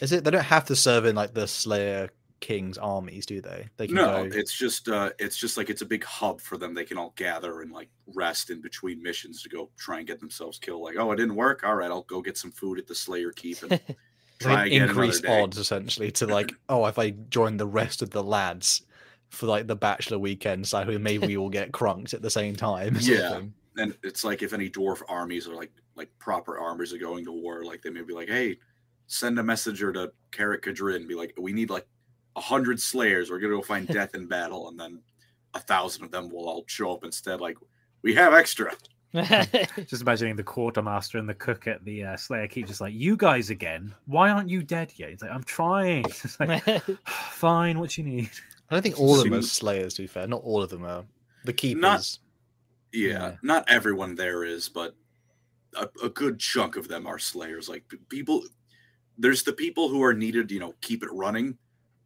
[0.00, 2.10] Is it they don't have to serve in like the Slayer
[2.40, 3.68] King's armies, do they?
[3.76, 6.56] They can No, go it's just uh it's just like it's a big hub for
[6.56, 6.74] them.
[6.74, 10.20] They can all gather and like rest in between missions to go try and get
[10.20, 10.82] themselves killed.
[10.82, 11.64] Like, oh, it didn't work.
[11.64, 13.80] All right, I'll go get some food at the Slayer Keep and
[14.38, 15.42] try again day.
[15.42, 18.82] odds essentially to like, oh, if I join the rest of the lads
[19.30, 22.96] for like the bachelor weekend, so maybe we all get crunked at the same time.
[23.00, 23.40] Yeah.
[23.76, 27.32] and it's like if any dwarf armies are like like proper armies are going to
[27.32, 28.58] war, like they may be like, hey,
[29.08, 31.86] send a messenger to Karak Kadrin, be like, we need like
[32.36, 33.30] a hundred slayers.
[33.30, 35.00] We're gonna go find death in battle, and then
[35.54, 37.40] a thousand of them will all show up instead.
[37.40, 37.56] Like,
[38.02, 38.72] we have extra.
[39.86, 43.16] Just imagining the quartermaster and the cook at the uh, Slayer keep just like, you
[43.16, 43.94] guys again.
[44.04, 45.08] Why aren't you dead yet?
[45.08, 46.04] He's like, I'm trying.
[46.24, 46.62] It's like,
[47.06, 48.28] fine, what you need.
[48.70, 50.26] I don't think all of them are Slayers, to be fair.
[50.26, 51.04] Not all of them are.
[51.44, 51.80] The keepers.
[51.80, 52.18] Not-
[52.92, 53.34] Yeah, Yeah.
[53.42, 54.94] not everyone there is, but
[55.74, 57.66] a, a good chunk of them are slayers.
[57.68, 58.42] Like people,
[59.18, 61.58] there's the people who are needed, you know, keep it running,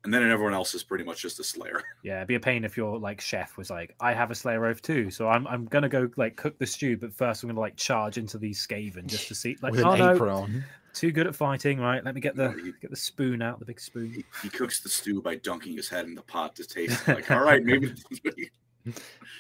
[0.05, 1.83] and then everyone else is pretty much just a slayer.
[2.03, 4.67] Yeah, it'd be a pain if your like chef was like, I have a Slayer
[4.67, 7.61] oath too, so I'm I'm gonna go like cook the stew, but first I'm gonna
[7.61, 10.65] like charge into these Skaven just to see like with oh an no, apron on.
[10.95, 12.05] too good at fighting, right?
[12.05, 14.11] Let me get the No, you- get the spoon out, the big spoon.
[14.13, 17.07] He, he cooks the stew by dunking his head in the pot to taste.
[17.09, 17.15] it.
[17.15, 18.49] Like, all right, maybe this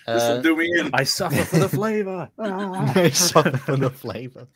[0.07, 0.89] Uh, will do me in.
[0.93, 2.31] I suffer for the flavor.
[2.39, 4.47] I suffer from the flavor.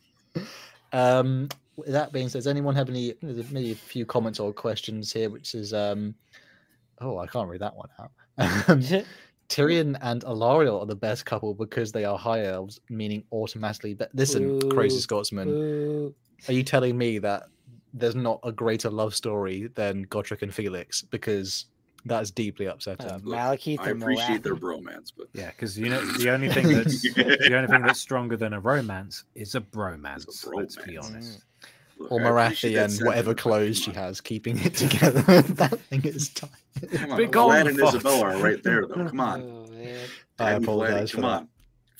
[0.92, 4.52] Um, with that being said, does anyone have any there's maybe a few comments or
[4.52, 5.30] questions here?
[5.30, 6.14] Which is um,
[7.00, 8.10] oh, I can't read that one out.
[8.38, 8.82] Um,
[9.48, 13.94] Tyrion and Alarielle are the best couple because they are high elves, meaning automatically.
[13.94, 16.14] But listen, crazy Scotsman, Ooh.
[16.48, 17.44] are you telling me that
[17.94, 21.02] there's not a greater love story than Gotrek and Felix?
[21.02, 21.66] Because
[22.06, 23.06] that is deeply upsetting.
[23.06, 24.82] Uh, Look, Malekith I and appreciate their Morathi.
[24.82, 28.36] bromance, but Yeah, because you know the only thing that's the only thing that's stronger
[28.36, 30.26] than a romance is a bromance.
[30.54, 31.04] Let's be bromance.
[31.04, 31.42] honest.
[31.98, 35.20] look, or I Morathi and whatever clothes she has, keeping it together.
[35.42, 36.50] that thing is tight.
[36.92, 37.94] Come on, Big Vlad and fuck.
[37.94, 38.94] Isabella are right there, though.
[39.06, 39.42] Come on,
[40.38, 40.44] Oh.
[40.44, 41.12] I Tag me, Vlad.
[41.14, 41.48] Come on,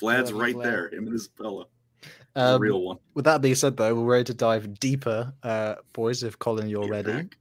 [0.01, 0.62] Vlad's Love right Vlad.
[0.62, 0.89] there.
[0.93, 1.65] Him and Isabella,
[2.35, 2.99] the Um, real one.
[3.15, 6.23] With that being said, though, we're ready to dive deeper, uh, boys.
[6.23, 7.12] If Colin, you're Get ready.
[7.12, 7.37] back.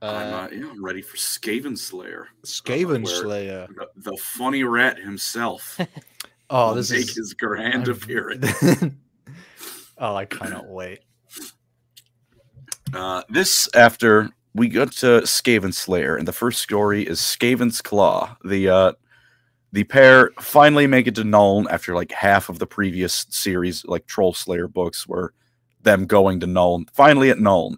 [0.00, 2.28] I'm, Uh, uh, yeah, I'm ready for Skaven Slayer.
[2.44, 3.66] Skaven where- Slayer.
[3.76, 5.78] The, the funny rat himself.
[6.50, 7.14] Oh, will this make is.
[7.16, 8.46] his grand I'm- appearance.
[9.98, 11.00] oh, I cannot wait.
[12.94, 18.34] Uh, This after we got to Skaven Slayer, and the first story is Skaven's Claw.
[18.44, 18.92] The uh,
[19.72, 24.06] the pair finally make it to Nuln after like half of the previous series, like
[24.06, 25.34] Troll Slayer books, were
[25.82, 26.88] them going to Nuln.
[26.94, 27.76] Finally at Nuln.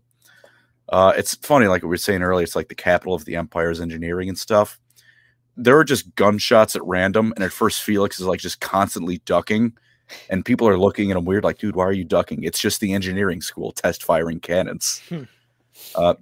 [0.90, 3.80] Uh, it's funny, like we were saying earlier, it's like the capital of the Empire's
[3.80, 4.78] engineering and stuff.
[5.56, 9.72] There are just gunshots at random, and at first Felix is like just constantly ducking,
[10.28, 12.42] and people are looking at him weird, like, dude, why are you ducking?
[12.42, 15.00] It's just the engineering school test firing cannons.
[15.08, 15.24] Hmm.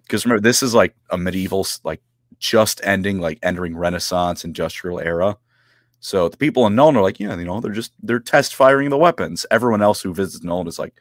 [0.02, 2.02] Because remember, this is like a medieval, like
[2.38, 5.36] just ending, like entering Renaissance industrial era.
[6.00, 8.90] So the people in Nuln are like, yeah, you know, they're just they're test firing
[8.90, 9.46] the weapons.
[9.50, 10.94] Everyone else who visits Nuln is like,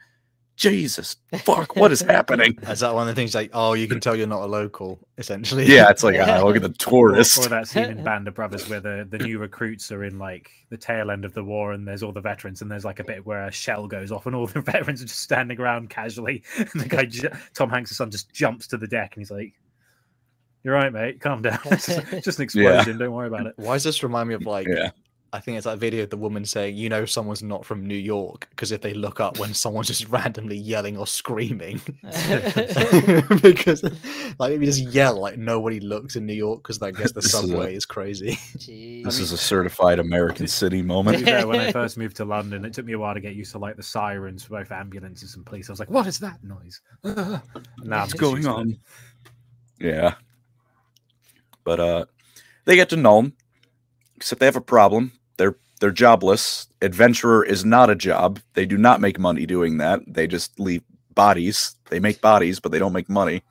[0.58, 2.58] Jesus, fuck, what is happening?
[2.64, 5.00] Is that one of the things like, oh, you can tell you're not a local,
[5.20, 5.66] essentially?
[5.68, 7.38] Yeah, it's like, ah, look at the Or, tourist.
[7.38, 10.50] or that scene in Band of Brothers where the, the new recruits are in like
[10.70, 13.04] the tail end of the war and there's all the veterans and there's like a
[13.04, 16.44] bit where a shell goes off and all the veterans are just standing around casually
[16.58, 19.54] and the guy ju- Tom Hanks' son just jumps to the deck and he's like
[20.64, 21.22] You're right, mate.
[21.22, 21.60] Calm down.
[21.66, 22.72] It's just, it's just an Yeah.
[22.72, 22.98] explosion.
[22.98, 23.54] Don't worry about it.
[23.58, 24.68] Why does this remind me of like?
[24.68, 24.90] Yeah.
[25.34, 27.96] I think it's that video of the woman saying, "You know, someone's not from New
[27.98, 31.82] York," because if they look up when someone's just randomly yelling or screaming,
[33.42, 33.84] because
[34.40, 37.22] like if you just yell, like nobody looks in New York because I guess the
[37.22, 38.32] This is a- subway is crazy.
[38.58, 39.04] Jeez.
[39.04, 41.24] This is a certified American city To be moment.
[41.24, 43.52] fair, when I first moved to London, it took me a while to get used
[43.52, 45.70] to like the sirens for both ambulances and police.
[45.70, 47.42] I was like, "What is that noise?" now
[47.84, 48.78] What's going on?
[49.80, 50.16] Yeah.
[51.64, 52.06] But uh
[52.66, 53.34] they get to Nuln,
[54.18, 55.14] except they have a problem.
[55.38, 56.68] They're they're jobless.
[56.82, 58.40] Adventurer is not a job.
[58.54, 60.02] They do not make money doing that.
[60.08, 60.82] They just leave
[61.14, 61.76] bodies.
[61.90, 63.44] They make bodies, but they don't make money.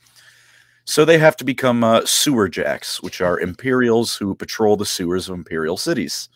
[0.85, 5.29] So they have to become uh, sewer jacks, which are Imperials who patrol the sewers
[5.29, 6.29] of Imperial cities.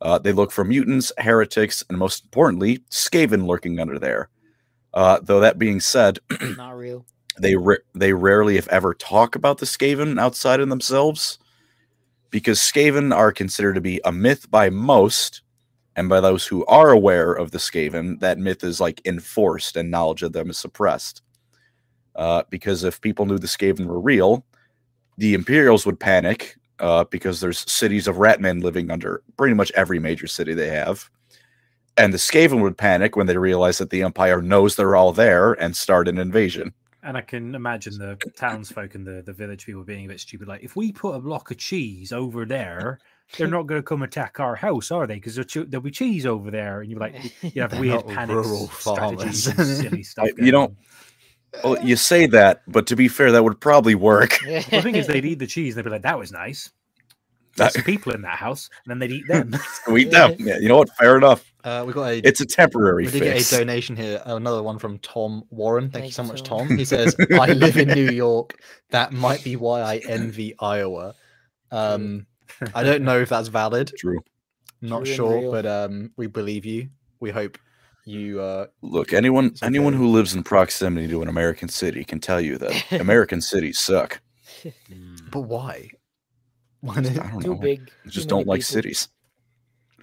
[0.00, 4.28] Uh, they look for mutants, heretics, and most importantly, Skaven lurking under there.
[4.92, 6.18] Uh, though that being said,
[6.56, 7.04] Not real.
[7.38, 11.38] they ra- they rarely, if ever, talk about the Skaven outside of themselves,
[12.30, 15.42] because Skaven are considered to be a myth by most,
[15.96, 19.90] and by those who are aware of the Skaven, that myth is like enforced and
[19.90, 21.22] knowledge of them is suppressed.
[22.16, 24.44] Uh, because if people knew the Skaven were real,
[25.18, 29.98] the Imperials would panic uh, because there's cities of ratmen living under pretty much every
[29.98, 31.08] major city they have.
[31.96, 35.52] And the Skaven would panic when they realize that the Empire knows they're all there
[35.52, 36.74] and start an invasion.
[37.04, 40.48] And I can imagine the townsfolk and the, the village people being a bit stupid.
[40.48, 42.98] Like, if we put a block of cheese over there,
[43.36, 45.14] they're not going to come attack our house, are they?
[45.16, 46.80] Because there'll be cheese over there.
[46.80, 50.28] And you're like, you have weird not panic rural strategies, silly stuff.
[50.38, 50.76] You don't- on.
[51.62, 54.38] Well, you say that, but to be fair, that would probably work.
[54.46, 55.74] Well, the thing is, they'd eat the cheese.
[55.76, 56.70] and They'd be like, "That was nice."
[57.56, 59.54] There's some people in that house, and then they'd eat them.
[59.88, 60.34] We them.
[60.40, 60.90] Yeah, you know what?
[60.96, 61.53] Fair enough.
[61.64, 64.20] Uh, we got a It's a temporary we did get a donation here.
[64.26, 65.90] Another one from Tom Warren.
[65.90, 66.68] Thank, you Thank so you much, so much.
[66.68, 66.76] Tom.
[66.78, 68.60] He says, "I live in New York.
[68.90, 71.14] That might be why I envy Iowa."
[71.70, 72.26] Um,
[72.74, 73.92] I don't know if that's valid.
[73.98, 74.20] True.
[74.82, 76.90] Not True sure, but um, we believe you.
[77.20, 77.56] We hope
[78.04, 78.42] you.
[78.42, 82.42] Uh, Look, anyone It's anyone who lives in proximity to an American city can tell
[82.42, 84.20] you that American cities suck.
[85.30, 85.88] but why?
[86.82, 87.14] Why I not?
[87.32, 87.60] don't Too know.
[87.60, 87.90] big.
[88.06, 88.74] I just don't like people.
[88.74, 89.08] cities.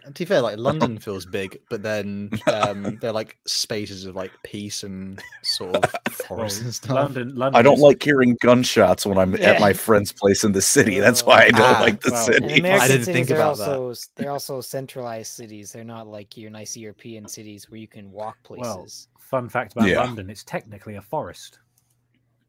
[0.05, 4.31] To be fair, like London feels big, but then um, they're like spaces of like
[4.43, 6.95] peace and sort of forest Well, and stuff.
[6.95, 7.59] London, London.
[7.59, 10.99] I don't is- like hearing gunshots when I'm at my friend's place in the city.
[10.99, 12.59] That's why I don't Ah, like the well, city.
[12.59, 13.69] American didn't cities think about that.
[13.69, 15.71] also s- they're also centralized cities.
[15.71, 18.61] They're not like your nice European cities where you can walk places.
[18.67, 19.07] Well, places.
[19.19, 19.99] Fun fact about Yeah.
[19.99, 21.59] London: it's technically a forest.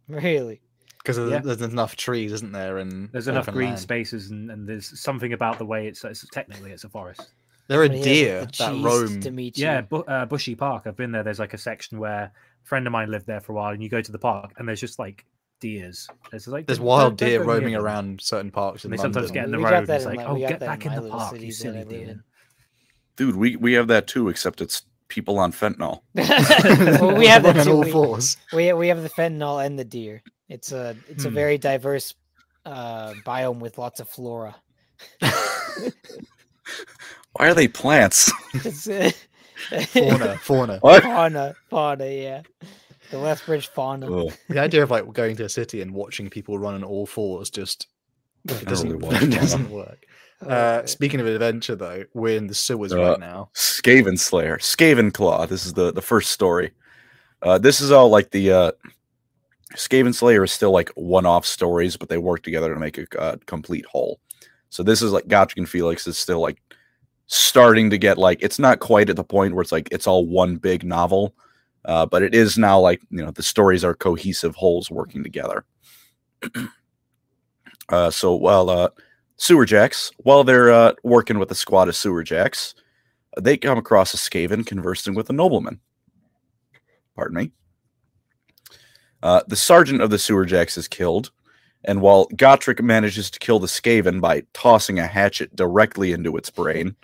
[0.09, 0.61] Really?
[0.99, 1.41] Because Yeah.
[1.41, 2.79] there's, there's enough trees, isn't there?
[2.79, 3.81] And There's enough green land.
[3.81, 7.31] spaces, and, and there's something about the way it's, it's technically it's a forest.
[7.73, 9.21] There are But he has, deer the that cheese roam.
[9.21, 10.85] to Yeah, bu- uh, Bushy Park.
[10.87, 11.23] I've been there.
[11.23, 12.33] There's like a section where a
[12.65, 14.69] friend of mine lived there for a while, and you go to the park, and
[14.69, 15.25] there's just like
[15.61, 16.09] deers.
[16.31, 17.83] There's like There's wild deer go roaming them.
[17.83, 19.75] around certain parks in And they sometimes get in the We road.
[19.75, 21.85] and that it's in like, my- oh, get back in in the park, you silly
[21.85, 22.23] deer.
[23.17, 26.01] Dude, we, we have that too, except it's people on fentanyl.
[26.15, 27.81] well, we have that Running too.
[27.81, 28.37] We, fours.
[28.53, 30.23] we we have the fentanyl and the deer.
[30.49, 31.35] It's a it's a Hmm.
[31.35, 32.15] very diverse
[32.65, 34.57] uh, biome with lots of flora.
[37.33, 38.31] Why are they plants?
[38.55, 38.85] It's,
[39.93, 40.79] fauna, fauna.
[40.81, 41.03] What?
[41.03, 42.43] fauna, fauna, yeah.
[43.11, 44.11] The Lethbridge fauna.
[44.27, 47.07] Ugh, The idea of like going to a city and watching people run on all
[47.07, 47.87] fours just
[48.49, 50.05] it doesn't, really it doesn't work.
[50.47, 53.51] Uh, speaking of adventure, though, we're in the sewers Uh, right now.
[53.55, 55.47] Skaven Slayer, Skaven Claw.
[55.47, 56.73] This is the the first story.
[57.43, 58.73] Uh, this is all like the uh,
[59.77, 63.07] Skaven Slayer is still like one off stories, but they work together to make a
[63.21, 64.19] uh, complete whole.
[64.73, 66.63] So this is like Gotrek and Felix is still like
[67.27, 70.25] starting to get like it's not quite at the point where it's like it's all
[70.25, 71.35] one big novel,
[71.85, 75.67] uh, but it is now like you know the stories are cohesive wholes working together.
[77.91, 78.89] uh, so while uh,
[79.37, 82.75] Sewer Jacks, while they're uh, working with a squad of Sewer Jacks,
[83.39, 85.81] they come across a Skaven conversing with a nobleman.
[87.15, 87.51] Pardon me.
[89.23, 91.31] Uh, the sergeant of the Sewer Jacks is killed,
[91.85, 96.51] and while Gotrek manages to kill the Skaven by tossing a hatchet directly into its
[96.51, 96.95] brain,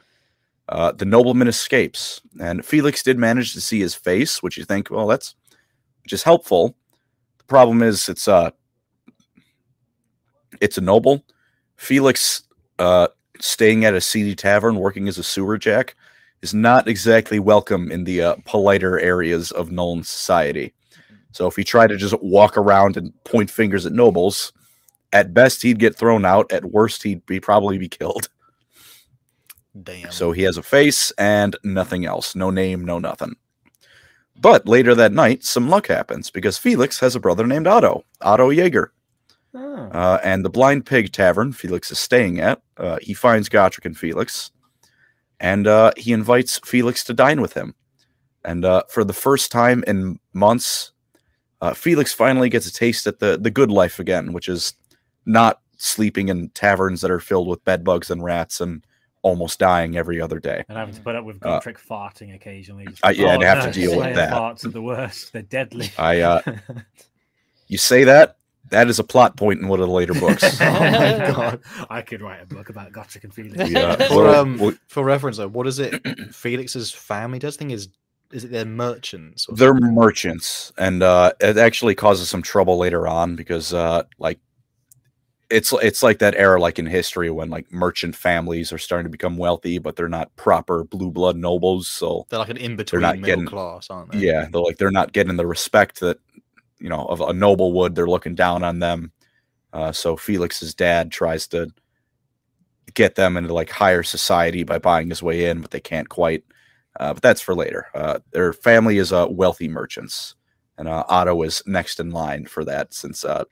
[0.69, 2.21] uh, the nobleman escapes.
[2.41, 5.35] And Felix did manage to see his face, which you think, well, that's
[6.07, 6.77] just helpful.
[7.39, 8.51] The problem is, it's uh,
[10.61, 11.25] it's a noble.
[11.77, 12.43] Felix,
[12.79, 13.09] uh,
[13.41, 15.95] staying at a seedy tavern, working as a sewer jack,
[16.43, 20.73] is not exactly welcome in the uh, politer areas of Nuln society.
[21.33, 24.53] So if he tried to just walk around and point fingers at nobles,
[25.13, 26.53] at best he'd get thrown out.
[26.53, 28.29] At worst, he'd be probably be killed.
[29.83, 30.11] Damn.
[30.11, 32.35] So he has a face and nothing else.
[32.35, 33.37] No name, no nothing.
[34.41, 38.51] But later that night, some luck happens because Felix has a brother named Otto, Otto
[38.51, 38.93] Jaeger.
[39.55, 39.89] Oh.
[39.93, 43.97] Uh, and the Blind Pig Tavern Felix is staying at, uh, he finds Gotrek and
[43.97, 44.51] Felix,
[45.41, 47.75] and uh, he invites Felix to dine with him.
[48.45, 50.93] And uh, for the first time in months,
[51.61, 54.75] uh, Felix finally gets a taste at the the good life again, which is
[55.29, 58.83] not sleeping in taverns that are filled with bed bugs and rats and
[59.23, 60.65] almost dying every other day.
[60.69, 62.87] And having to put up with Uh, Gotrek farting occasionally.
[62.87, 64.33] Just- uh, yeah, and have to deal with Slayer that.
[64.33, 65.33] Farts are the worst.
[65.33, 65.91] They're deadly.
[65.99, 66.41] I uh,
[67.69, 68.37] you say that
[68.71, 70.43] that is a plot point in one of the later books.
[70.61, 71.61] Oh my God.
[71.89, 73.71] I could write a book about Gotrek and Felix.
[73.71, 76.03] Yeah, For, um, well, for reference, though, what is it?
[76.35, 77.89] Felix's family does think is
[78.31, 79.49] is it they're merchants?
[79.49, 79.95] Or they're something?
[79.95, 84.39] merchants and uh it actually causes some trouble later on because uh like
[85.51, 89.11] it's it's like that era like in history when like merchant families are starting to
[89.11, 93.01] become wealthy but they're not proper blue blood nobles so They're like an in between
[93.03, 94.19] not middle getting- class, aren't they?
[94.19, 96.19] yeah they're like they're not getting the respect that
[96.79, 97.95] you know of a noble would.
[97.95, 99.11] They're looking down on them.
[99.73, 101.69] Uh so felix's dad tries to
[102.95, 106.45] get them into like higher society by buying his way in but they can't quite.
[107.01, 107.87] Uh, but that's for later.
[107.95, 110.35] Uh their family is uh wealthy merchants
[110.77, 113.45] and uh, otto is next in line for that since uh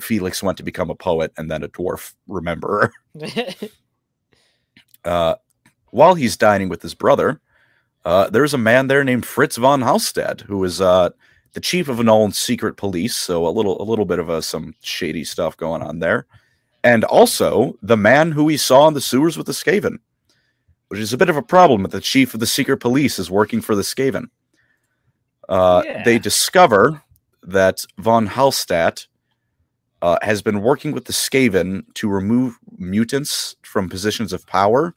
[0.00, 2.90] felix went to become a poet and then a dwarf rememberer
[5.04, 5.34] uh,
[5.90, 7.40] while he's dining with his brother,
[8.04, 11.10] uh, there's a man there named Fritz von Halstadt, who is uh,
[11.52, 13.14] the chief of Nuln's secret police.
[13.14, 16.26] So a little, a little bit of uh, some shady stuff going on there,
[16.84, 19.98] and also the man who we saw in the sewers with the Skaven,
[20.88, 21.82] which is a bit of a problem.
[21.82, 24.26] That the chief of the secret police is working for the Skaven.
[25.48, 27.02] Uh, They discover
[27.42, 29.06] that von Halstadt
[30.02, 34.94] uh, has been working with the Skaven to remove mutants from positions of power,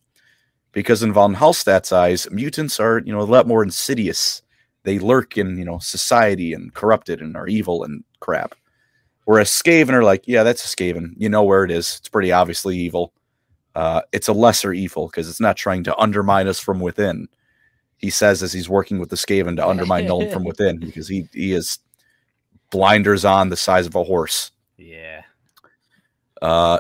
[0.72, 4.42] because in von Halstadt's eyes, mutants are you know a lot more insidious.
[4.84, 8.56] They lurk in you know society and corrupted and are evil and crap.
[9.26, 11.14] Whereas Skaven are like, yeah, that's a Skaven.
[11.18, 11.96] You know where it is.
[12.00, 13.14] It's pretty obviously evil.
[13.76, 17.28] Uh, it's a lesser evil because it's not trying to undermine us from within.
[17.98, 21.28] He says as he's working with the Skaven to undermine Nuln from within because he
[21.34, 21.80] he is
[22.70, 24.52] blinders on the size of a horse.
[24.78, 25.22] Yeah.
[26.42, 26.80] Uh,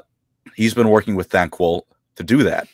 [0.55, 1.83] he's been working with Thanquol
[2.15, 2.67] to do that.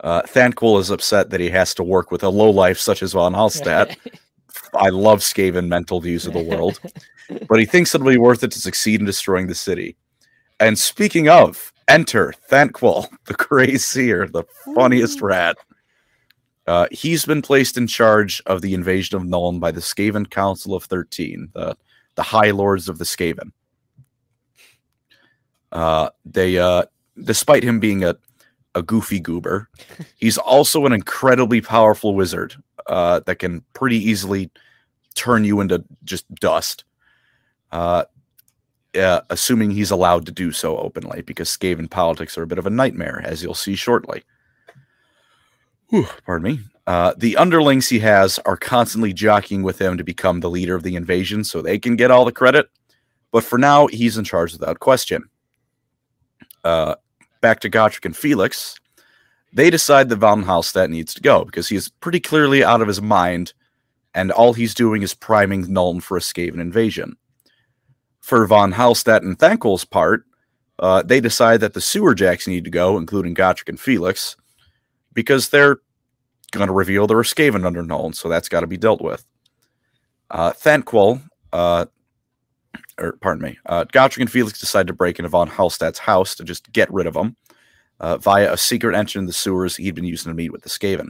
[0.00, 3.34] Uh, Thanquol is upset that he has to work with a lowlife such as Von
[3.34, 3.96] Halstadt.
[4.74, 6.80] I love Skaven mental views of the world,
[7.48, 9.96] but he thinks it'll be worth it to succeed in destroying the city.
[10.60, 14.44] And speaking of, enter Thanquol, the Grey Seer, the
[14.74, 15.56] funniest rat.
[16.66, 20.74] Uh, he's been placed in charge of the invasion of Nuln by the Skaven Council
[20.74, 21.76] of 13, the,
[22.14, 23.52] the High Lords of the Skaven.
[25.72, 26.84] Uh, they, uh,
[27.24, 28.16] despite him being a,
[28.74, 29.68] a goofy goober,
[30.16, 32.54] he's also an incredibly powerful wizard
[32.86, 34.50] uh, that can pretty easily
[35.14, 36.84] turn you into just dust.
[37.72, 38.04] Uh,
[38.94, 42.66] yeah, assuming he's allowed to do so openly, because Skaven politics are a bit of
[42.66, 44.22] a nightmare, as you'll see shortly.
[45.88, 46.60] Whew, pardon me.
[46.86, 50.82] Uh, the underlings he has are constantly jockeying with him to become the leader of
[50.82, 52.70] the invasion so they can get all the credit.
[53.30, 55.28] But for now, he's in charge without question.
[56.64, 56.94] Uh,
[57.40, 58.76] back to Gotrek and Felix.
[59.52, 62.88] They decide that Von Halstadt needs to go because he is pretty clearly out of
[62.88, 63.54] his mind,
[64.14, 67.16] and all he's doing is priming Nuln for a Skaven invasion.
[68.20, 70.24] For Von Halstadt and Thanquol's part,
[70.78, 74.36] uh, they decide that the sewer jacks need to go, including Gotrek and Felix,
[75.14, 75.78] because they're
[76.52, 79.24] going to reveal there are Skaven under Nuln, so that's got to be dealt with.
[80.30, 81.22] Uh, Thanquol,
[81.52, 81.86] uh,
[82.98, 86.44] or pardon me, uh, Gotrek and Felix decide to break into Von Halstadt's house to
[86.44, 87.36] just get rid of him
[88.00, 90.68] uh, via a secret entrance in the sewers he'd been using to meet with the
[90.68, 91.08] Skaven.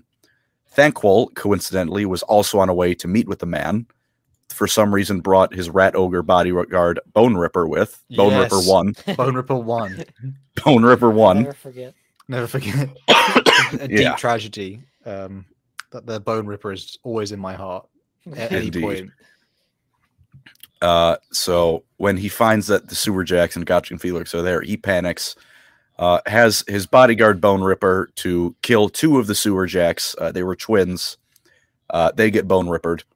[0.77, 3.87] Thanquol, coincidentally, was also on a way to meet with the man.
[4.51, 9.35] For some reason, brought his rat ogre bodyguard Bone Ripper with Bone Ripper One, Bone
[9.35, 10.05] Ripper one.
[10.65, 11.43] Bone Ripper One.
[11.43, 11.95] Never forget.
[12.29, 12.89] Never forget.
[13.09, 14.15] a deep Yeah.
[14.17, 14.83] tragedy.
[15.05, 15.45] Um,
[15.91, 17.87] that the Bone Ripper is always in my heart
[18.37, 18.83] at any Indeed.
[18.83, 19.11] point.
[20.83, 24.61] Uh, so when he finds that the sewer jacks and Gotch and Felix are there,
[24.61, 25.35] he panics.
[25.99, 30.15] Uh, has his bodyguard Bone Ripper to kill two of the sewer jacks.
[30.19, 31.17] Uh, they were twins.
[31.91, 33.03] Uh, they get bone rippered.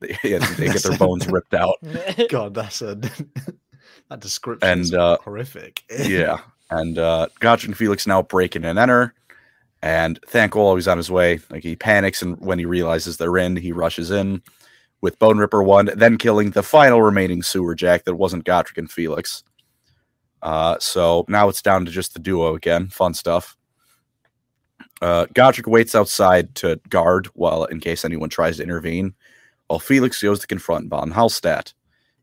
[0.00, 1.76] They, they get their bones ripped out.
[2.30, 5.82] God, that's a that description And, is uh, horrific.
[5.90, 6.38] yeah.
[6.70, 9.12] And uh, Gotch and Felix now break in and enter.
[9.82, 11.40] And Thanquol always on his way.
[11.50, 14.40] Like he panics, and when he realizes they're in, he rushes in
[15.00, 18.90] with Bone Ripper one, then killing the final remaining sewer jack that wasn't Gotrek and
[18.90, 19.44] Felix.
[20.42, 22.88] Uh, so now it's down to just the duo again.
[22.88, 23.56] Fun stuff.
[25.00, 29.14] Uh, Gotrek waits outside to guard while in case anyone tries to intervene,
[29.68, 31.72] while Felix goes to confront Von Halstadt.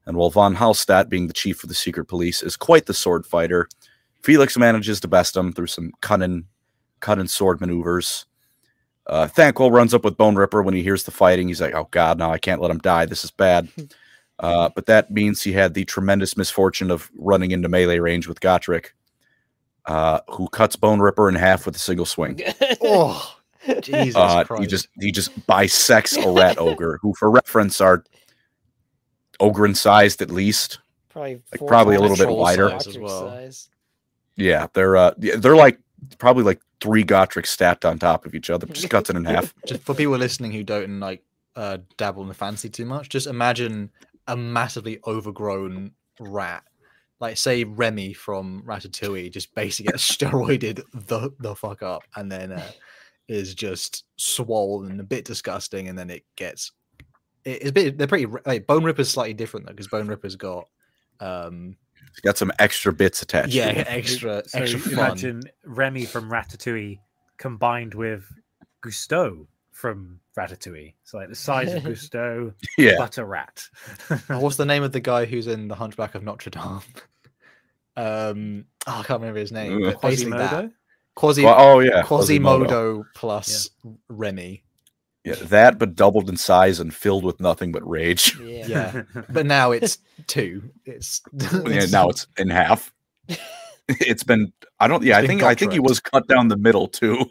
[0.06, 3.26] And while von Halstadt, being the chief of the secret police, is quite the sword
[3.26, 3.68] fighter,
[4.22, 6.46] Felix manages to best him through some cunning,
[7.00, 8.26] cunning sword maneuvers.
[9.08, 11.48] Uh, Thanquol runs up with Bone Ripper when he hears the fighting.
[11.48, 12.32] He's like, "Oh God, no!
[12.32, 13.06] I can't let him die.
[13.06, 13.68] This is bad."
[14.38, 18.42] Uh, but that means he had the tremendous misfortune of running into melee range with
[18.42, 18.88] Gotrek,
[19.86, 22.42] uh, who cuts Bone Ripper in half with a single swing.
[22.82, 23.38] Oh,
[23.80, 24.62] Jesus Uh, Christ.
[24.62, 28.04] he just he just bisects a rat ogre, who, for reference, are
[29.40, 30.80] ogre sized at least.
[31.08, 32.72] Probably Like, probably a little bit wider.
[32.74, 33.50] as well.
[34.36, 35.80] Yeah, they're uh, yeah, they're like
[36.18, 38.66] probably like three Gotrek stacked on top of each other.
[38.68, 39.54] Just cuts it in half.
[39.66, 41.24] just for people listening who don't like
[41.56, 43.90] uh, dabble in the fancy too much, just imagine
[44.28, 46.64] a massively overgrown rat.
[47.20, 52.52] Like say Remy from Ratatouille just basically gets steroided the the fuck up and then
[52.52, 52.72] uh,
[53.28, 56.72] is just swollen and a bit disgusting and then it gets
[57.46, 60.68] it's a bit they're pretty like Bone Ripper's slightly different though because Bone Ripper's got
[61.20, 61.78] um
[62.16, 63.54] It's got some extra bits attached.
[63.54, 64.94] yeah to extra So extra fun.
[64.94, 67.00] imagine Remy from Ratatouille
[67.38, 68.24] combined with
[68.82, 70.94] Gusteau from Ratatouille.
[71.04, 72.94] It's like the size of Gusteau, yeah.
[72.98, 73.64] but a rat.
[74.30, 76.82] Oh, what's the name of the guy who's in the Hunchback of Notre Dame?
[77.98, 79.82] Um, oh, I can't remember his name.
[79.82, 80.72] But basically that Quasimodo?
[81.16, 83.70] Quasi Well, oh yeah, Quasimodo plus
[84.10, 84.64] Remy.
[85.26, 88.38] Yeah, that but doubled in size and filled with nothing but rage.
[88.40, 88.68] Yeah.
[88.68, 89.98] Yeah, but now it's
[90.28, 90.70] two.
[90.86, 91.22] It's
[91.66, 92.94] yeah, now it's in half.
[93.90, 96.58] it's been I don't yeah, It's I think I think he was cut down the
[96.58, 97.26] middle too.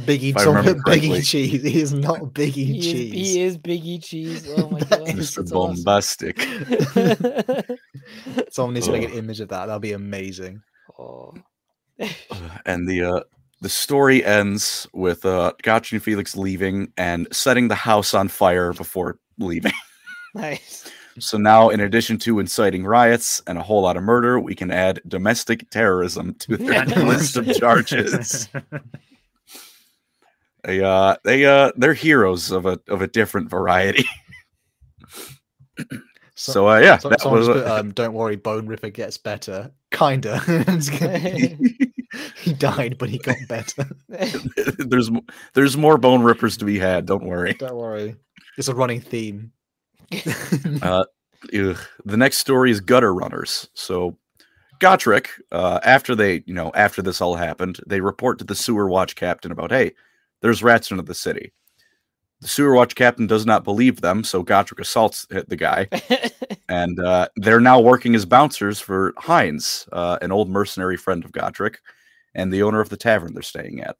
[0.00, 1.62] Biggie, Tom- Biggie cheese.
[1.62, 3.12] He is not Biggie He is, cheese.
[3.12, 4.48] he is Biggie Cheese.
[4.56, 5.06] Oh my god.
[5.06, 5.48] Mr.
[5.48, 6.40] Bombastic.
[8.50, 9.66] Someone needs to make an image of that.
[9.66, 10.60] That'll be amazing.
[10.98, 11.34] oh.
[12.66, 13.20] and the uh
[13.64, 18.72] the story ends with uh Gotcha and Felix leaving and setting the house on fire
[18.72, 19.72] before leaving.
[20.36, 20.90] Nice.
[21.20, 24.72] So now, in addition to inciting riots and a whole lot of murder, we can
[24.72, 28.48] add domestic terrorism to their list of charges.
[30.64, 34.06] They uh they uh they're heroes of a of a different variety.
[36.34, 39.70] So uh yeah, So, that was put, um, don't worry, Bone Ripper gets better.
[39.92, 40.42] Kinda.
[42.14, 43.86] It's gonna- he died, but he got better.
[44.78, 45.10] there's
[45.54, 47.06] there's more bone rippers to be had.
[47.06, 47.54] Don't worry.
[47.54, 48.16] Don't worry.
[48.56, 49.52] It's a running theme.
[50.82, 51.04] Uh.
[51.52, 51.76] The
[52.16, 53.68] next story is gutter runners.
[53.74, 54.16] So
[54.80, 58.88] Gotrek, uh, after they, you know, after this all happened, they report to the sewer
[58.88, 59.92] watch captain about, hey,
[60.40, 61.52] there's rats into the city.
[62.40, 65.86] The sewer watch captain does not believe them, so Gotrek assaults the the guy,
[66.70, 71.32] and uh, they're now working as bouncers for Heinz, uh, an old mercenary friend of
[71.32, 71.76] Gotrek,
[72.34, 73.96] and the owner of the tavern they're staying at.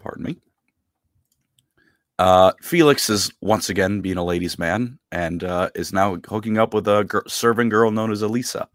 [0.00, 0.36] Pardon me.
[2.18, 6.72] Uh, Felix is once again being a ladies' man and uh, is now hooking up
[6.72, 8.68] with a gir- serving girl known as Elissa.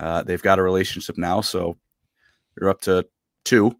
[0.00, 1.76] Uh, they've got a relationship now, so
[2.58, 3.06] you're up to
[3.44, 3.76] two.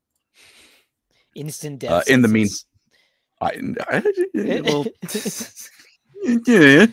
[1.34, 1.90] Instant death.
[1.90, 2.48] Uh, in the mean-.
[3.40, 3.58] I,
[3.88, 4.84] I- well,
[6.46, 6.86] yeah.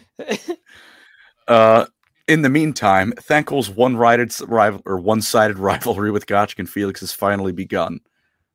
[2.29, 7.51] In the meantime, Thanquol's one-sided rival or one-sided rivalry with Gotch and Felix has finally
[7.51, 7.99] begun.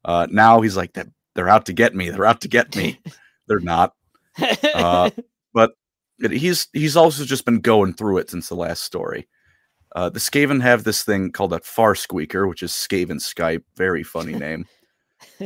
[0.04, 2.10] Uh, now he's like, "They're- they're out to get me.
[2.10, 3.00] They're out to get me.
[3.48, 3.92] they're not.
[4.72, 5.10] Uh,
[5.52, 5.72] but
[6.30, 9.26] he's he's also just been going through it since the last story.
[9.96, 13.64] Uh, the Skaven have this thing called a far squeaker, which is Skaven Skype.
[13.76, 14.66] Very funny name.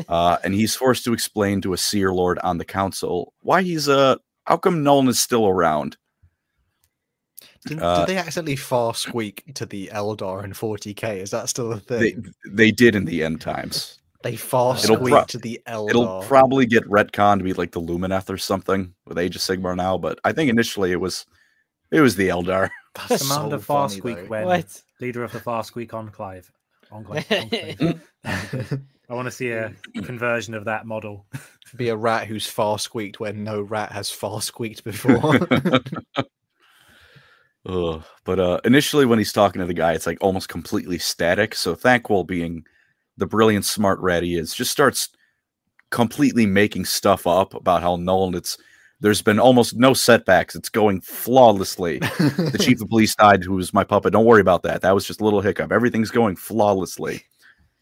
[0.09, 3.89] Uh, and he's forced to explain to a seer lord on the council why he's
[3.89, 5.97] uh how come Nuln is still around.
[7.67, 11.17] Did, Uh, did they accidentally far squeak to the Eldar in 40k?
[11.19, 12.33] Is that still a thing?
[12.51, 13.99] they did in the end times.
[14.23, 15.91] They, far It'll squeak pro- to the Eldar.
[15.91, 19.77] It'll probably get retconned to be like the Lumineth or something with Age of Sigmar
[19.77, 21.25] now, but I think initially it was
[21.91, 22.69] it was the Eldar.
[23.09, 24.25] That's Commander so funny, Farsqueak, though.
[24.27, 24.83] when What?
[25.01, 26.51] leader of the Farsqueak Enclave.
[26.91, 27.27] Enclave.
[27.31, 28.01] enclave.
[29.11, 29.73] I want to see a
[30.03, 31.25] conversion of that model.
[31.77, 35.39] Be a rat who's far squeaked when no rat has far squeaked before.
[37.69, 38.03] Ugh.
[38.25, 41.55] But uh, initially, when he's talking to the guy, it's like almost completely static.
[41.55, 42.65] So Thanquol, being
[43.17, 45.11] the brilliant, smart rat he is, just starts
[45.91, 48.35] completely making stuff up about how Nuln.
[48.35, 48.57] It's
[49.01, 50.57] there's been almost no setbacks.
[50.57, 51.99] It's going flawlessly.
[51.99, 54.13] The chief of police died, who was my puppet.
[54.13, 54.81] Don't worry about that.
[54.81, 55.71] That was just a little hiccup.
[55.71, 57.23] Everything's going flawlessly.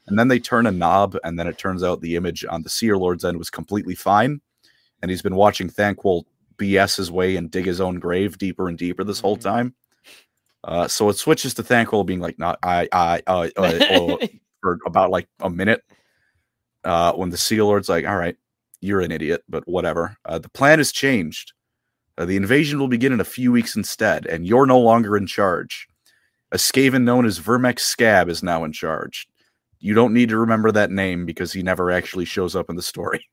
[0.08, 2.68] And then they turn a knob, and then it turns out the image on the
[2.68, 4.40] Seer Lord's end was completely fine.
[5.00, 6.24] And he's been watching Thanquol
[6.56, 9.42] BS his way and dig his own grave deeper and deeper this whole Mhm.
[9.42, 9.74] time.
[10.64, 14.18] Uh, so it switches to Thanquol being like, "Not I, I, uh, uh, oh,"
[14.60, 15.82] for about like a minute.
[16.84, 18.36] Uh, when the Seer Lord's like, "All right,
[18.80, 21.52] you're an idiot, but whatever." Uh, the plan has changed.
[22.18, 25.26] Uh, the invasion will begin in a few weeks instead, and you're no longer in
[25.26, 25.86] charge.
[26.52, 29.28] A Skaven known as Vermex Scab is now in charge.
[29.80, 32.82] You don't need to remember that name because he never actually shows up in the
[32.82, 33.28] story.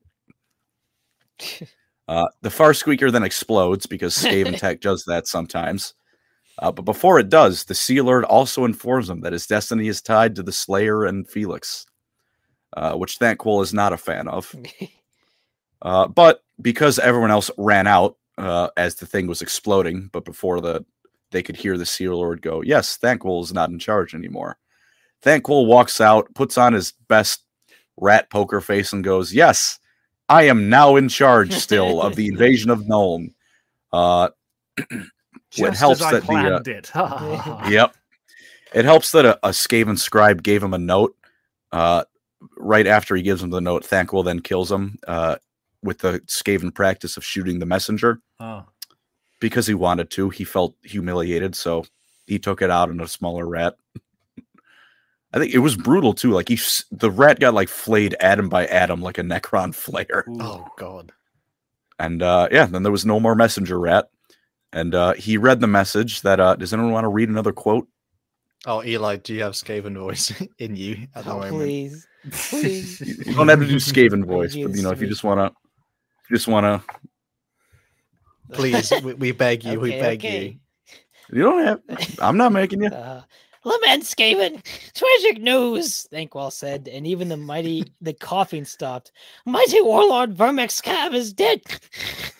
[2.07, 5.93] Uh, the Far Squeaker then explodes because Skaven Tech does that sometimes.
[6.59, 10.01] Uh, but before it does, the Seer Lord also informs him that his destiny is
[10.01, 11.85] tied to the Slayer and Felix,
[12.77, 14.55] uh, which Thanquol is not a fan of.
[15.83, 20.61] Uh, but because everyone else ran out uh, as the thing was exploding, but before
[20.61, 20.85] the
[21.31, 24.57] they could hear the Seer Lord go, "Yes, Thanquol is not in charge anymore."
[25.21, 27.43] Thanquol walks out, puts on his best
[27.97, 29.77] rat poker face, and goes, "Yes,
[30.29, 33.33] I am now in charge still of the invasion of Nuln."
[33.91, 34.29] Uh,
[35.51, 36.91] Just helps that the, uh, it.
[37.71, 37.95] yep.
[38.73, 41.15] It helps that a, a Skaven scribe gave him a note.
[41.71, 42.05] Uh,
[42.57, 45.35] right after he gives him the note, Thanquol then kills him uh,
[45.83, 48.65] with the Skaven practice of shooting the messenger Oh.
[49.39, 50.29] because he wanted to.
[50.31, 51.85] He felt humiliated, so
[52.25, 53.75] he took it out on a smaller rat.
[55.33, 56.31] I think it was brutal too.
[56.31, 56.59] Like he,
[56.91, 60.27] the rat got like flayed atom by atom like a Necron flayer.
[60.27, 60.37] Ooh.
[60.41, 61.11] Oh God.
[61.99, 64.09] And uh, yeah, then there was no more messenger rat.
[64.71, 67.87] And uh, he read the message that uh, does anyone want to read another quote?
[68.65, 71.55] Oh, Eli, do you have Skaven voice in you at the Oh, moment?
[71.57, 72.07] please.
[72.31, 73.01] Please.
[73.01, 75.51] You don't have to do Skaven voice, but you know, if you just wanna,
[76.29, 76.81] you just wanna,
[78.53, 80.57] Please, we, we beg you, we beg okay.
[81.33, 81.81] you don't have.
[82.19, 82.87] I'm not making you.
[82.89, 83.23] Uh,
[83.65, 84.61] Lament Skaven,
[84.93, 89.11] tragic news, Thanquol said, and even the mighty the coughing stopped.
[89.45, 91.61] Mighty warlord Vermex Cab is dead,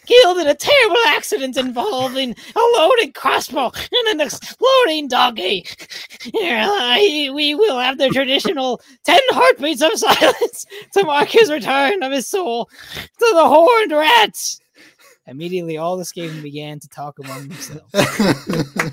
[0.05, 5.65] killed in a terrible accident involving a loaded crossbow and an exploding doggy.
[6.33, 12.27] We will have the traditional ten heartbeats of silence to mark his return of his
[12.27, 14.59] soul to the horned rats.
[15.25, 18.91] Immediately, all the Skaven began to talk among themselves.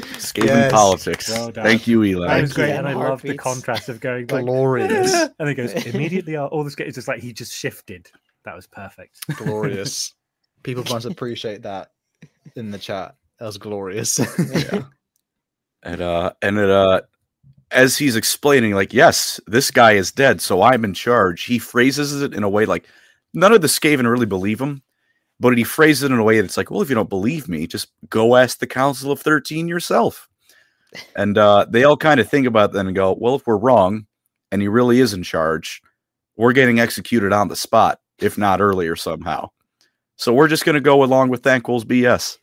[0.00, 0.72] Skaven Yes.
[0.72, 1.28] politics.
[1.30, 1.50] Well.
[1.52, 2.26] Thank you, Eli.
[2.26, 2.74] That was great, you.
[2.74, 5.12] and I Ten love the contrast of going like, Glorious.
[5.38, 6.36] and it goes immediately.
[6.36, 8.10] All the skate is just like he just shifted.
[8.44, 9.20] That was perfect.
[9.36, 10.14] glorious.
[10.62, 11.90] People must appreciate that
[12.56, 13.14] in the chat.
[13.38, 14.20] That was glorious.
[15.82, 17.02] And uh, and it uh,
[17.70, 21.44] as he's explaining, like, yes, this guy is dead, so I'm in charge.
[21.44, 22.88] He phrases it in a way like
[23.34, 24.82] none of the Skaven really believe him,
[25.44, 27.66] but he phrases it in a way that's like, well, if you don't believe me,
[27.66, 30.28] just go ask the Council of Thirteen yourself.
[31.16, 34.06] And uh, they all kind of think about that and go, well, if we're wrong,
[34.52, 35.82] and he really is in charge,
[36.36, 39.50] we're getting executed on the spot, if not earlier somehow.
[40.14, 42.38] So we're just going to go along with Thanquol's BS.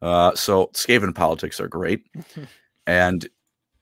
[0.00, 2.04] Uh, so Skaven politics are great,
[2.86, 3.28] and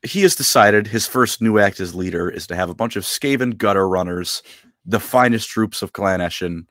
[0.02, 3.04] he has decided his first new act as leader is to have a bunch of
[3.04, 4.42] Skaven gutter runners,
[4.86, 6.64] the finest troops of Clan Eshin,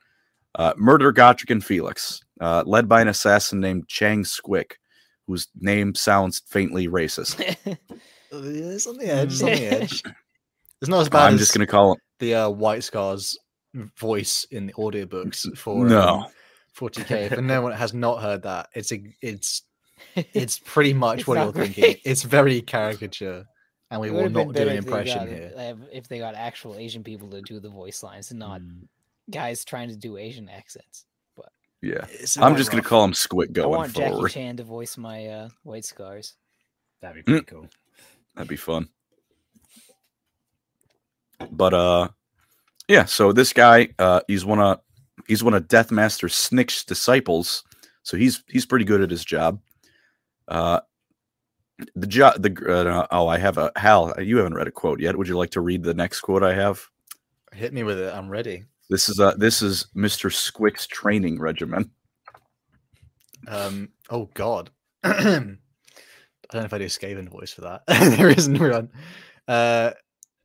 [0.54, 4.72] uh, murder Gotrek and Felix, uh, led by an assassin named Chang Squick,
[5.26, 7.38] whose name sounds faintly racist.
[8.32, 9.32] it's on the edge.
[9.32, 10.02] It's on the edge.
[10.80, 11.98] It's not as bad I'm as just going to call him.
[12.20, 13.36] the uh, White Scars
[13.96, 16.00] voice in the audiobooks for No.
[16.20, 16.26] um,
[16.76, 17.32] 40k.
[17.32, 19.62] If no one has not heard that, it's a it's
[20.14, 21.96] it's pretty much It's what not you're thinking.
[22.04, 23.44] It's very caricature,
[23.90, 25.76] and we will not do better an impression got- here.
[25.92, 28.86] If they got actual Asian people to do the voice lines and not Mm,
[29.30, 31.04] guys trying to do Asian accents.
[31.36, 31.50] But
[31.82, 32.06] yeah.
[32.36, 34.28] I'm quite just going to call him Squick I going want Jackie.
[34.28, 36.34] Chan to voice my uh, white scars.
[37.00, 37.68] That'd be pretty cool.
[38.34, 38.88] That'd be fun.
[41.50, 42.08] But uh
[42.88, 44.80] yeah, so this guy uh he's one of
[45.28, 47.62] he's one of Deathmaster Snick's disciples.
[48.02, 49.60] So he's he's pretty good at his job.
[50.48, 50.80] Uh
[51.94, 55.16] the job the uh, oh I have a Hal, you haven't read a quote yet.
[55.16, 56.84] Would you like to read the next quote I have?
[57.52, 58.12] Hit me with it.
[58.12, 58.64] I'm ready.
[58.90, 60.30] This is uh this is Mr.
[60.30, 61.90] Squick's training regimen.
[63.46, 63.90] Um.
[64.10, 64.70] Oh God.
[65.04, 65.12] I
[66.52, 67.82] don't know if I do a Skaven voice for that.
[68.16, 68.90] there isn't one.
[69.46, 69.90] Uh,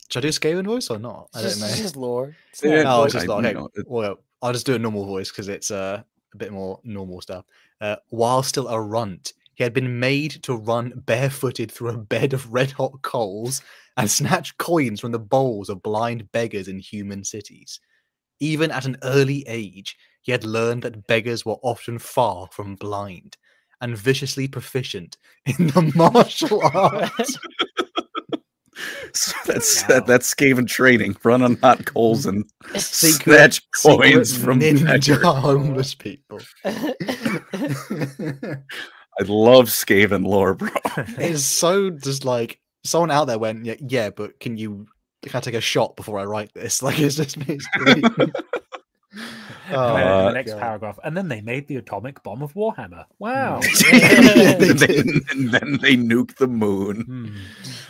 [0.09, 1.29] should I do a Skaven voice or not?
[1.33, 1.49] I don't know.
[1.49, 2.35] just, it's just lore.
[2.51, 4.65] It's Yeah, not- Oh, it's just I- like, you okay, know, it- well, I'll just
[4.65, 6.03] do a normal voice because it's uh,
[6.33, 7.45] a bit more normal stuff.
[7.79, 12.33] Uh, while still a runt, he had been made to run barefooted through a bed
[12.33, 13.61] of red hot coals
[13.95, 17.79] and snatch coins from the bowls of blind beggars in human cities.
[18.43, 23.37] Even at an early age, he had learned that beggars were often far from blind
[23.79, 25.15] and viciously proficient
[25.45, 27.37] in the martial arts.
[29.13, 29.87] So that's Wow.
[29.89, 31.15] that, that's Skaven training.
[31.23, 32.43] Run on hot coals and
[32.75, 36.39] Secret- snatch coins from ninja homeless people.
[36.65, 36.95] I
[39.27, 40.69] love Skaven lore, bro.
[41.19, 44.87] it's so just like someone out there went, yeah, yeah, but can you
[45.23, 46.81] can I take a shot before I write this?
[46.83, 48.03] Like it's just basically
[49.71, 50.59] Oh, and then Uh, the next God.
[50.59, 53.05] paragraph, and then they made the atomic bomb of Warhammer.
[53.19, 53.61] Wow.
[53.91, 57.01] They and, then, and then they nuke the moon.
[57.01, 57.27] Hmm.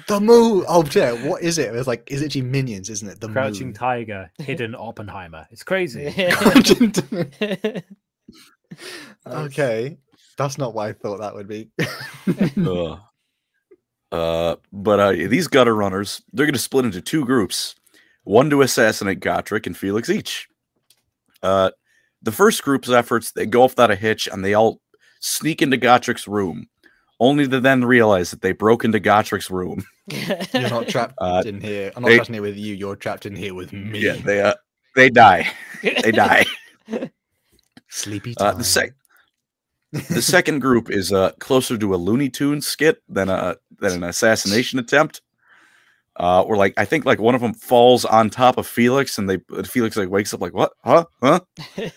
[0.08, 0.66] The moon.
[0.68, 1.14] Oh, yeah.
[1.28, 1.74] What is it?
[1.76, 2.90] It's like, is it actually minions?
[2.90, 3.20] Isn't it?
[3.22, 3.74] The Crouching moon.
[3.74, 5.48] Tiger, hidden Oppenheimer.
[5.50, 6.14] It's crazy.
[9.26, 9.98] Okay,
[10.38, 11.70] that's not what I thought that would be.
[12.58, 13.00] Ugh.
[14.14, 17.74] Uh, but uh, these gutter runners, they're going to split into two groups,
[18.26, 20.48] one to assassinate Gotrek and Felix each.
[21.42, 21.72] Uh,
[22.22, 24.80] the first group's efforts, they go off without a hitch and they all
[25.20, 26.68] sneak into Gotrek's room,
[27.20, 29.84] only to then realize that they broke into Gotrek's room.
[30.08, 31.92] You're not trapped Uh, in here.
[31.96, 32.76] I'm not they- trapped in here with you.
[32.76, 34.00] You're trapped in here with me.
[34.00, 34.54] Yeah, they uh,
[34.96, 35.52] they die.
[35.82, 36.46] They die.
[37.90, 38.48] Sleepy time.
[38.48, 38.94] Uh, the sec-
[39.94, 44.04] the second group is uh closer to a Looney Tunes skit than a than an
[44.04, 45.22] assassination attempt.
[46.20, 49.30] Uh, or like I think like one of them falls on top of Felix, and
[49.30, 50.74] they Felix like wakes up like what?
[50.84, 51.06] Huh?
[51.22, 51.40] Huh?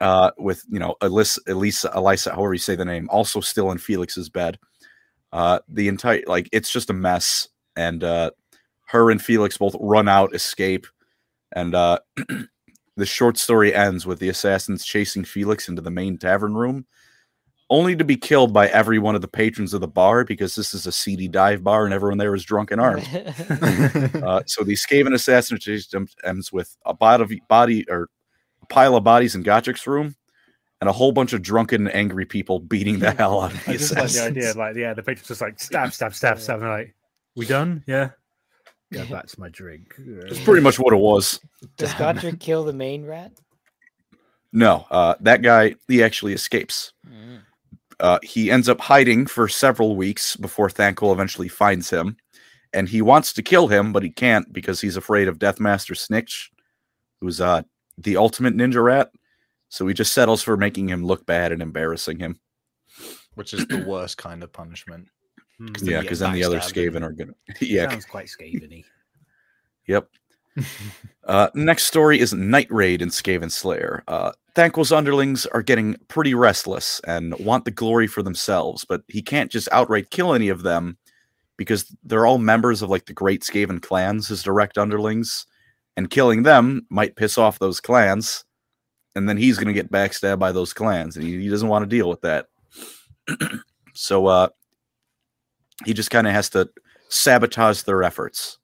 [0.00, 3.78] uh, with you know Elisa, Elisa, Elisa, however you say the name, also still in
[3.78, 4.58] Felix's bed.
[5.32, 8.30] Uh, the entire like it's just a mess, and uh,
[8.88, 10.86] her and Felix both run out, escape,
[11.52, 11.98] and uh,
[12.96, 16.86] the short story ends with the assassins chasing Felix into the main tavern room,
[17.68, 20.72] only to be killed by every one of the patrons of the bar because this
[20.72, 23.06] is a seedy dive bar and everyone there is drunk and armed.
[24.26, 28.08] Uh, so the Skaven assassination ends with a body, body or
[28.62, 30.16] a pile of bodies in Gotrek's room,
[30.80, 33.76] and a whole bunch of drunken, angry people beating the hell out of the I
[33.76, 34.36] just like the assassins.
[34.36, 36.94] idea, like yeah, the patrons just like stab, stab, stab, stab, and like,
[37.34, 37.84] we done?
[37.86, 38.10] Yeah.
[38.90, 39.94] Yeah, that's my drink.
[39.98, 41.40] That's pretty much what it was.
[41.76, 43.32] Does Gotrek kill the main rat?
[44.52, 46.92] No, uh, that guy he actually escapes.
[47.06, 47.35] Mm.
[48.00, 52.16] Uh, he ends up hiding for several weeks before Thanquol eventually finds him,
[52.72, 56.50] and he wants to kill him, but he can't because he's afraid of Deathmaster Snitch,
[57.20, 57.62] who's uh,
[57.98, 59.10] the ultimate ninja rat.
[59.68, 62.38] So he just settles for making him look bad and embarrassing him.
[63.34, 65.08] Which is the worst kind of punishment.
[65.58, 65.68] Hmm.
[65.82, 67.32] Yeah, because then the other backstabbed Skaven are gonna.
[67.60, 68.84] yeah, Sounds quite Skaven-y.
[69.86, 70.08] Yep.
[71.24, 74.04] Uh, next story is Night Raid in Skaven Slayer.
[74.06, 79.20] Uh, Thanquol's underlings are getting pretty restless and want the glory for themselves, but he
[79.20, 80.96] can't just outright kill any of them
[81.58, 85.44] because they're all members of like the great Skaven clans, his direct underlings,
[85.94, 88.46] and killing them might piss off those clans,
[89.14, 91.82] and then he's going to get backstabbed by those clans, and he, he doesn't want
[91.82, 92.46] to deal with that.
[93.92, 94.48] so uh,
[95.84, 96.70] he just kind of has to
[97.10, 98.56] sabotage their efforts.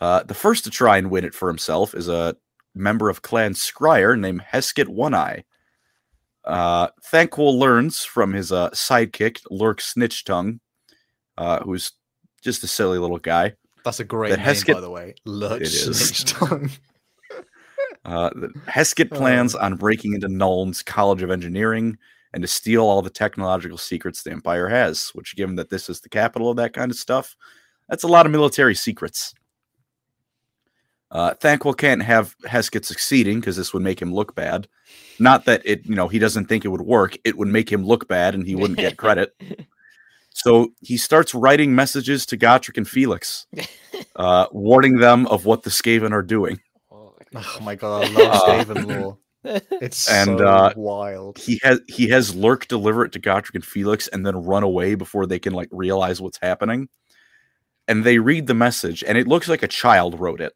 [0.00, 2.34] Uh, the first to try and win it for himself is a
[2.78, 5.44] member of Clan Skryre named Heskett One Eye.
[6.44, 10.60] Uh, Thanquol learns from his uh, sidekick, Lurk Snitch Tongue,
[11.36, 11.92] uh, who's
[12.42, 13.54] just a silly little guy.
[13.84, 15.14] That's a great That name, Heskett- by the way.
[15.24, 16.08] Lurk It is.
[16.08, 16.70] Snitch Tongue.
[18.04, 21.98] Uh, that Heskett plans on breaking into Nuln's College of Engineering
[22.32, 26.00] and to steal all the technological secrets the Empire has, which, given that this is
[26.00, 27.36] the capital of that kind of stuff,
[27.88, 29.34] that's a lot of military secrets.
[31.10, 34.68] Uh, Thanquol can't have Heskett succeeding because this would make him look bad.
[35.18, 37.16] Not that it, you know, he doesn't think it would work.
[37.24, 39.34] It would make him look bad and he wouldn't get credit.
[40.30, 43.46] So he starts writing messages to Gotrek and Felix,
[44.16, 46.60] uh, warning them of what the Skaven are doing.
[46.92, 47.14] Oh,
[47.62, 48.40] my god, I love Uh,
[48.74, 49.18] Skaven lore.
[49.80, 51.38] It's and, so uh, wild.
[51.38, 54.94] he has he has Lurk deliver it to Gotrek and Felix and then run away
[54.96, 56.88] before they can like realize what's happening.
[57.86, 60.52] And they read the message, and it looks like a child wrote it.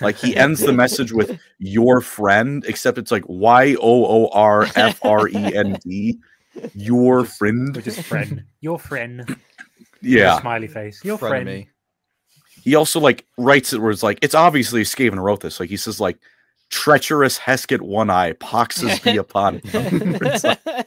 [0.00, 4.66] Like he ends the message with "your friend," except it's like Y O O R
[4.76, 6.18] F R E N D,
[6.74, 7.74] your friend.
[7.74, 8.44] Which is friend.
[8.60, 9.24] Your friend.
[9.28, 9.38] With a
[10.02, 10.40] Yeah.
[10.40, 11.02] Smiley face.
[11.04, 11.46] Your Friend friend.
[11.46, 11.68] me.
[12.62, 15.58] He also like writes it where it's like it's obviously Skaven wrote this.
[15.60, 16.18] Like he says like
[16.68, 20.16] treacherous Heskett one eye poxes be upon him.
[20.22, 20.86] It's like-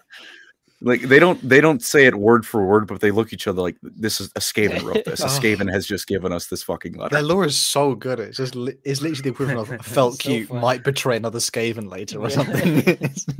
[0.81, 3.47] like they don't they don't say it word for word, but they look at each
[3.47, 5.19] other like this is a Skaven wrote this.
[5.21, 5.27] A Oh.
[5.27, 7.15] Skaven has just given us this fucking letter.
[7.15, 8.19] Their lore is so good.
[8.19, 10.61] It's just li- it's literally the equivalent of felt So cute fun.
[10.61, 12.35] might betray another Skaven later or Yeah.
[12.35, 12.77] something.
[12.77, 13.25] It's-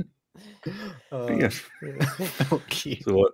[1.10, 1.48] Uh, Yeah.
[1.48, 3.02] felt cute.
[3.04, 3.30] So, uh,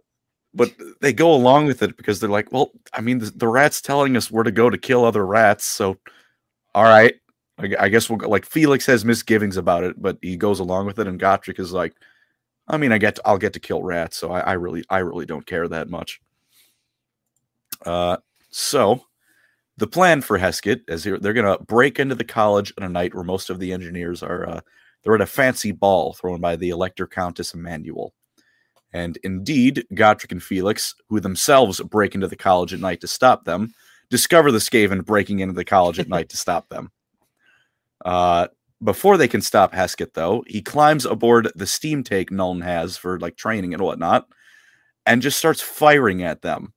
[0.54, 3.82] but they go along with it because they're like, well, I mean, the, the rat's
[3.82, 5.64] telling us where to go to kill other rats.
[5.64, 5.98] So,
[6.74, 7.14] all right,
[7.58, 8.28] I, I guess we'll go.
[8.28, 11.72] Like Felix has misgivings about it, but he goes along with it, and Gotrek is
[11.72, 11.94] like,
[12.68, 14.98] I mean, I get, to, I'll get to kill rats, so I, I really, I
[14.98, 16.20] really don't care that much.
[17.84, 18.16] Uh,
[18.51, 19.02] so
[19.76, 23.14] the plan for Heskett is they're, they're gonna break into the college on a night
[23.14, 24.48] where most of the engineers are.
[24.48, 24.60] Uh,
[25.02, 28.10] they're at a fancy ball thrown by the Elector Countess Emmanuelle.
[28.93, 33.44] And indeed, Gotrek and Felix, who themselves break into the college at night to stop
[33.44, 33.72] them,
[34.10, 36.90] discover the Skaven breaking into the college at night to stop them.
[38.05, 38.47] Uh,
[38.82, 43.18] before they can stop Heskett, though, he climbs aboard the steam tank Nuln has for
[43.18, 44.26] like training and whatnot,
[45.06, 46.72] and just starts firing at them.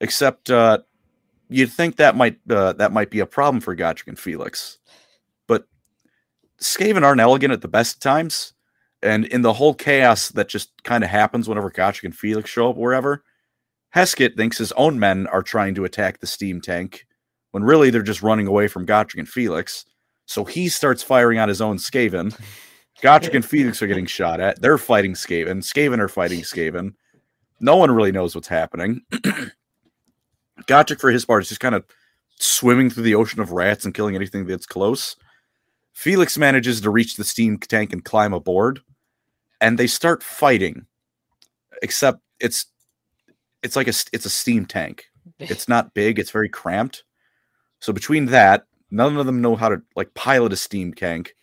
[0.00, 0.78] Except uh,
[1.48, 4.78] you'd think that might uh, that might be a problem for Gotrek and Felix,
[5.46, 5.66] but
[6.60, 8.54] Skaven aren't elegant at the best times,
[9.02, 12.70] and in the whole chaos that just kind of happens whenever Gotrek and Felix show
[12.70, 13.22] up wherever,
[13.94, 17.06] Heskett thinks his own men are trying to attack the steam tank,
[17.50, 19.84] when really they're just running away from Gotrek and Felix.
[20.32, 22.34] So he starts firing on his own Skaven.
[23.02, 24.62] Gotrek and Felix are getting shot at.
[24.62, 25.58] They're fighting Skaven.
[25.58, 26.94] Skaven are fighting Skaven.
[27.60, 29.02] No one really knows what's happening.
[30.62, 31.84] Gotrek, for his part, is just kind of
[32.38, 35.16] swimming through the ocean of rats and killing anything that's close.
[35.92, 38.80] Felix manages to reach the steam tank and climb aboard,
[39.60, 40.86] and they start fighting.
[41.82, 42.64] Except it's
[43.62, 45.04] it's like a it's a steam tank.
[45.38, 46.18] It's not big.
[46.18, 47.04] It's very cramped.
[47.80, 51.34] So between that, none of them know how to like pilot a steam tank,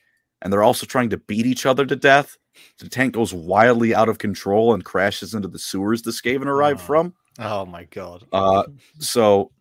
[0.42, 2.38] and they're also trying to beat each other to death.
[2.80, 6.80] The tank goes wildly out of control and crashes into the sewers the Skaven arrived
[6.82, 6.86] Oh.
[6.86, 7.14] from.
[7.40, 8.26] Oh my god.
[8.34, 8.64] Uh,
[9.00, 9.52] so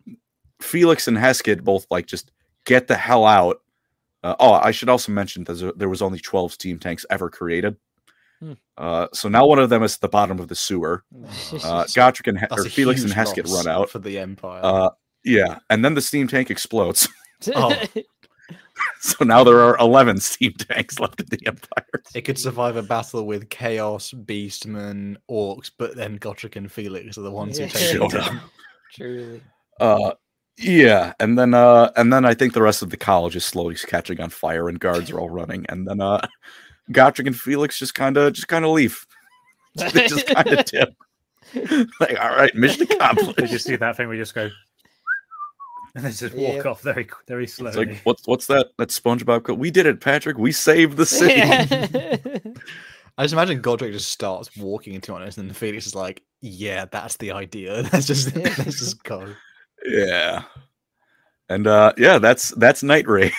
[0.61, 2.31] Felix and Heskett both like just
[2.65, 3.61] get the hell out.
[4.21, 7.77] Uh, oh, I should also mention that there was only 12 steam tanks ever created.
[8.41, 8.53] Hmm.
[8.77, 11.05] Uh, so now one of them is at the bottom of the sewer.
[11.63, 11.85] Uh,
[12.25, 13.89] and he- or Felix and Heskett run out.
[13.89, 14.59] for the Empire.
[14.61, 14.89] Uh,
[15.23, 17.07] yeah, and then the steam tank explodes.
[17.55, 17.75] Oh.
[19.01, 22.03] so now there are 11 steam tanks left in the Empire.
[22.15, 27.21] it could survive a battle with Chaos, Beastmen, Orcs, but then Gotrek and Felix are
[27.21, 27.69] the ones who Yeah.
[27.69, 28.25] take it Showed up.
[28.25, 28.41] down.
[28.93, 29.41] Truly.
[29.79, 30.11] Uh,
[30.57, 33.75] yeah, and then uh, and then I think the rest of the college is slowly
[33.75, 36.19] catching on fire, and guards are all running, and then uh,
[36.91, 39.05] Gotrek and Felix just kind of just kind of leave.
[39.75, 40.93] they just kind of dip.
[42.01, 44.49] like, all right, mission They did you see that thing where you just go,
[45.99, 46.65] and then just walk Yep.
[46.65, 47.85] off very, very It's slowly.
[47.85, 48.67] like what's what's that?
[48.77, 49.43] That SpongeBob?
[49.43, 50.37] Co- we did it, Patrick.
[50.37, 51.41] We saved the city.
[53.17, 56.85] I just imagine Gotrek just starts walking into it, and then Felix is like, "Yeah,
[56.85, 57.81] that's the idea.
[57.93, 59.33] Let's just let's just go."
[59.85, 60.43] Yeah.
[61.49, 63.33] And uh yeah, that's that's Night Raid.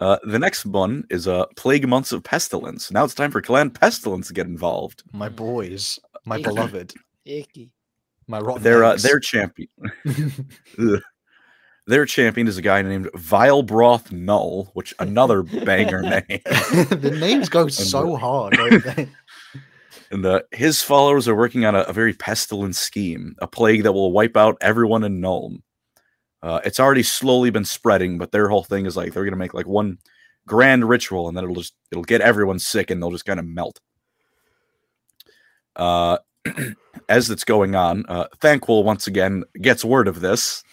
[0.00, 2.90] Uh the next one is uh Plague Monks of Pestilence.
[2.92, 5.02] Now it's time for Clan Pestilence to get involved.
[5.12, 6.44] My boys, my Icky.
[6.44, 6.94] beloved,
[7.24, 7.72] Icky.
[8.28, 8.62] my rotten.
[8.62, 9.68] Their uh, they're champion
[10.78, 11.00] Ugh.
[11.90, 16.22] Their champion is a guy named Vile Broth Null, which another banger name.
[16.28, 18.56] the names go so hard?
[20.12, 23.92] And uh, his followers are working on a, a very pestilent scheme, a plague that
[23.92, 25.62] will wipe out everyone in Nuln.
[26.42, 29.54] Uh, it's already slowly been spreading, but their whole thing is like they're gonna make
[29.54, 29.98] like one
[30.48, 33.46] grand ritual, and then it'll just it'll get everyone sick, and they'll just kind of
[33.46, 33.80] melt.
[35.76, 36.18] Uh,
[37.08, 40.64] as it's going on, uh, Thanquol once again gets word of this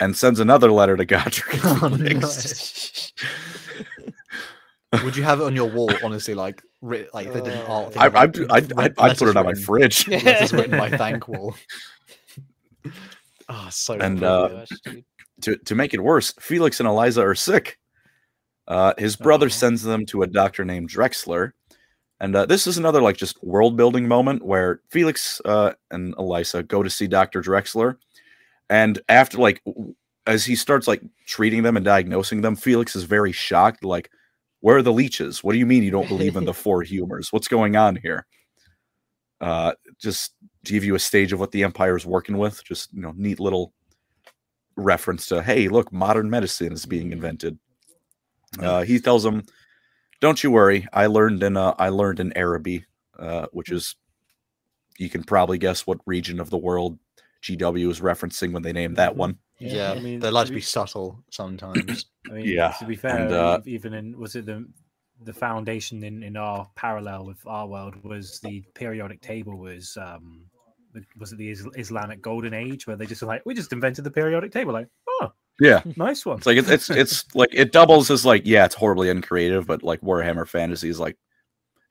[0.00, 1.60] and sends another letter to Gotrek.
[1.82, 1.88] Oh,
[4.94, 5.04] no.
[5.04, 5.90] Would you have it on your wall?
[6.04, 7.92] Honestly, like writ, like they did an art.
[7.94, 9.64] thing I, of, I, like, I, I, writ- I'd put it letters on my written-
[9.64, 10.08] fridge.
[10.08, 11.56] Letters written by Thanquol.
[13.48, 14.64] Ah, so And, uh,
[15.42, 17.78] to to make it worse, Felix and Eliza are sick.
[18.68, 19.50] Uh, his brother Aw.
[19.50, 21.52] sends them to a doctor named Drexler,
[22.20, 26.62] and uh, this is another like just world building moment where Felix uh, and Eliza
[26.62, 27.96] go to see Doctor Drexler,
[28.70, 29.62] and after like
[30.26, 33.84] as he starts like treating them and diagnosing them, Felix is very shocked.
[33.84, 34.10] Like,
[34.60, 35.44] where are the leeches?
[35.44, 37.32] What do you mean you don't believe in the four humors?
[37.32, 38.26] What's going on here?
[39.40, 40.32] Uh, just
[40.64, 42.64] to give you a stage of what the Empire is working with.
[42.64, 43.74] Just you know, neat little
[44.76, 47.58] reference to hey look modern medicine is being invented
[48.60, 49.42] uh, he tells him,
[50.20, 52.84] don't you worry i learned in uh, i learned in araby
[53.18, 53.96] uh, which is
[54.98, 56.98] you can probably guess what region of the world
[57.44, 59.38] gw is referencing when they named that one.
[59.58, 62.06] Yeah, I mean, they like to to be- be subtle sometimes.
[62.30, 64.66] I mean, Yeah, To be fair, and, uh, even in was it the
[65.22, 70.46] the foundation in in our parallel with our world was the periodic table was um
[71.18, 74.10] was it the Islamic Golden Age where they just were like we just invented the
[74.10, 75.82] periodic table like oh yeah.
[75.96, 76.38] nice one.
[76.38, 79.82] It's like it's it's, it's like it doubles as like yeah it's horribly uncreative but
[79.82, 81.16] like warhammer fantasy is like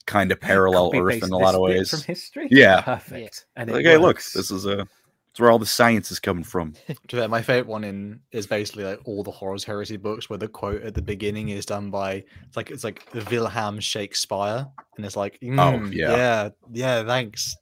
[0.06, 1.90] kind of parallel earth in a lot of ways.
[1.90, 2.48] from history?
[2.52, 2.82] Yeah.
[2.82, 3.46] perfect.
[3.56, 4.88] And it like hey look this is a
[5.34, 6.74] it's where all the science is coming from
[7.08, 10.38] To be my favorite one in is basically like all the Horus Heresy books where
[10.38, 15.06] the quote at the beginning is done by it's like it's like Wilhelm Shakespeare, and
[15.06, 16.12] it's like, "Mm, yeah.
[16.12, 17.56] yeah, yeah, thanks,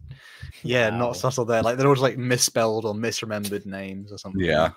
[0.63, 0.97] yeah, Wow.
[0.99, 1.63] not subtle there.
[1.63, 4.41] Like they're always like misspelled or misremembered names or something.
[4.43, 4.71] yeah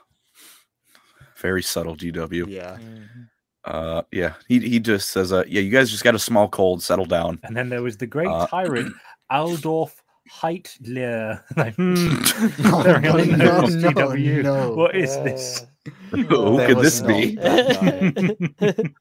[1.37, 2.77] very subtle gw yeah.
[2.81, 3.29] Mhm.
[3.67, 6.83] Uh, yeah, he he just says, uh, yeah, you guys just got a small cold,
[6.83, 7.41] settle down.
[7.45, 8.95] and then there was the great Uh, tyrant
[9.33, 9.93] Aldorf
[10.31, 11.43] Heitler.
[11.57, 15.67] Like, no, no, no, no, What is this?
[16.11, 17.39] Who There could this be?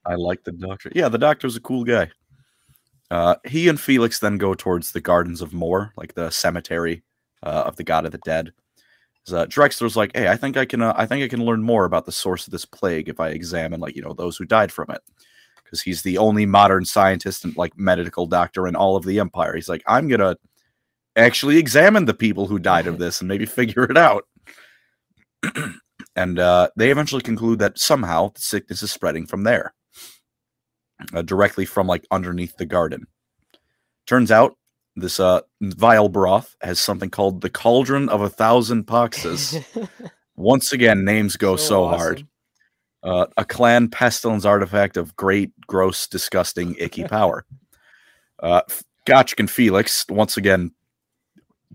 [0.05, 0.91] I like the doctor.
[0.93, 2.09] Yeah, the doctor's a cool guy.
[3.09, 7.03] Uh, he and Felix then go towards the Gardens of Morr, like the cemetery
[7.43, 8.51] uh, of the God of the Dead.
[9.31, 10.81] Uh, Drexler's like, "Hey, I think I can.
[10.81, 13.29] Uh, I think I can learn more about the source of this plague if I
[13.29, 15.01] examine, like, you know, those who died from it."
[15.63, 19.55] Because he's the only modern scientist and like medical doctor in all of the Empire.
[19.55, 20.35] He's like, "I'm gonna
[21.15, 24.25] actually examine the people who died of this and maybe figure it out."
[26.15, 29.73] and uh, they eventually conclude that somehow the sickness is spreading from there
[31.13, 33.07] uh, directly from like underneath the garden.
[34.05, 34.57] Turns out
[34.95, 39.63] this uh, vile broth has something called the cauldron of a thousand poxes.
[40.35, 42.25] Once again, names go so, hard.
[43.03, 47.45] Uh, a clan pestilence artifact of great, gross, disgusting, icky power.
[48.39, 48.61] Uh,
[49.07, 50.71] and Felix once again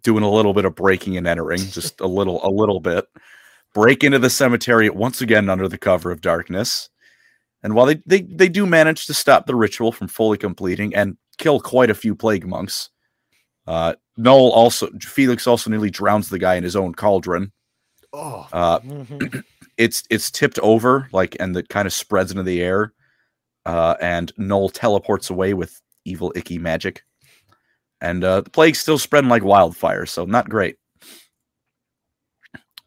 [0.02, 3.06] doing a little bit of breaking and entering, just a little, a little bit.
[3.74, 6.88] Break into the cemetery once again under the cover of darkness.
[7.62, 11.16] And while they, they, they do manage to stop the ritual from fully completing and
[11.38, 12.90] kill quite a few plague monks,
[13.66, 17.52] uh, Noel also Felix also nearly drowns the guy in his own cauldron.
[18.12, 19.44] Oh, Uh, Mhm.
[19.76, 22.94] it's it's tipped over like and it kind of spreads into the air.
[23.66, 27.04] Uh, and Noel teleports away with evil icky magic.
[28.00, 30.76] And uh, the plague's still spreading like wildfire, so not great.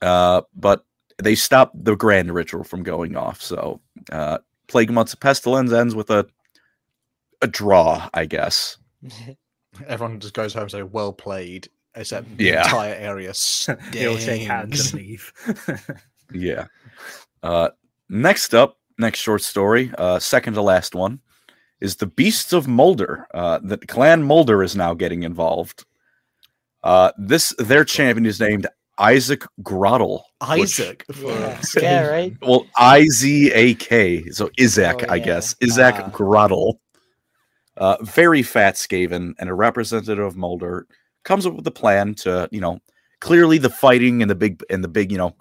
[0.01, 0.85] Uh, but
[1.21, 3.41] they stop the grand ritual from going off.
[3.41, 3.81] So
[4.11, 6.27] uh, Plague Monks of Pestilence ends with a
[7.41, 8.77] a draw, I guess.
[9.87, 12.63] everyone just goes home and say, "Well played," except the Yeah.
[12.63, 13.33] entire area
[13.91, 15.33] They'll shake hands and leave.
[16.33, 16.67] Yeah.
[17.43, 17.71] Uh,
[18.07, 21.19] next up, next short story, uh, second to last one,
[21.81, 23.27] is the Beasts of Moulder.
[23.33, 25.85] Uh, the Clan Moulder is now getting involved.
[26.83, 28.67] Uh, this their champion is named
[28.99, 30.25] Izak Grottle.
[30.41, 31.03] Izak.
[31.13, 31.61] for yeah.
[31.81, 32.35] Yeah, right.
[32.41, 34.29] well, I Z A K.
[34.29, 35.55] So Izak, Oh, I guess.
[35.55, 36.09] Izak Ah.
[36.09, 36.79] Grottle.
[37.77, 40.85] Uh, very fat Skaven and a representative of Moulder
[41.23, 42.79] comes up with a plan to, you know,
[43.21, 45.35] clearly the fighting and the big and the big, you know,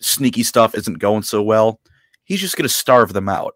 [0.00, 1.80] sneaky stuff isn't going so well.
[2.24, 3.54] He's just gonna starve them out.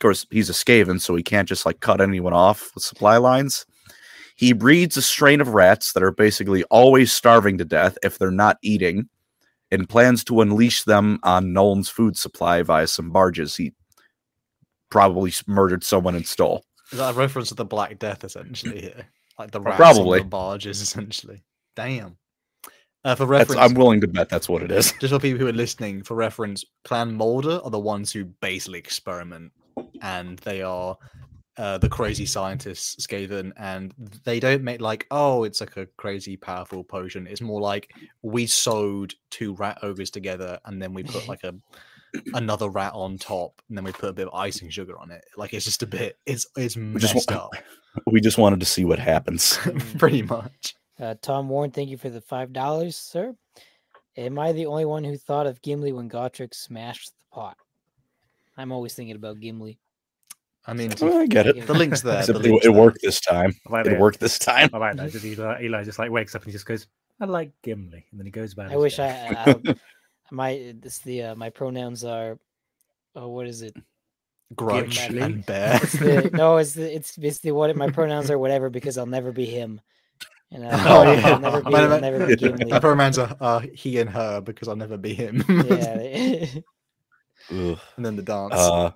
[0.00, 3.18] Of course, he's a Skaven, so he can't just like cut anyone off with supply
[3.18, 3.66] lines.
[4.34, 8.30] He breeds a strain of rats that are basically always starving to death if they're
[8.30, 9.10] not eating,
[9.70, 13.74] and plans to unleash them on Nuln's food supply via some barges he
[14.90, 16.64] probably murdered someone and stole.
[16.92, 19.06] Is that a reference to the Black Death essentially here?
[19.38, 20.20] Like the rats probably.
[20.20, 21.42] on the barges essentially.
[21.76, 22.16] Damn.
[23.04, 24.92] Uh, for That's, reference, I'm willing to bet that's what it is.
[25.00, 28.78] just for people who are listening, for reference, Clan Moulder are the ones who basically
[28.78, 29.52] experiment,
[30.02, 30.96] and they are
[31.56, 33.92] uh, the crazy scientists, Skaven, and
[34.24, 37.26] they don't make like, oh, it's like a crazy powerful potion.
[37.26, 37.92] It's more like
[38.22, 41.54] we sewed two rat ogres together, and then we put like a
[42.34, 45.24] another rat on top, and then we put a bit of icing sugar on it.
[45.36, 47.50] Like it's just a bit, it's it's just messed wa- up,
[48.06, 49.58] We just wanted to see what happens.
[49.98, 50.74] pretty much.
[50.98, 53.34] Uh, Tom Warren, thank you for the five dollars, sir.
[54.16, 57.56] Am I the only one who thought of Gimli when Gotrek smashed the pot?
[58.60, 59.78] I'm always thinking about Gimli.
[60.66, 61.66] I mean, Oh, I get it.
[61.66, 62.20] the link's there.
[62.20, 62.80] Except the it, link's it there.
[62.80, 63.52] worked this time.
[63.66, 64.00] I like It that.
[64.00, 64.68] worked this time.
[64.74, 65.10] I like that.
[65.10, 66.86] Just Eli, Eli just like wakes up and he just goes,
[67.20, 68.70] "I like Gimli," and then he goes back.
[68.70, 69.08] I wish I,
[69.46, 69.74] I, I
[70.30, 72.38] my this the uh, my pronouns are
[73.16, 73.74] oh what is it?
[74.54, 75.22] Grudge Gimli.
[75.22, 75.76] and bear.
[75.82, 79.32] It's the, no, it's the, it's basically what my pronouns are whatever because I'll never
[79.32, 79.80] be him.
[80.52, 82.00] And uh, Oh, I'll never be, Wait a I'll minute.
[82.02, 82.64] never be Gimli.
[82.66, 85.42] My pronouns are uh, he and her because I'll never be him.
[85.48, 86.46] yeah.
[87.52, 87.78] Ugh.
[87.96, 88.54] and then the dance.
[88.54, 88.92] Uh,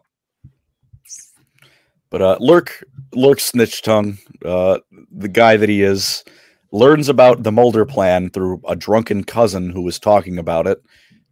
[2.10, 4.78] but uh, Lurk, Lurk Snitch Tongue, uh,
[5.10, 6.22] the guy that he is,
[6.70, 10.82] learns about the Moulder plan through a drunken cousin who was talking about it,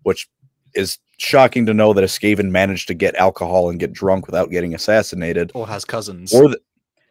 [0.02, 0.28] which
[0.74, 4.50] is shocking to know that a Skaven managed to get alcohol and get drunk without
[4.50, 5.52] getting assassinated.
[5.54, 6.34] or has cousins.
[6.34, 6.58] Or that,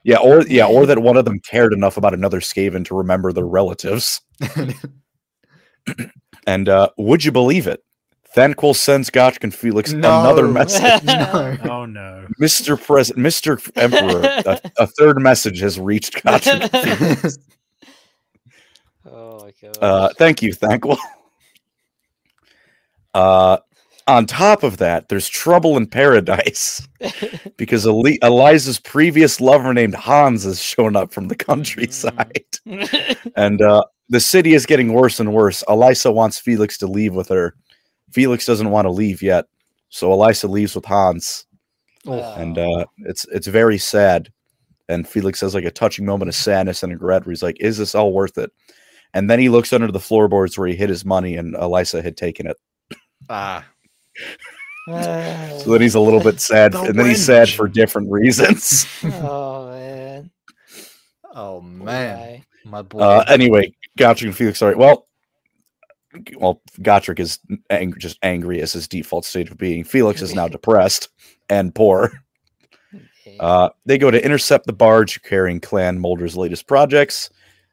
[0.03, 3.31] yeah, or yeah, or that one of them cared enough about another Skaven to remember
[3.31, 4.21] their relatives.
[6.47, 7.83] And uh, would you believe it?
[8.35, 11.03] Thanquol sends Gotrek and Felix another message.
[11.03, 11.57] no.
[11.63, 12.27] Oh no!
[12.39, 12.81] Mr.
[12.81, 13.71] President, Mr.
[13.75, 16.61] Emperor, a, a third message has reached Gotrek.
[16.61, 16.71] and
[17.21, 17.37] Felix.
[19.05, 19.77] oh my god.
[19.81, 20.97] Uh, thank you, Thanquol.
[23.13, 23.57] Uh,
[24.07, 26.87] on top of that, there's trouble in paradise
[27.57, 32.45] because Eli- Eliza's previous lover named Hans has shown up from the countryside.
[33.35, 35.61] and uh, the city is getting worse and worse.
[35.67, 37.53] Eliza wants Felix to leave with her.
[38.11, 39.45] Felix doesn't want to leave yet,
[39.89, 41.45] so Elissa leaves with Hans,
[42.07, 44.31] Oh, and uh, it's it's very sad.
[44.89, 47.77] And Felix has like a touching moment of sadness and regret, where he's like, "Is
[47.77, 48.51] this all worth it?"
[49.13, 52.17] And then he looks under the floorboards where he hid his money, and Elissa had
[52.17, 52.57] taken it.
[53.29, 53.65] Ah,
[54.87, 58.85] So then he's a little bit sad, The and then he's sad for different reasons.
[59.03, 60.31] oh man.
[61.35, 62.45] oh man, guy.
[62.65, 62.99] my boy.
[62.99, 64.59] Uh, anyway, Gotrek and Felix.
[64.59, 64.75] Sorry.
[64.75, 65.07] Well,
[66.37, 67.39] well, Gotrek is
[67.69, 69.83] ang- just angry as his default state of being.
[69.83, 71.09] Felix is now depressed
[71.49, 72.11] and poor.
[73.39, 77.29] Uh, they go to intercept the barge carrying Clan Moulder's latest projects,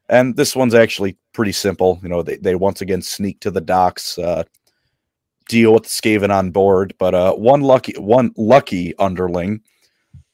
[0.09, 1.99] and this one's actually pretty simple.
[2.03, 4.45] You know, they, they once again sneak to the docks, uh,
[5.49, 9.61] deal with the Skaven on board, but uh, one lucky one lucky underling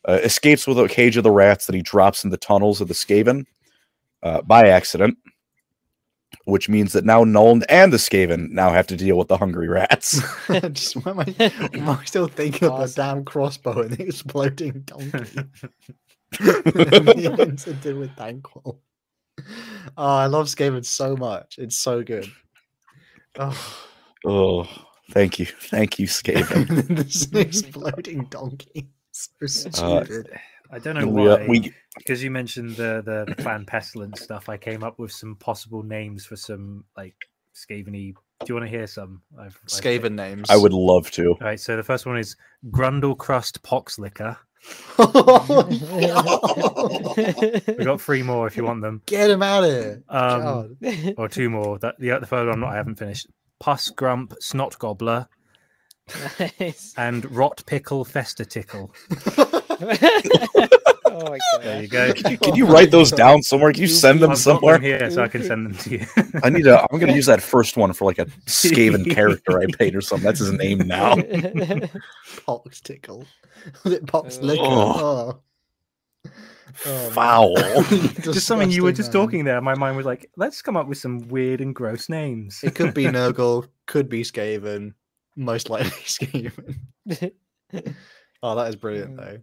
[0.07, 2.89] uh, escapes with a cage of the rats that he drops in the tunnels of
[2.89, 3.47] the Skaven
[4.23, 5.17] uh, by accident,
[6.44, 9.69] which means that now Nuln and the Skaven now have to deal with the hungry
[9.69, 10.20] rats.
[10.73, 11.35] Just why am I,
[11.74, 15.40] am I still thinking of the damn crossbow and the exploding donkey?
[16.40, 18.78] the incident with Thanquol.
[19.97, 21.56] Oh, I love Skaven so much.
[21.59, 22.31] It's so good.
[23.39, 23.86] Oh,
[24.24, 24.69] oh,
[25.11, 26.97] thank you, thank you, Skaven.
[26.97, 28.89] this exploding donkey.
[29.12, 30.28] So stupid.
[30.75, 31.47] I don't know why.
[31.47, 35.37] we because you mentioned the, the the clan pestilence stuff, I came up with some
[35.37, 37.15] possible names for some like
[37.55, 38.15] Skaveny.
[38.41, 39.23] Do you want to hear some?
[39.39, 40.51] I've, I've picked- names.
[40.51, 41.29] I would love to.
[41.31, 42.37] All right, so the first one is
[42.71, 44.37] Grundle Crust Poxlicker.
[47.79, 50.03] We got three more if you want them, Get them out of here.
[50.09, 50.77] um,
[51.19, 51.79] or two more.
[51.79, 53.27] That the the third one I haven't finished.
[53.61, 55.29] Pus Grump Snot Gobbler
[56.59, 56.95] nice.
[56.97, 58.95] and Rot Pickle Fester Tickle.
[61.07, 61.83] oh my There god.
[61.83, 62.13] you go.
[62.13, 63.73] Can you, can you write those down somewhere?
[63.73, 64.75] Can you send them I've somewhere?
[64.75, 66.07] them here, so I can send them to you.
[66.43, 66.87] I need to.
[66.91, 70.25] I'm gonna use that first one for like a Skaven character I paid or something.
[70.25, 71.17] That's his name now.
[72.47, 73.27] Pox tickle.
[73.83, 74.63] Was it Pox uh, liquor?
[74.65, 75.41] Oh.
[76.27, 76.31] Oh.
[76.87, 77.11] Oh.
[77.11, 77.55] Foul.
[78.21, 79.23] just something you were just man.
[79.23, 79.61] talking there.
[79.61, 82.61] My mind was like, let's come up with some weird and gross names.
[82.65, 84.93] It could be Nurgle, could be Skaven,
[85.37, 86.77] most likely Skaven.
[88.45, 89.39] Oh, that is brilliant though.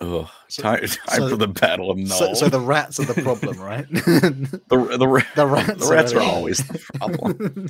[0.00, 0.88] Ugh, So- time, time
[1.20, 2.08] so- for the battle of Nuln.
[2.08, 3.88] So, so the rats are the problem, right?
[3.90, 5.86] the the, ra- the rats.
[5.86, 7.68] the rats are the- always the problem.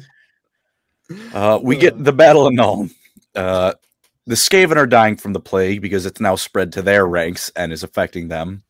[1.34, 2.90] Uh, we get the battle of Nuln.
[3.34, 3.72] Uh,
[4.26, 7.72] the Skaven are dying from the plague because it's now spread to their ranks and
[7.72, 8.62] is affecting them.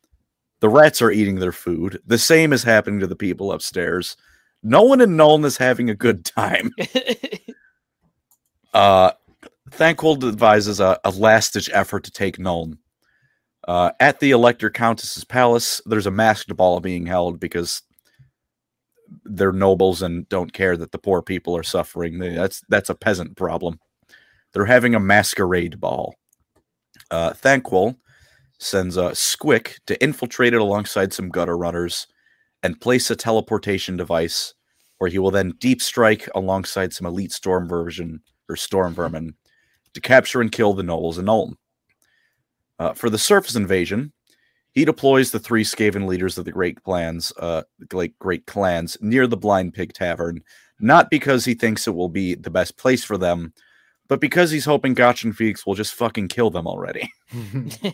[0.59, 2.01] The rats are eating their food.
[2.05, 4.17] The same is happening to the people upstairs.
[4.63, 6.71] No one in Nuln is having a good time.
[8.73, 9.11] Uh,
[9.71, 12.77] Thanquol advises a, a last-ditch effort to take Nuln.
[13.67, 17.81] Uh, at the Elector Countess's palace, there's a masked ball being held because
[19.23, 22.19] they're nobles and don't care that the poor people are suffering.
[22.19, 23.79] That's that's a peasant problem.
[24.53, 26.15] They're having a masquerade ball.
[27.11, 27.33] Uh,
[28.57, 32.07] sends a Squick to infiltrate it alongside some gutter runners
[32.63, 34.53] and place a teleportation device
[34.97, 39.35] where he will then deep strike alongside some elite storm version or storm vermin
[39.93, 41.57] to capture and kill the nobles in Ulm.
[42.77, 44.11] Uh, for the surface invasion,
[44.71, 49.25] he deploys the three Skaven leaders of the Great Clans, uh, like Great Clans, near
[49.27, 50.43] the Blind Pig Tavern,
[50.79, 53.53] not because he thinks it will be the best place for them,
[54.09, 57.11] but because he's hoping Gotrek and Felix will just fucking kill them already.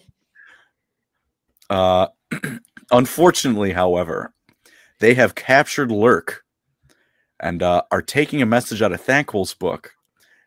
[1.71, 2.07] Uh,
[2.91, 4.33] unfortunately, however,
[4.99, 6.43] they have captured Lurk
[7.39, 9.93] and uh, are taking a message out of Thanquol's book.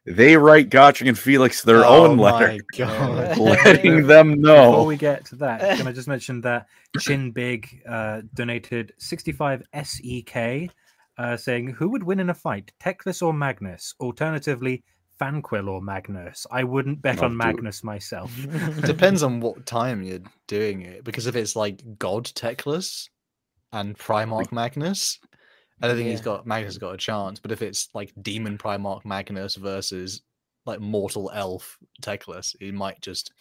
[0.06, 4.70] They write Gotrek and Felix their Oh own letter, letting them know.
[4.70, 6.66] Before we get to that, can I just mention that
[7.00, 10.70] Chin Big uh, donated 65 SEK,
[11.16, 13.94] uh, saying, Who would win in a fight, Teclis or Magnus?
[13.98, 14.84] Alternatively,
[15.18, 16.46] Fanquil or Magnus?
[16.50, 17.38] I wouldn't bet Oh, on dude.
[17.38, 18.30] Magnus myself.
[18.82, 21.04] Depends on what time you're doing it.
[21.04, 23.08] Because if it's like God Teclis
[23.72, 25.18] and Primarch Magnus,
[25.82, 27.40] I don't think he's got Magnus has got a chance.
[27.40, 30.22] But if it's like Demon Primarch Magnus versus
[30.66, 33.32] like Mortal Elf Teclis, he might just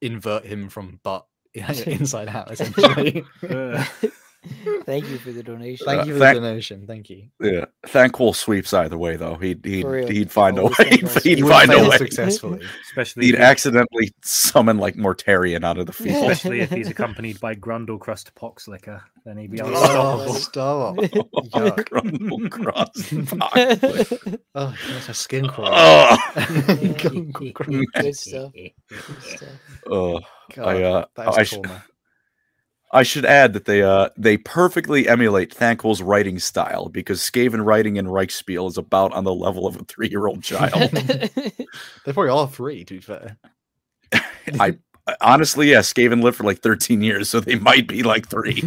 [0.00, 2.50] invert him from butt inside out.
[2.50, 3.24] Essentially.
[3.48, 3.84] Uh,
[4.84, 5.84] Thank you for the donation.
[5.84, 6.86] Thank Uh, you for thank- the donation.
[6.86, 7.24] Thank you.
[7.40, 9.34] Yeah, Thanquol sweeps either way, though.
[9.34, 10.72] He'd he'd, he'd find a way.
[10.90, 11.96] He'd, he'd find a way.
[11.98, 12.60] successfully.
[12.88, 16.22] especially, He'd if he- accidentally summon like Mortarion out of the field.
[16.30, 20.34] especially if he's accompanied by Grundle Crust Poxlicker, then he'd be Oh, unstoppable.
[20.34, 20.96] stop!
[20.96, 21.88] Yuck.
[21.88, 24.38] Grundle cross.
[24.54, 25.68] Oh, that's a skin crawl.
[25.70, 26.16] Oh,
[26.96, 28.52] Good stuff.
[28.52, 28.72] Good
[29.20, 29.48] stuff.
[29.90, 30.20] oh,
[30.54, 31.84] God, I uh, that is I, sh- trauma.
[32.92, 37.96] I should add that they uh they perfectly emulate Thanquol's writing style because Skaven writing
[37.96, 40.90] in Reikspiel is about on the level of a three year old child.
[40.92, 43.36] They're probably are three, to be fair.
[44.58, 44.78] I
[45.20, 48.62] honestly, yeah, Skaven lived for like 13 years, so they might be like three.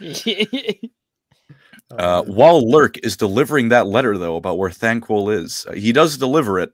[1.90, 5.92] Uh, Oh, while Lurk is delivering that letter, though, about where Thanquol is, uh, he
[5.92, 6.72] does deliver it,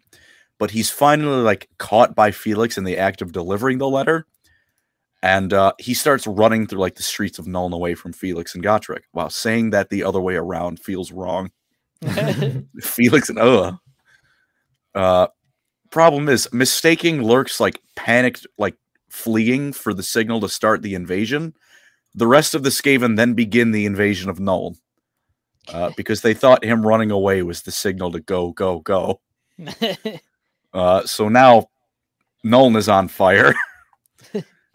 [0.61, 4.27] but he's finally like caught by Felix in the act of delivering the letter,
[5.23, 8.65] and uh, he starts running through like the streets of Nuln away from Felix and
[8.65, 9.03] Gotrek.
[9.13, 11.51] Wow, saying that the other way around feels wrong.
[12.81, 13.73] Felix and uh,
[14.95, 15.29] uh,
[15.91, 18.77] problem is mistaking Lurk's like panicked like
[19.09, 21.55] fleeing for the signal to start the invasion.
[22.15, 24.77] The rest of the Skaven then begin the invasion of Nuln
[25.73, 29.21] uh, because they thought him running away was the signal to go, go, go.
[30.75, 31.67] Uh, so now
[32.45, 33.55] Nuln is on fire,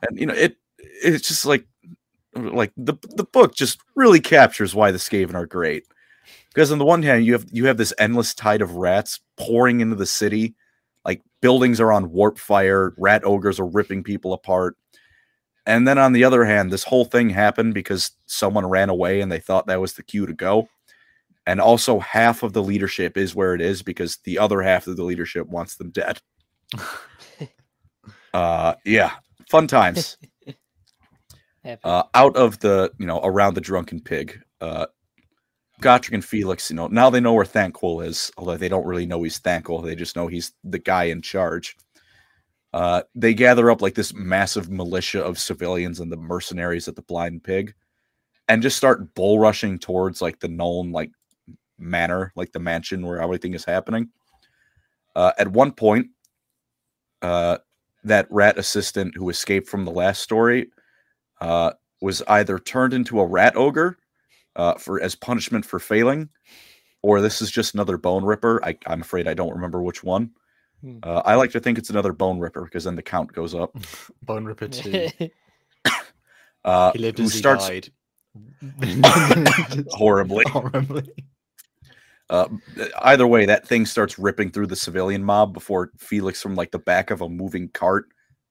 [0.07, 0.57] and you know it.
[0.77, 1.65] It's just like,
[2.35, 5.85] like the the book just really captures why the Skaven are great.
[6.53, 9.81] Because on the one hand, you have you have this endless tide of rats pouring
[9.81, 10.55] into the city,
[11.05, 14.75] like buildings are on warp fire, rat ogres are ripping people apart.
[15.65, 19.31] And then on the other hand, this whole thing happened because someone ran away and
[19.31, 20.67] they thought that was the cue to go.
[21.45, 24.95] And also, half of the leadership is where it is because the other half of
[24.95, 26.21] the leadership wants them dead.
[28.33, 29.11] uh, yeah,
[29.53, 30.17] fun times.
[31.85, 34.85] Uh, out of the, you know, around the drunken pig, uh,
[35.81, 39.05] Gotrek and Felix, you know, now they know where Thanquol is, although they don't really
[39.05, 39.81] know he's Thanquol.
[39.81, 41.77] They just know he's the guy in charge.
[42.73, 47.01] Uh, they gather up like this massive militia of civilians and the mercenaries at the
[47.03, 47.73] Blind Pig,
[48.49, 51.11] and just start bull rushing towards like the known like
[51.77, 54.09] manor, like the mansion where everything is happening.
[55.15, 56.07] Uh, at one point,
[57.21, 57.59] uh,
[58.03, 60.67] that rat assistant who escaped from the last story
[61.41, 61.71] uh,
[62.01, 63.97] was either turned into a rat ogre
[64.55, 66.29] uh, for as punishment for failing,
[67.01, 68.63] or this is just another bone ripper.
[68.63, 70.31] I, I'm afraid I don't remember which one.
[70.81, 70.97] Hmm.
[71.01, 73.73] Uh, I like to think it's another bone ripper because then the count goes up.
[74.23, 75.09] Bone Ripper 2.
[76.65, 77.89] Uh, He lived who as he starts died.
[79.89, 80.45] horribly.
[80.47, 81.09] Horribly.
[82.33, 82.47] Uh,
[83.03, 86.79] either way, that thing starts ripping through the civilian mob before Felix, from like the
[86.79, 88.05] back of a moving cart,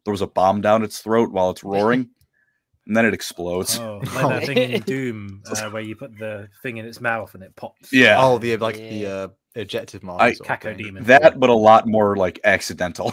[0.04, 2.08] throws a bomb down its throat while it's roaring,
[2.86, 3.78] and then it explodes.
[3.80, 7.34] Oh, like that thing in Doom uh, where you put the thing in its mouth
[7.34, 7.92] and it pops.
[7.92, 9.08] Yeah, Oh, the like the Yeah.
[9.08, 10.22] uh, ejective mark.
[10.22, 13.12] I- sort of that, but a lot more like accidental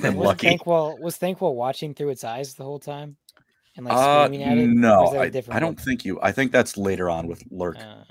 [0.00, 0.46] than was lucky.
[0.56, 3.16] Thanquol was Thanquol watching through its eyes the whole time,
[3.76, 4.68] and like Uh, at it?
[4.68, 5.84] No, is that a I, different I don't one?
[5.84, 6.20] think you.
[6.22, 7.78] I think that's later on with Lurk.
[7.78, 8.04] Uh,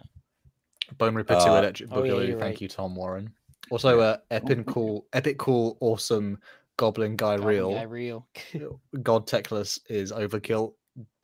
[0.98, 2.28] Bone Ripper 2 Uh, Electric oh, yeah, Boogaloo.
[2.32, 2.62] Thank right.
[2.62, 3.32] you, Tom Warren.
[3.70, 6.38] Also, uh, epic cool, epic cool, awesome
[6.78, 7.74] Goblin Guy Goblin Real.
[7.74, 8.28] Guy real.
[9.04, 10.74] God Teclis is overkill.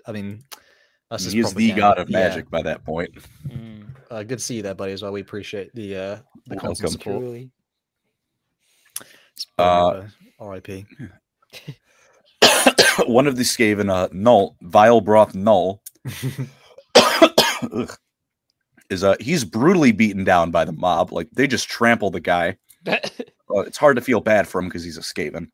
[0.06, 0.42] I mean,
[1.12, 2.20] that's just He is the god of Yeah.
[2.30, 3.12] magic by that point.
[3.48, 5.12] Mm, Uh, good to see you there, buddy, as well.
[5.12, 6.18] We appreciate the uh,
[6.48, 7.00] the constant Welcome.
[7.00, 7.20] support.
[7.22, 7.52] truly.
[9.58, 10.04] Uh,
[10.40, 10.86] R.I.P.
[13.06, 15.82] One of the Skaven, uh, Null, Vile Broth Null,
[16.96, 17.98] Ugh.
[18.90, 21.12] Is uh he's brutally beaten down by the mob.
[21.12, 22.58] Like they just trample the guy.
[23.52, 25.50] Uh, it's hard to feel bad for him because he's a Skaven.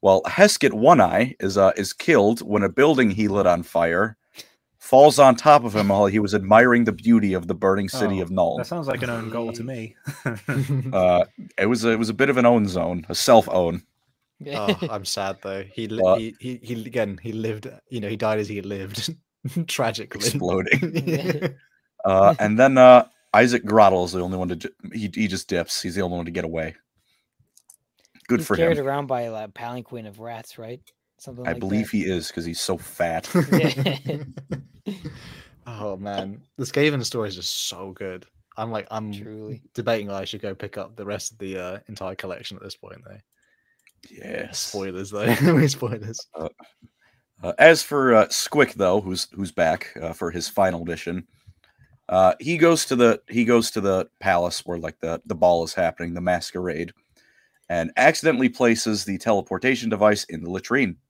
[0.00, 4.16] Well, Heskett One Eye is uh is killed when a building he lit on fire
[4.78, 8.20] falls on top of him while he was admiring the beauty of the burning city
[8.20, 8.58] Oh, of Nuln.
[8.58, 9.96] That sounds like an own goal to me.
[10.92, 11.24] Uh,
[11.58, 13.82] it was a, it was a bit of an own zone, a self own.
[14.54, 15.64] oh, I'm sad though.
[15.64, 17.18] He, li- Uh, he he he again.
[17.20, 17.66] He lived.
[17.90, 19.12] You know, he died as he lived,
[19.66, 20.20] tragically.
[20.20, 21.56] Exploding.
[22.06, 25.48] Uh, and then uh, Izak Grottle is the only one to ju- he he just
[25.48, 25.82] dips.
[25.82, 26.76] He's the only one to get away.
[28.28, 28.76] Good He's for carried him.
[28.76, 30.80] Carried around by a palanquin of rats, right?
[31.18, 31.96] Something I like believe that.
[31.96, 33.28] he is because he's so fat.
[35.66, 38.26] oh man, the Skaven story is just so good.
[38.56, 39.62] I'm like, I'm Truly.
[39.74, 42.76] debating I should go pick up the rest of the uh, entire collection at this
[42.76, 43.02] point.
[43.04, 43.18] Though,
[44.10, 44.60] yes.
[44.60, 46.18] spoilers though, we spoilers.
[46.34, 46.48] Uh,
[47.58, 51.26] as for uh, Squick, though, who's who's back uh, for his final mission,
[52.08, 55.64] uh, he goes to the he goes to the palace where like the the ball
[55.64, 56.92] is happening, the masquerade,
[57.68, 60.96] and accidentally places the teleportation device in the latrine.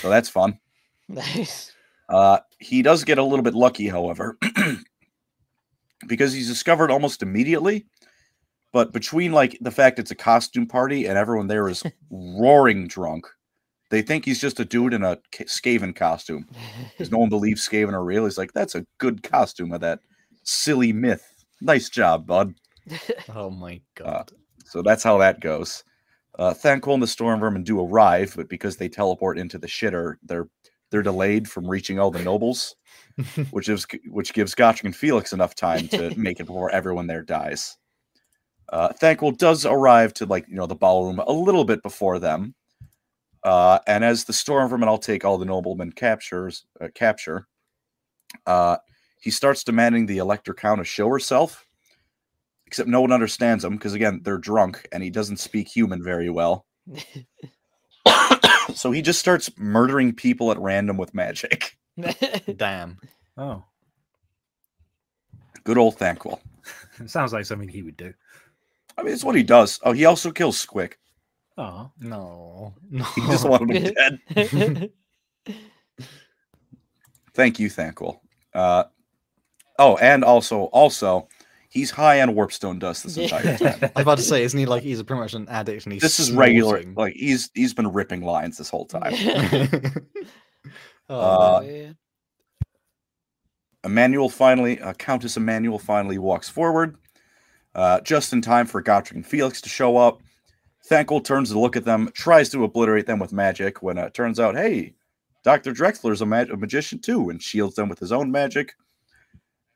[0.00, 0.58] So that's fun.
[1.08, 1.70] Nice.
[2.08, 4.36] Uh, he does get a little bit lucky, however,
[6.08, 7.86] because he's discovered almost immediately.
[8.72, 13.28] But between like the fact it's a costume party and everyone there is roaring drunk,
[13.90, 16.48] they think he's just a dude in a Skaven costume
[16.90, 18.24] because no one believes Skaven are real.
[18.24, 20.00] He's like, that's a good costume of that
[20.46, 21.44] silly myth.
[21.60, 22.54] Nice job, bud.
[23.34, 24.30] Oh my god.
[24.64, 25.82] So that's how that goes.
[26.38, 30.16] Uh, Thanquol and the Storm Vermin do arrive, but because they teleport into the shitter,
[30.22, 30.48] they're
[30.90, 32.76] they're delayed from reaching all the nobles,
[33.50, 37.22] which is which gives Gotrek and Felix enough time to make it before everyone there
[37.22, 37.76] dies.
[38.68, 42.54] Uh, Thanquol does arrive to like you know the ballroom a little bit before them,
[43.42, 47.48] uh, and as the Storm Vermin all take all the noblemen captures uh, capture,
[48.46, 48.76] uh,
[49.20, 51.64] he starts demanding the Elector Count to show herself.
[52.66, 56.28] Except no one understands him because again they're drunk and he doesn't speak human very
[56.30, 56.66] well.
[58.74, 61.76] so he just starts murdering people at random with magic.
[62.56, 62.98] Damn.
[63.38, 63.64] Oh,
[65.64, 66.40] Good old Thanquol.
[67.00, 68.12] it sounds like something he would do.
[68.98, 69.78] I mean, it's what he does.
[69.84, 70.94] Oh, he also kills Squick.
[71.58, 72.74] Oh, No.
[72.90, 73.04] No.
[73.14, 73.94] He just wanted him
[74.34, 74.90] dead.
[77.34, 78.18] Thank you, Thanquol.
[78.54, 78.84] Uh,
[79.78, 81.28] oh, and also, also,
[81.68, 83.78] he's high on warpstone dust this entire time.
[83.82, 85.92] I was about to say, isn't he like he's a pretty much an addict and
[85.92, 86.70] he's this is regular.
[86.80, 86.94] snorting?
[86.94, 89.12] Like he's he's been ripping lines this whole time.
[91.08, 91.96] oh, Uh, man.
[93.84, 96.96] Emmanuelle finally, uh, Countess Emmanuelle finally walks forward,
[97.74, 100.22] uh, just in time for Gotrek and Felix to show up.
[100.90, 103.82] Thanquol turns to look at them, tries to obliterate them with magic.
[103.82, 104.94] When it turns out, hey,
[105.44, 108.74] Doctor Drexler's a, mag- a magician too, and shields them with his own magic.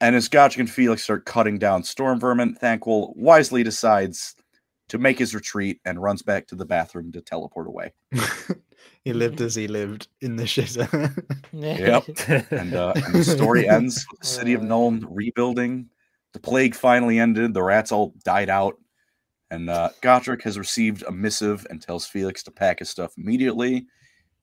[0.01, 4.35] And as Gotrek and Felix start cutting down storm vermin, Thanquol wisely decides
[4.89, 7.93] to make his retreat and runs back to the bathroom to teleport away.
[9.05, 11.15] he lived as he lived in the shitter.
[11.53, 12.51] Yep.
[12.51, 15.89] and, uh, and the story ends with the city of Nuln rebuilding.
[16.33, 17.55] The plague finally ended.
[17.55, 18.79] The rats all died out.
[19.51, 23.87] And uh, Gotrek has received a missive and tells Felix to pack his stuff immediately.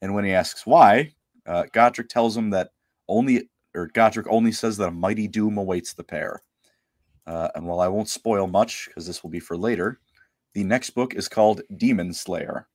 [0.01, 1.13] And when he asks why,
[1.45, 2.69] uh, Gotrek tells him that
[3.07, 6.41] only, or Gotrek only says that a mighty doom awaits the pair.
[7.25, 9.99] Uh, and while I won't spoil much, because this will be for later,
[10.53, 12.67] the next book is called Demon Slayer.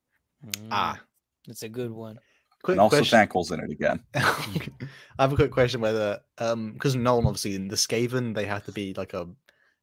[0.71, 0.99] ah,
[1.47, 2.19] That's a good one.
[2.63, 3.17] quick and also question.
[3.17, 3.99] Thanquol's in it again.
[4.15, 8.63] I have a quick question whether um because Nuln obviously in the Skaven they have
[8.65, 9.27] to be like a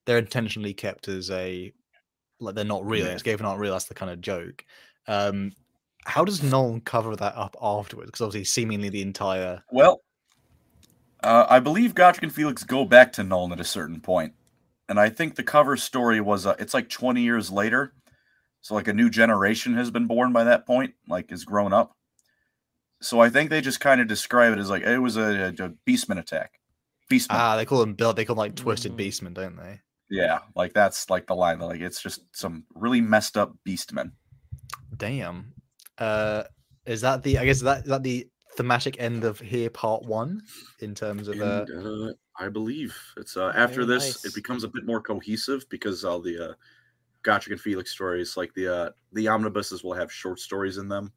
[0.06, 1.72] they're intentionally kept as a
[2.38, 3.06] like they're not real.
[3.06, 3.14] Yeah.
[3.16, 3.72] Skaven aren't real.
[3.72, 4.64] That's the kind of joke.
[5.06, 5.52] Um,
[6.04, 8.08] how does Nuln cover that up afterwards?
[8.08, 10.00] Because obviously, seemingly the entire Well,
[11.22, 14.34] uh, I believe Gotrek and Felix go back to Nuln at a certain point,
[14.88, 17.94] and I think the cover story was uh, it's like 20 years later,
[18.60, 21.96] so like a new generation has been born by that point, like is grown up.
[23.02, 25.48] So I think they just kind of describe it as like it was a, a,
[25.48, 26.52] a beastman attack.
[27.10, 28.98] Beastman, ah they call them build they call them like twisted Mm.
[28.98, 29.80] beastmen, don't they?
[30.10, 31.58] yeah, like that's like the line.
[31.60, 34.12] Like it's just some really messed up beastmen.
[34.96, 35.54] Damn.
[35.98, 36.44] Uh,
[36.86, 40.04] is that the I guess is that is that the thematic end of here part
[40.04, 40.42] one
[40.80, 44.64] in terms of uh And, uh, I believe it's uh, after Very this, it becomes
[44.64, 46.54] a bit more cohesive because all the uh,
[47.26, 51.12] and Felix stories, like the uh, the omnibuses, will have short stories in them,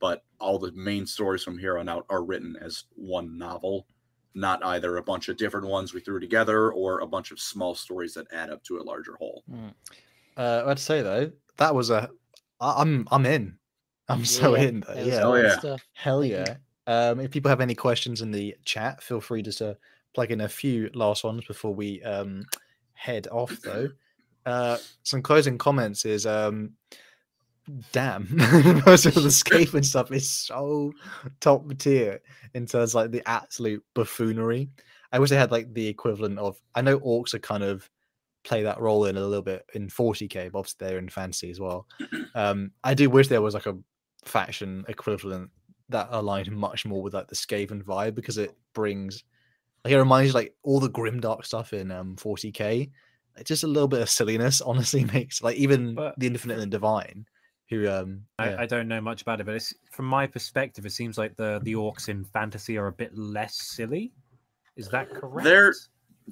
[0.00, 3.86] but all the main stories from here on out are written as one novel,
[4.34, 7.74] not either a bunch of different ones we threw together or a bunch of small
[7.76, 9.44] stories that add up to a larger whole.
[10.36, 12.10] Uh, I'd say though that was a.
[12.60, 13.59] I- I'm I'm in.
[14.10, 14.80] I'm so Yeah, in.
[14.80, 14.94] Though.
[14.94, 15.58] that was Yeah, Oh, yeah.
[15.58, 15.86] stuff.
[15.92, 16.56] hell yeah.
[16.86, 19.76] Um, if people have any questions in the chat, feel free just to
[20.14, 22.42] plug in a few last ones before we um
[22.94, 23.56] head off.
[23.62, 23.88] Though,
[24.46, 26.72] uh, some closing comments is um,
[27.92, 28.26] damn,
[28.86, 30.92] most of the Skaven stuff is so
[31.40, 32.20] top tier
[32.54, 34.68] in terms of, like the absolute buffoonery.
[35.12, 36.60] I wish they had like the equivalent of.
[36.74, 37.88] I know orcs are kind of
[38.42, 41.60] play that role in a little bit in 40k, but obviously they're in fantasy as
[41.60, 41.86] well.
[42.34, 43.76] Um, I do wish there was like a
[44.24, 45.50] faction equivalent
[45.88, 49.24] that aligned much more with like the Skaven vibe because it brings
[49.84, 52.90] like it reminds you like all the grimdark stuff in um 40k.
[53.36, 56.62] It's just a little bit of silliness, honestly, makes like even But- the infinite and
[56.62, 57.26] the divine,
[57.70, 58.56] who um yeah.
[58.58, 61.36] I, I don't know much about it, but it's, from my perspective, it seems like
[61.36, 64.12] the the orcs in fantasy are a bit less silly.
[64.76, 65.44] Is that correct?
[65.44, 65.74] They're-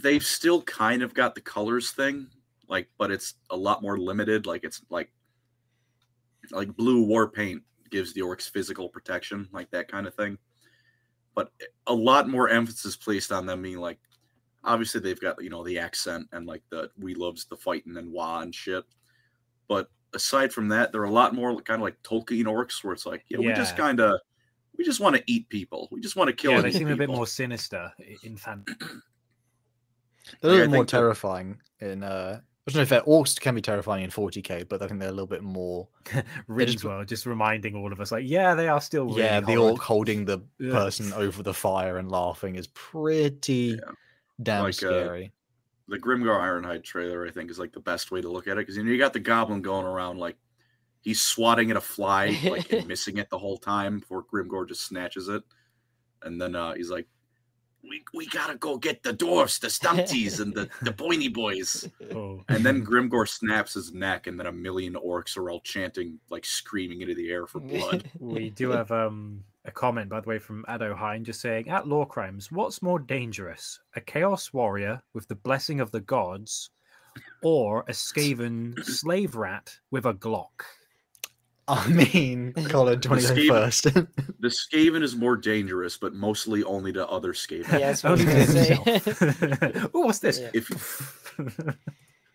[0.00, 2.28] They've still kind of got the colors thing,
[2.68, 4.46] like, but it's a lot more limited.
[4.46, 5.10] Like it's like
[6.52, 10.38] like blue war paint gives the orcs physical protection, like that kind of thing.
[11.34, 11.52] But
[11.86, 13.98] a lot more emphasis placed on them being like,
[14.64, 18.12] obviously they've got you know the accent and like the we loves the fighting and
[18.12, 18.84] wah and shit.
[19.68, 23.06] But aside from that, they're a lot more kind of like Tolkien orcs, where it's
[23.06, 24.18] like, yeah, we just kind of
[24.76, 25.88] we just want to eat people.
[25.90, 26.52] We just want to kill.
[26.52, 27.92] yeah, they eat seem a bit more sinister
[28.22, 28.76] in fantasy.
[30.40, 32.88] they're a like, I little more think that- terrifying in uh I don't know if
[32.90, 35.88] they're- orcs can be terrifying in 40k, but I think they're a little bit more.
[36.48, 39.80] Ringswell just reminding all of us, like, yeah, they are still really yeah, the orc
[39.80, 40.72] holding the Yeah.
[40.72, 43.90] person over the fire and laughing is pretty Yeah.
[44.42, 45.32] damn Like, uh, scary.
[45.88, 48.66] the Grimgor Ironhide trailer, I think, is like the best way to look at it
[48.66, 50.36] because you know you got the goblin going around like
[51.00, 54.82] he's swatting at a fly, like and missing it the whole time before Grimgor just
[54.86, 55.42] snatches it,
[56.22, 57.06] and then uh, he's like,
[57.88, 62.42] "We we gotta go get the dwarfs, the stumpties, and the the pointy boys." Oh.
[62.48, 66.44] And then Grimgor snaps his neck, and then a million orcs are all chanting, like
[66.44, 68.10] screaming into the air for blood.
[68.18, 71.84] we do have um a comment, by the way, from Ado Hine just saying, at
[71.84, 73.78] LoreCrimes, what's more dangerous?
[73.94, 76.70] A Chaos Warrior with the blessing of the gods
[77.42, 80.62] or a Skaven slave rat with a Glock?
[81.70, 83.14] I mean, Colin, do you
[83.52, 84.08] want Skaven-
[84.40, 87.72] The Skaven is more dangerous, but mostly only to other Skaven.
[87.78, 88.98] Yeah, that's what I Only was gonna say.
[88.98, 89.90] himself.
[89.94, 90.40] oh, what's this?
[90.40, 90.50] Yeah.
[90.54, 90.70] If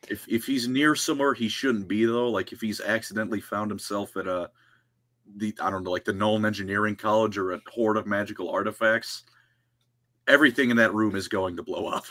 [0.10, 4.16] if if he's near somewhere he shouldn't be though, like if he's accidentally found himself
[4.18, 4.52] at a
[5.38, 9.24] the I don't know, like the Nuln Engineering College or a hoard of magical artifacts,
[10.28, 12.06] everything in that room is going to blow up.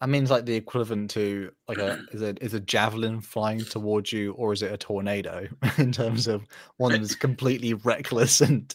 [0.00, 3.60] I mean, it's like the equivalent to like a is a is a javelin flying
[3.64, 5.46] towards you, or is it a tornado?
[5.78, 6.44] In terms of
[6.76, 8.74] one that's completely reckless, and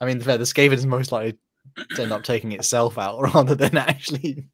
[0.00, 1.38] I mean, the the Skaven is most likely
[1.94, 4.44] to end up taking itself out rather than actually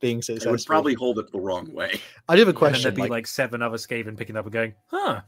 [0.00, 0.52] being It successful.
[0.52, 2.00] would probably hold it the wrong way.
[2.28, 2.82] I do have a And then question.
[2.82, 5.20] there'd be like, like, seven other Skaven picking up and going, huh?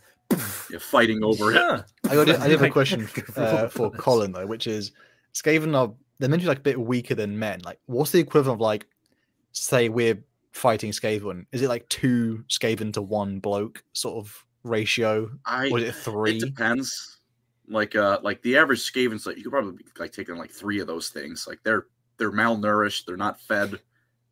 [0.71, 1.57] You're fighting over it.
[1.57, 1.83] huh.
[2.09, 3.91] I, got, I do have a question uh, for.
[3.91, 4.93] Colin though, which is
[5.35, 7.61] Skaven are they're meant to be like a bit weaker than men.
[7.65, 8.87] Like, what's the equivalent of like,
[9.53, 10.23] say we're
[10.53, 11.47] fighting Skaven?
[11.53, 15.95] Is it like two Skaven to one bloke sort of ratio, I or is it
[15.95, 16.37] three?
[16.37, 17.19] It depends.
[17.69, 20.81] Like uh like the average Skaven's like you could probably be like taking like three
[20.81, 21.47] of those things.
[21.47, 21.87] Like they're
[22.17, 23.79] they're malnourished, they're not fed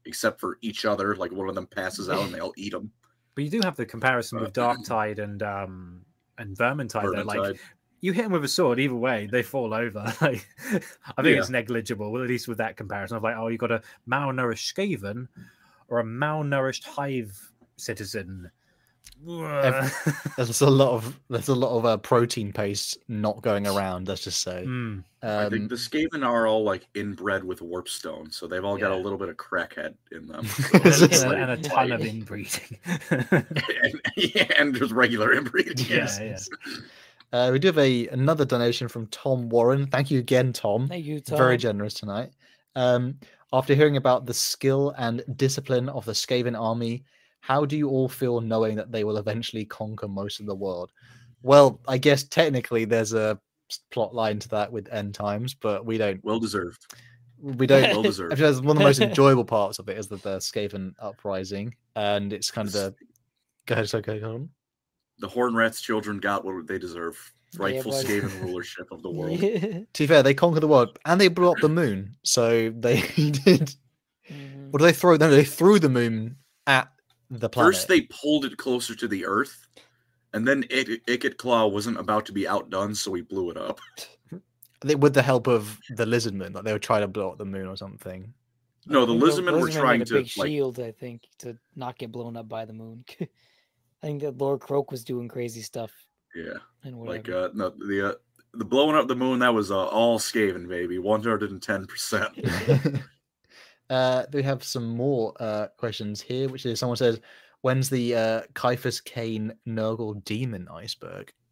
[0.05, 1.15] except for each other.
[1.15, 2.90] Like one of them passes out and they all eat them.
[3.35, 6.01] But you do have the comparison with Uh, Darktide and um
[6.39, 7.15] and Vermintide.
[7.15, 7.23] Though.
[7.23, 7.59] Like Vermintide.
[8.01, 10.12] You hit them with a sword, either way, they fall over.
[10.20, 10.47] Like
[11.16, 13.73] I think it's negligible, well, at least with that comparison of like, oh, you've got
[13.73, 15.29] a malnourished Skaven
[15.89, 18.51] or a malnourished Hive citizen.
[19.27, 24.07] There's a lot of there's a lot of uh, protein paste not going around.
[24.07, 24.62] Let's just say.
[24.65, 25.01] Hmm.
[25.23, 28.93] I think Um, the Skaven are all like inbred with warpstone, so they've all got
[28.93, 30.47] a little bit of crackhead in them.
[30.73, 32.79] and, a, and like- and a ton of inbreeding.
[33.11, 35.87] and, yeah, and there's regular inbreeding.
[35.89, 36.20] Yeah, yes.
[36.20, 36.77] yeah.
[37.33, 39.87] Uh, we do have a another donation from Tom Warren.
[39.87, 40.89] Thank you again, Tom.
[40.89, 41.39] Thank you, Tom.
[41.39, 42.31] Very generous tonight.
[42.77, 43.19] Um,
[43.53, 47.05] after hearing about the skill and discipline of the Skaven army,
[47.41, 50.91] how do you all feel knowing that they will eventually conquer most of the world?
[51.43, 53.39] Well, I guess technically there's a
[53.91, 56.87] plot line to that with end times, but we don't Well deserved.
[57.41, 58.39] we don't Well deserved.
[58.41, 62.51] one of the most enjoyable parts of it is the, the Skaven uprising, and it's
[62.51, 62.95] kind of the
[63.67, 64.51] go ahead, so go on.
[65.20, 67.16] The Horn Rat's children got what they deserve.
[67.57, 68.20] Rightful buddy.
[68.20, 69.40] Skaven rulership of the world.
[69.95, 73.01] To be fair, they conquered the world and they blew up the moon, so they
[73.16, 73.74] did.
[74.31, 74.70] Mhm.
[74.70, 75.16] What did they throw?
[75.16, 76.36] No, they threw the moon
[76.66, 76.89] at
[77.31, 77.74] the planet.
[77.74, 79.66] First, they pulled it closer to the Earth,
[80.35, 83.81] and then Ik- Ikit Claw wasn't about to be outdone, so he blew it up.
[84.82, 87.45] They- with the help of the lizardmen, like they were trying to blow up the
[87.47, 88.32] moon or something.
[88.86, 90.49] No, the I think lizardmen were trying made a to big like.
[90.49, 93.05] shield, I think, to not get blown up by the moon.
[94.03, 95.91] I think that Lord Croak was doing crazy stuff
[96.35, 97.16] Yeah, and whatever.
[97.16, 98.15] like uh, no, the uh,
[98.55, 101.87] the blowing up the moon that was uh, all Skaven, baby, one hundred and ten
[101.87, 102.33] percent.
[103.91, 107.20] uh, we have some more uh, questions here, which is someone says,
[107.62, 111.33] "When's the uh, Ciaphas Cain Nurgle demon iceberg?"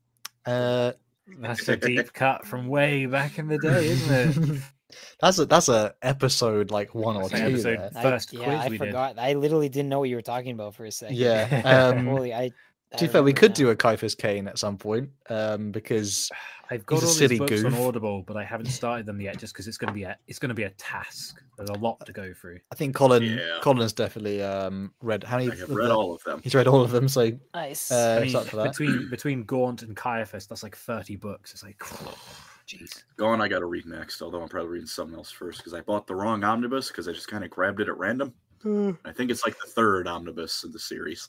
[0.47, 0.93] Uh,
[1.41, 4.63] That's a deep cut from way back in the day, isn't it?
[5.21, 7.37] that's a that's a episode like one or It's two.
[7.39, 7.91] like episode there.
[7.95, 8.87] I- yeah, quiz I we did.
[8.87, 9.19] forgot.
[9.19, 11.17] I literally didn't know what you were talking about for a second.
[11.17, 11.91] Yeah.
[11.97, 12.51] Um, Holy, I.
[12.93, 13.55] I to be fair, we could now.
[13.57, 16.31] do a Ciaphas Cain at some point, um, because
[16.71, 17.75] I've got a all silly these books on.
[17.75, 20.39] Audible, but I haven't started them yet, just because it's going to be a it's
[20.39, 21.43] going to be a task.
[21.59, 22.61] There's a lot to go through.
[22.71, 23.59] I think Colin Yeah.
[23.61, 25.51] Colin's definitely um, read how many.
[25.51, 26.41] I have read all of them.
[26.45, 27.91] He's read all of them, so Nice.
[27.91, 28.71] Uh, I mean, for that.
[28.71, 31.53] between between Gaunt and Ciaphas, that's like thirty books.
[31.55, 31.83] It's like,
[32.69, 33.03] jeez.
[33.17, 34.23] Gone, I got to read next.
[34.23, 37.13] Although I'm probably reading something else first because I bought the wrong omnibus because I
[37.13, 38.35] just kind of grabbed it at random.
[39.05, 41.29] I think it's like the third omnibus in the series.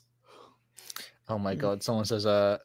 [1.28, 1.58] Oh my Mm.
[1.58, 1.82] god!
[1.82, 2.58] Someone says, "Uh,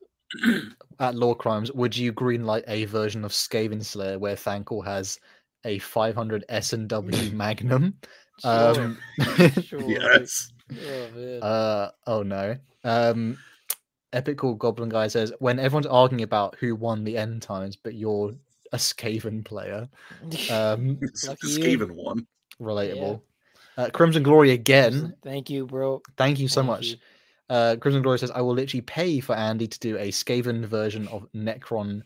[0.99, 5.19] at LoreCrimes, would you greenlight a version of Skaven Slayer where Thanquol has
[5.65, 7.93] a 500 S and W Magnum?"
[8.43, 8.97] Um,
[9.63, 9.89] Sure.
[9.89, 10.51] Yes.
[10.81, 12.57] Oh, uh, oh no.
[12.83, 13.37] Um,
[14.13, 17.93] Epic Cool Goblin Guy says, "When everyone's arguing about who won the end times, but
[17.95, 18.33] you're
[18.73, 19.87] a Skaven player,
[20.51, 21.07] um, the.
[21.15, 22.27] Skaven one.
[22.59, 23.21] relatable."
[23.77, 25.15] Uh, Crimson Glory again.
[25.23, 26.01] Thank you, bro.
[26.17, 26.85] Thank you so Thank much.
[26.91, 26.97] you.
[27.49, 31.07] Uh, Crimson Glory says, I will literally pay for Andy to do a Skaven version
[31.07, 32.01] of Necron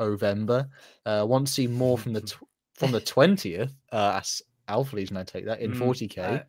[0.00, 0.66] Ovember.
[1.04, 2.38] Uh, want to see more from the tw-
[2.74, 3.70] from the 20th.
[3.92, 6.18] Uh, that's Alpha Legion, I take that, in Mm, 40k.
[6.18, 6.42] uh,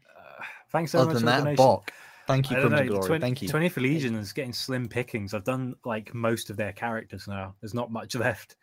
[0.72, 1.58] thanks so Other much than for that.
[1.58, 1.92] Bok.
[2.28, 3.08] Thank you, Crimson know, Glory.
[3.08, 3.50] 20 Thank you.
[3.50, 5.34] 20th Legion is getting slim pickings.
[5.34, 7.56] I've done like most of their characters now.
[7.60, 8.56] There's not much left.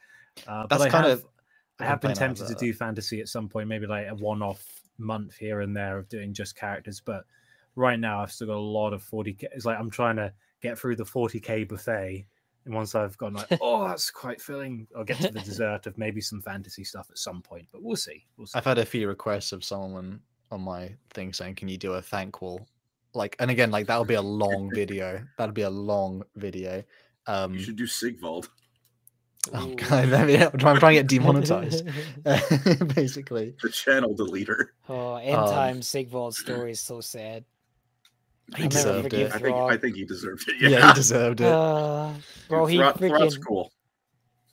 [0.47, 1.25] Uh, but That's I kind have, of
[1.81, 4.07] I have been complaint I have tempted to do fantasy at some point, maybe like
[4.09, 4.65] a one-off
[4.99, 7.01] month here and there of doing just characters.
[7.01, 7.25] But
[7.77, 9.45] right now, I've still got a lot of 40k.
[9.53, 12.27] It's like I'm trying to get through the 40k buffet
[12.65, 15.97] And once I've gone like, oh, that's quite filling, I'll get to the dessert of
[15.97, 17.67] maybe some fantasy stuff at some point.
[17.73, 18.27] But we'll see.
[18.37, 18.59] We'll see.
[18.59, 20.21] I've had a few requests of someone
[20.51, 22.67] on my thing saying, "Can you do a Thanquol?"
[23.15, 25.25] Like, and again, like that'll be a long video.
[25.37, 26.83] That'll be a long video.
[27.27, 28.51] Um, You should do Sigvald.
[29.55, 31.87] Oh god, I mean, I'm trying, to get demonetized.
[32.95, 34.67] Basically, The channel deleter.
[34.89, 37.45] oh, end Um, time Sigvald story is so sad.
[38.57, 39.33] He I'll deserved it.
[39.35, 40.57] I think I think he deserved it.
[40.61, 41.47] yeah, Yeah, he deserved it.
[41.47, 42.13] Uh,
[42.49, 43.73] bro, he Throg- Throg's freaking cool.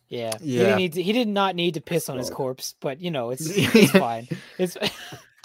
[0.10, 0.34] yeah.
[0.42, 0.64] He Yeah.
[0.64, 3.30] didn't need to, he did not need to piss on his corpse, but you know
[3.32, 4.28] it's it's fine.
[4.58, 4.76] It's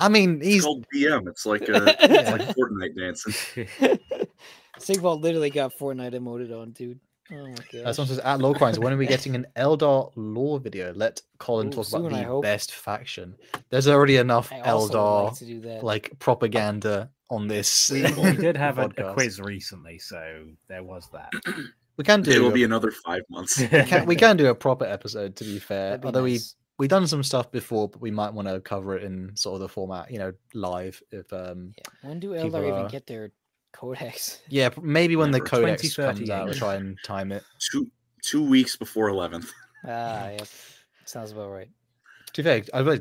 [0.00, 1.28] I mean, It's he's called BM.
[1.28, 3.68] It's like uh, it's like Fortnite dancing.
[4.78, 6.98] Sigvald literally got Fortnite emoted on, dude.
[7.32, 7.80] Oh my.
[7.80, 10.92] Uh, someone says at LoreCrimes, when are we getting an Eldar lore video?
[10.94, 13.36] Let Colin Ooh, talk soon, about the best faction.
[13.70, 15.84] There's already enough I also Eldar like to do that.
[15.84, 17.90] like propaganda on this.
[17.90, 21.32] we, we did have a, a quiz recently, so there was that.
[21.96, 22.30] We can do.
[22.30, 23.58] It will be another five months.
[23.60, 25.36] we, can, we can do a proper episode.
[25.36, 26.54] To be fair, be although we nice.
[26.78, 29.60] we done some stuff before, but we might want to cover it in sort of
[29.60, 31.02] the format, you know, live.
[31.10, 32.08] If um, Yeah.
[32.08, 33.32] When do people Eldar even get their
[33.72, 34.40] codex?
[34.48, 35.48] yeah, maybe when the Never.
[35.48, 37.42] codex comes out, we'll try and time it.
[37.58, 37.90] two
[38.22, 39.50] two weeks before eleventh.
[39.88, 40.46] Ah, yep.
[41.06, 41.68] Sounds about right.
[42.34, 43.00] To be fair, I really,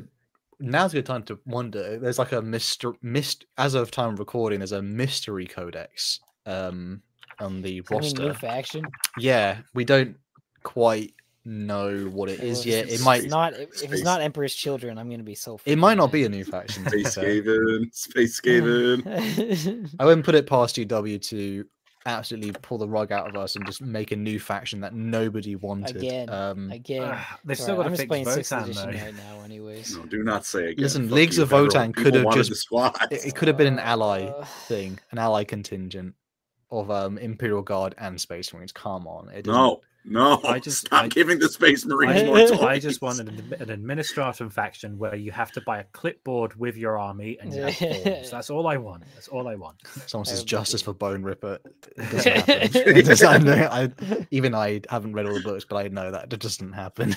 [0.60, 1.98] now's a good time to wonder.
[1.98, 4.60] There's like a mystery, mist as of time of recording.
[4.60, 7.02] There's a mystery codex um
[7.38, 8.34] on the I mean, new roster.
[8.34, 8.86] faction.
[9.18, 10.16] Yeah, we don't
[10.62, 11.12] quite
[11.50, 12.88] know what it is well, yet.
[12.88, 13.54] It might not.
[13.54, 15.58] If, if it's not Emperor's Children, I'm gonna be so.
[15.66, 16.84] it might not be a new faction.
[16.84, 17.42] to be Space fair.
[17.42, 19.90] Skaven, Space Skaven.
[19.98, 21.64] I wouldn't put it past UW to
[22.06, 25.56] absolutely pull the rug out of us and just make a new faction that nobody
[25.56, 25.96] wanted.
[25.96, 28.84] Again, um, Again, Ah, they've still alright, got to I'm just fix Votann though.
[28.86, 29.96] right now, anyways.
[29.96, 30.82] No, do not say again.
[30.82, 31.50] Listen, Fuck Leagues you, of.
[31.50, 32.68] Votann could have just-
[33.10, 36.14] it, it could have been an ally Uh, thing, an ally contingent
[36.70, 38.72] of um, Imperial Guard and Space Marines.
[38.72, 40.40] Come on, it No, no.
[40.44, 43.68] I just- stop I- giving the Space Marines I, more I just wanted an, an
[43.68, 47.76] administratum faction where you have to buy a clipboard with your army and you have
[48.04, 48.30] forms.
[48.30, 49.04] That's all I want.
[49.14, 49.76] That's all I want.
[50.06, 51.58] Someone says justice for Boneripper.
[51.96, 52.10] It
[53.06, 53.48] doesn't happen.
[53.48, 56.40] It I I- even I haven't read all the books, but I know that it
[56.40, 57.10] doesn't happen.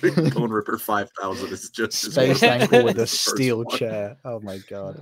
[0.00, 3.76] Boneripper 5000 is just as Space ankle with a steel one.
[3.76, 4.16] chair.
[4.24, 4.98] Oh my god.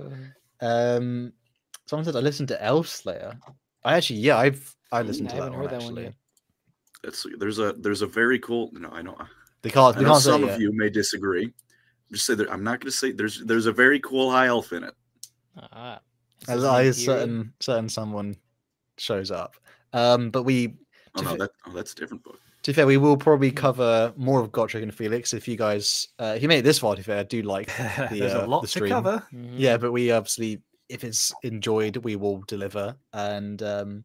[0.61, 1.33] Um,
[1.85, 3.37] someone said I listened to Elf Slayer.
[3.83, 6.13] I actually, yeah, I've I listened I to that one heard that one
[7.07, 7.33] actually.
[7.33, 8.69] It's, there's a there's a very cool.
[8.73, 9.17] You know, I know.
[9.61, 9.95] They can't.
[9.95, 11.53] I They know can't some it of you may disagree.
[12.11, 14.73] Just say that I'm not going to say there's there's a very cool high elf
[14.73, 14.93] in it.
[15.71, 15.99] ah,
[16.41, 18.35] is As I new certain certain someone
[18.97, 19.55] shows up.
[19.93, 20.75] Um, but we
[21.15, 22.39] Oh no, fi- that oh that's a different book.
[22.63, 26.09] to be fair, we will probably cover more of Gotrek and Felix if you guys
[26.19, 27.71] uh, if you made it this far to be fair, I do like
[28.11, 28.91] There's uh, a lot the to stream.
[28.91, 29.23] cover.
[29.33, 29.53] Mhm.
[29.55, 32.95] yeah, but we obviously if it's enjoyed, we will deliver.
[33.13, 34.03] And um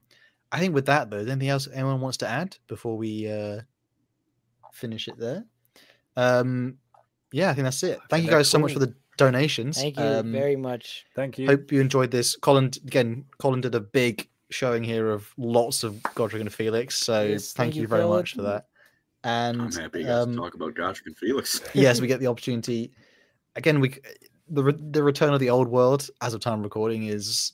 [0.52, 3.60] I think with that though, is anything else anyone wants to add before we uh
[4.72, 5.44] finish it there?
[6.16, 6.78] Um
[7.32, 8.00] yeah, I think that's it.
[8.08, 9.78] Thank you guys so much for the donations.
[9.80, 11.06] Thank you Um, very much.
[11.14, 11.46] Thank you.
[11.46, 12.36] Hope you enjoyed this.
[12.36, 16.98] Colin again, Colin did a big showing here of lots of Gotrek and Felix.
[16.98, 18.18] So Yes, thank, thank you you, very Colin.
[18.18, 18.66] much for that.
[19.22, 21.60] And I'm happy you um, to talk about Gotrek and Felix.
[21.74, 22.90] yes, we get the opportunity.
[23.54, 23.94] Again, we
[24.48, 27.52] the the return of the old world as of time of recording is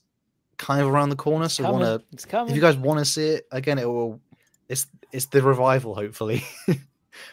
[0.59, 1.49] kind of around the corner.
[1.49, 4.21] So wanna if you guys want to see it again, it will.
[4.69, 5.95] It's it's the revival.
[5.95, 6.45] Hopefully,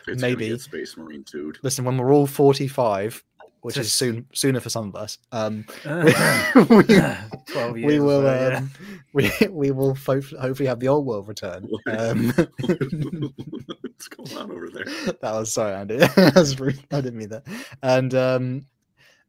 [0.08, 0.50] It's maybe.
[0.50, 1.58] get Space Marine dude.
[1.64, 3.24] listen when we're all forty five,
[3.62, 5.18] which is soon sooner for some of us.
[5.32, 6.12] Um, Uh,
[6.70, 6.84] we,
[7.54, 8.58] 12 we years or will so, yeah.
[8.58, 8.72] um,
[9.14, 11.68] we we will fo- hopefully have the old world return.
[11.88, 12.30] Um,
[12.62, 14.86] What's going on over there?
[14.86, 15.98] that was sorry, Andy.
[15.98, 16.80] that was rude.
[16.92, 17.44] I didn't mean that.
[17.82, 18.66] And um,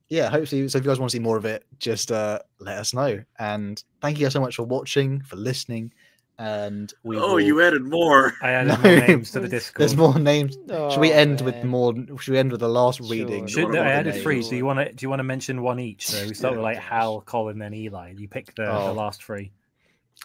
[0.09, 2.79] yeah, hopefully, so if you guys want to see more of it, just uh, let
[2.79, 3.23] us know.
[3.39, 5.93] And thank you guys so much for watching, for listening.
[6.37, 8.35] And we Oh, will- you added more.
[8.43, 9.81] I added No, more names to the there's- Discord.
[9.81, 10.55] There's more names.
[10.69, 11.95] should we Oh, end with more?
[12.21, 13.47] Should we end with the last reading?
[13.47, 14.35] Should, What I about the added three.
[14.37, 14.49] names?
[14.49, 16.09] So you want to do you want to mention one each?
[16.09, 16.59] So we start Yeah.
[16.59, 18.15] with like Hal, Colin, then Eli.
[18.17, 18.87] You pick the, Oh.
[18.89, 19.53] the last three.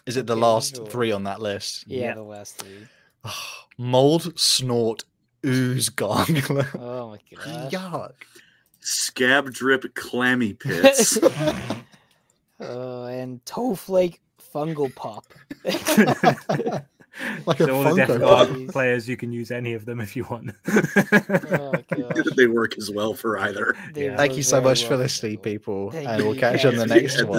[0.06, 0.86] Is it the Okay, last sure.
[0.86, 1.84] three on that list?
[1.86, 2.14] Yeah, Yeah.
[2.14, 2.88] the last three.
[3.78, 5.04] Mold, snort,
[5.46, 6.66] ooze, gargler.
[6.78, 7.70] Oh my god.
[7.72, 8.12] Yuck.
[8.80, 11.18] Scab drip clammy pits.
[12.62, 14.20] Oh, and toe flake
[14.54, 15.24] fungal pop.
[17.46, 18.48] like a so all the Death Funko Guard Pop.
[18.48, 18.68] Pop.
[18.68, 20.50] players, you can use any of them if you want.
[20.68, 21.72] oh
[22.36, 23.74] they work as well for either.
[23.94, 24.16] They Yeah.
[24.18, 25.90] Thank you so very much for well listening, people.
[25.90, 27.38] Thank and we'll catch you on the next Yeah, one.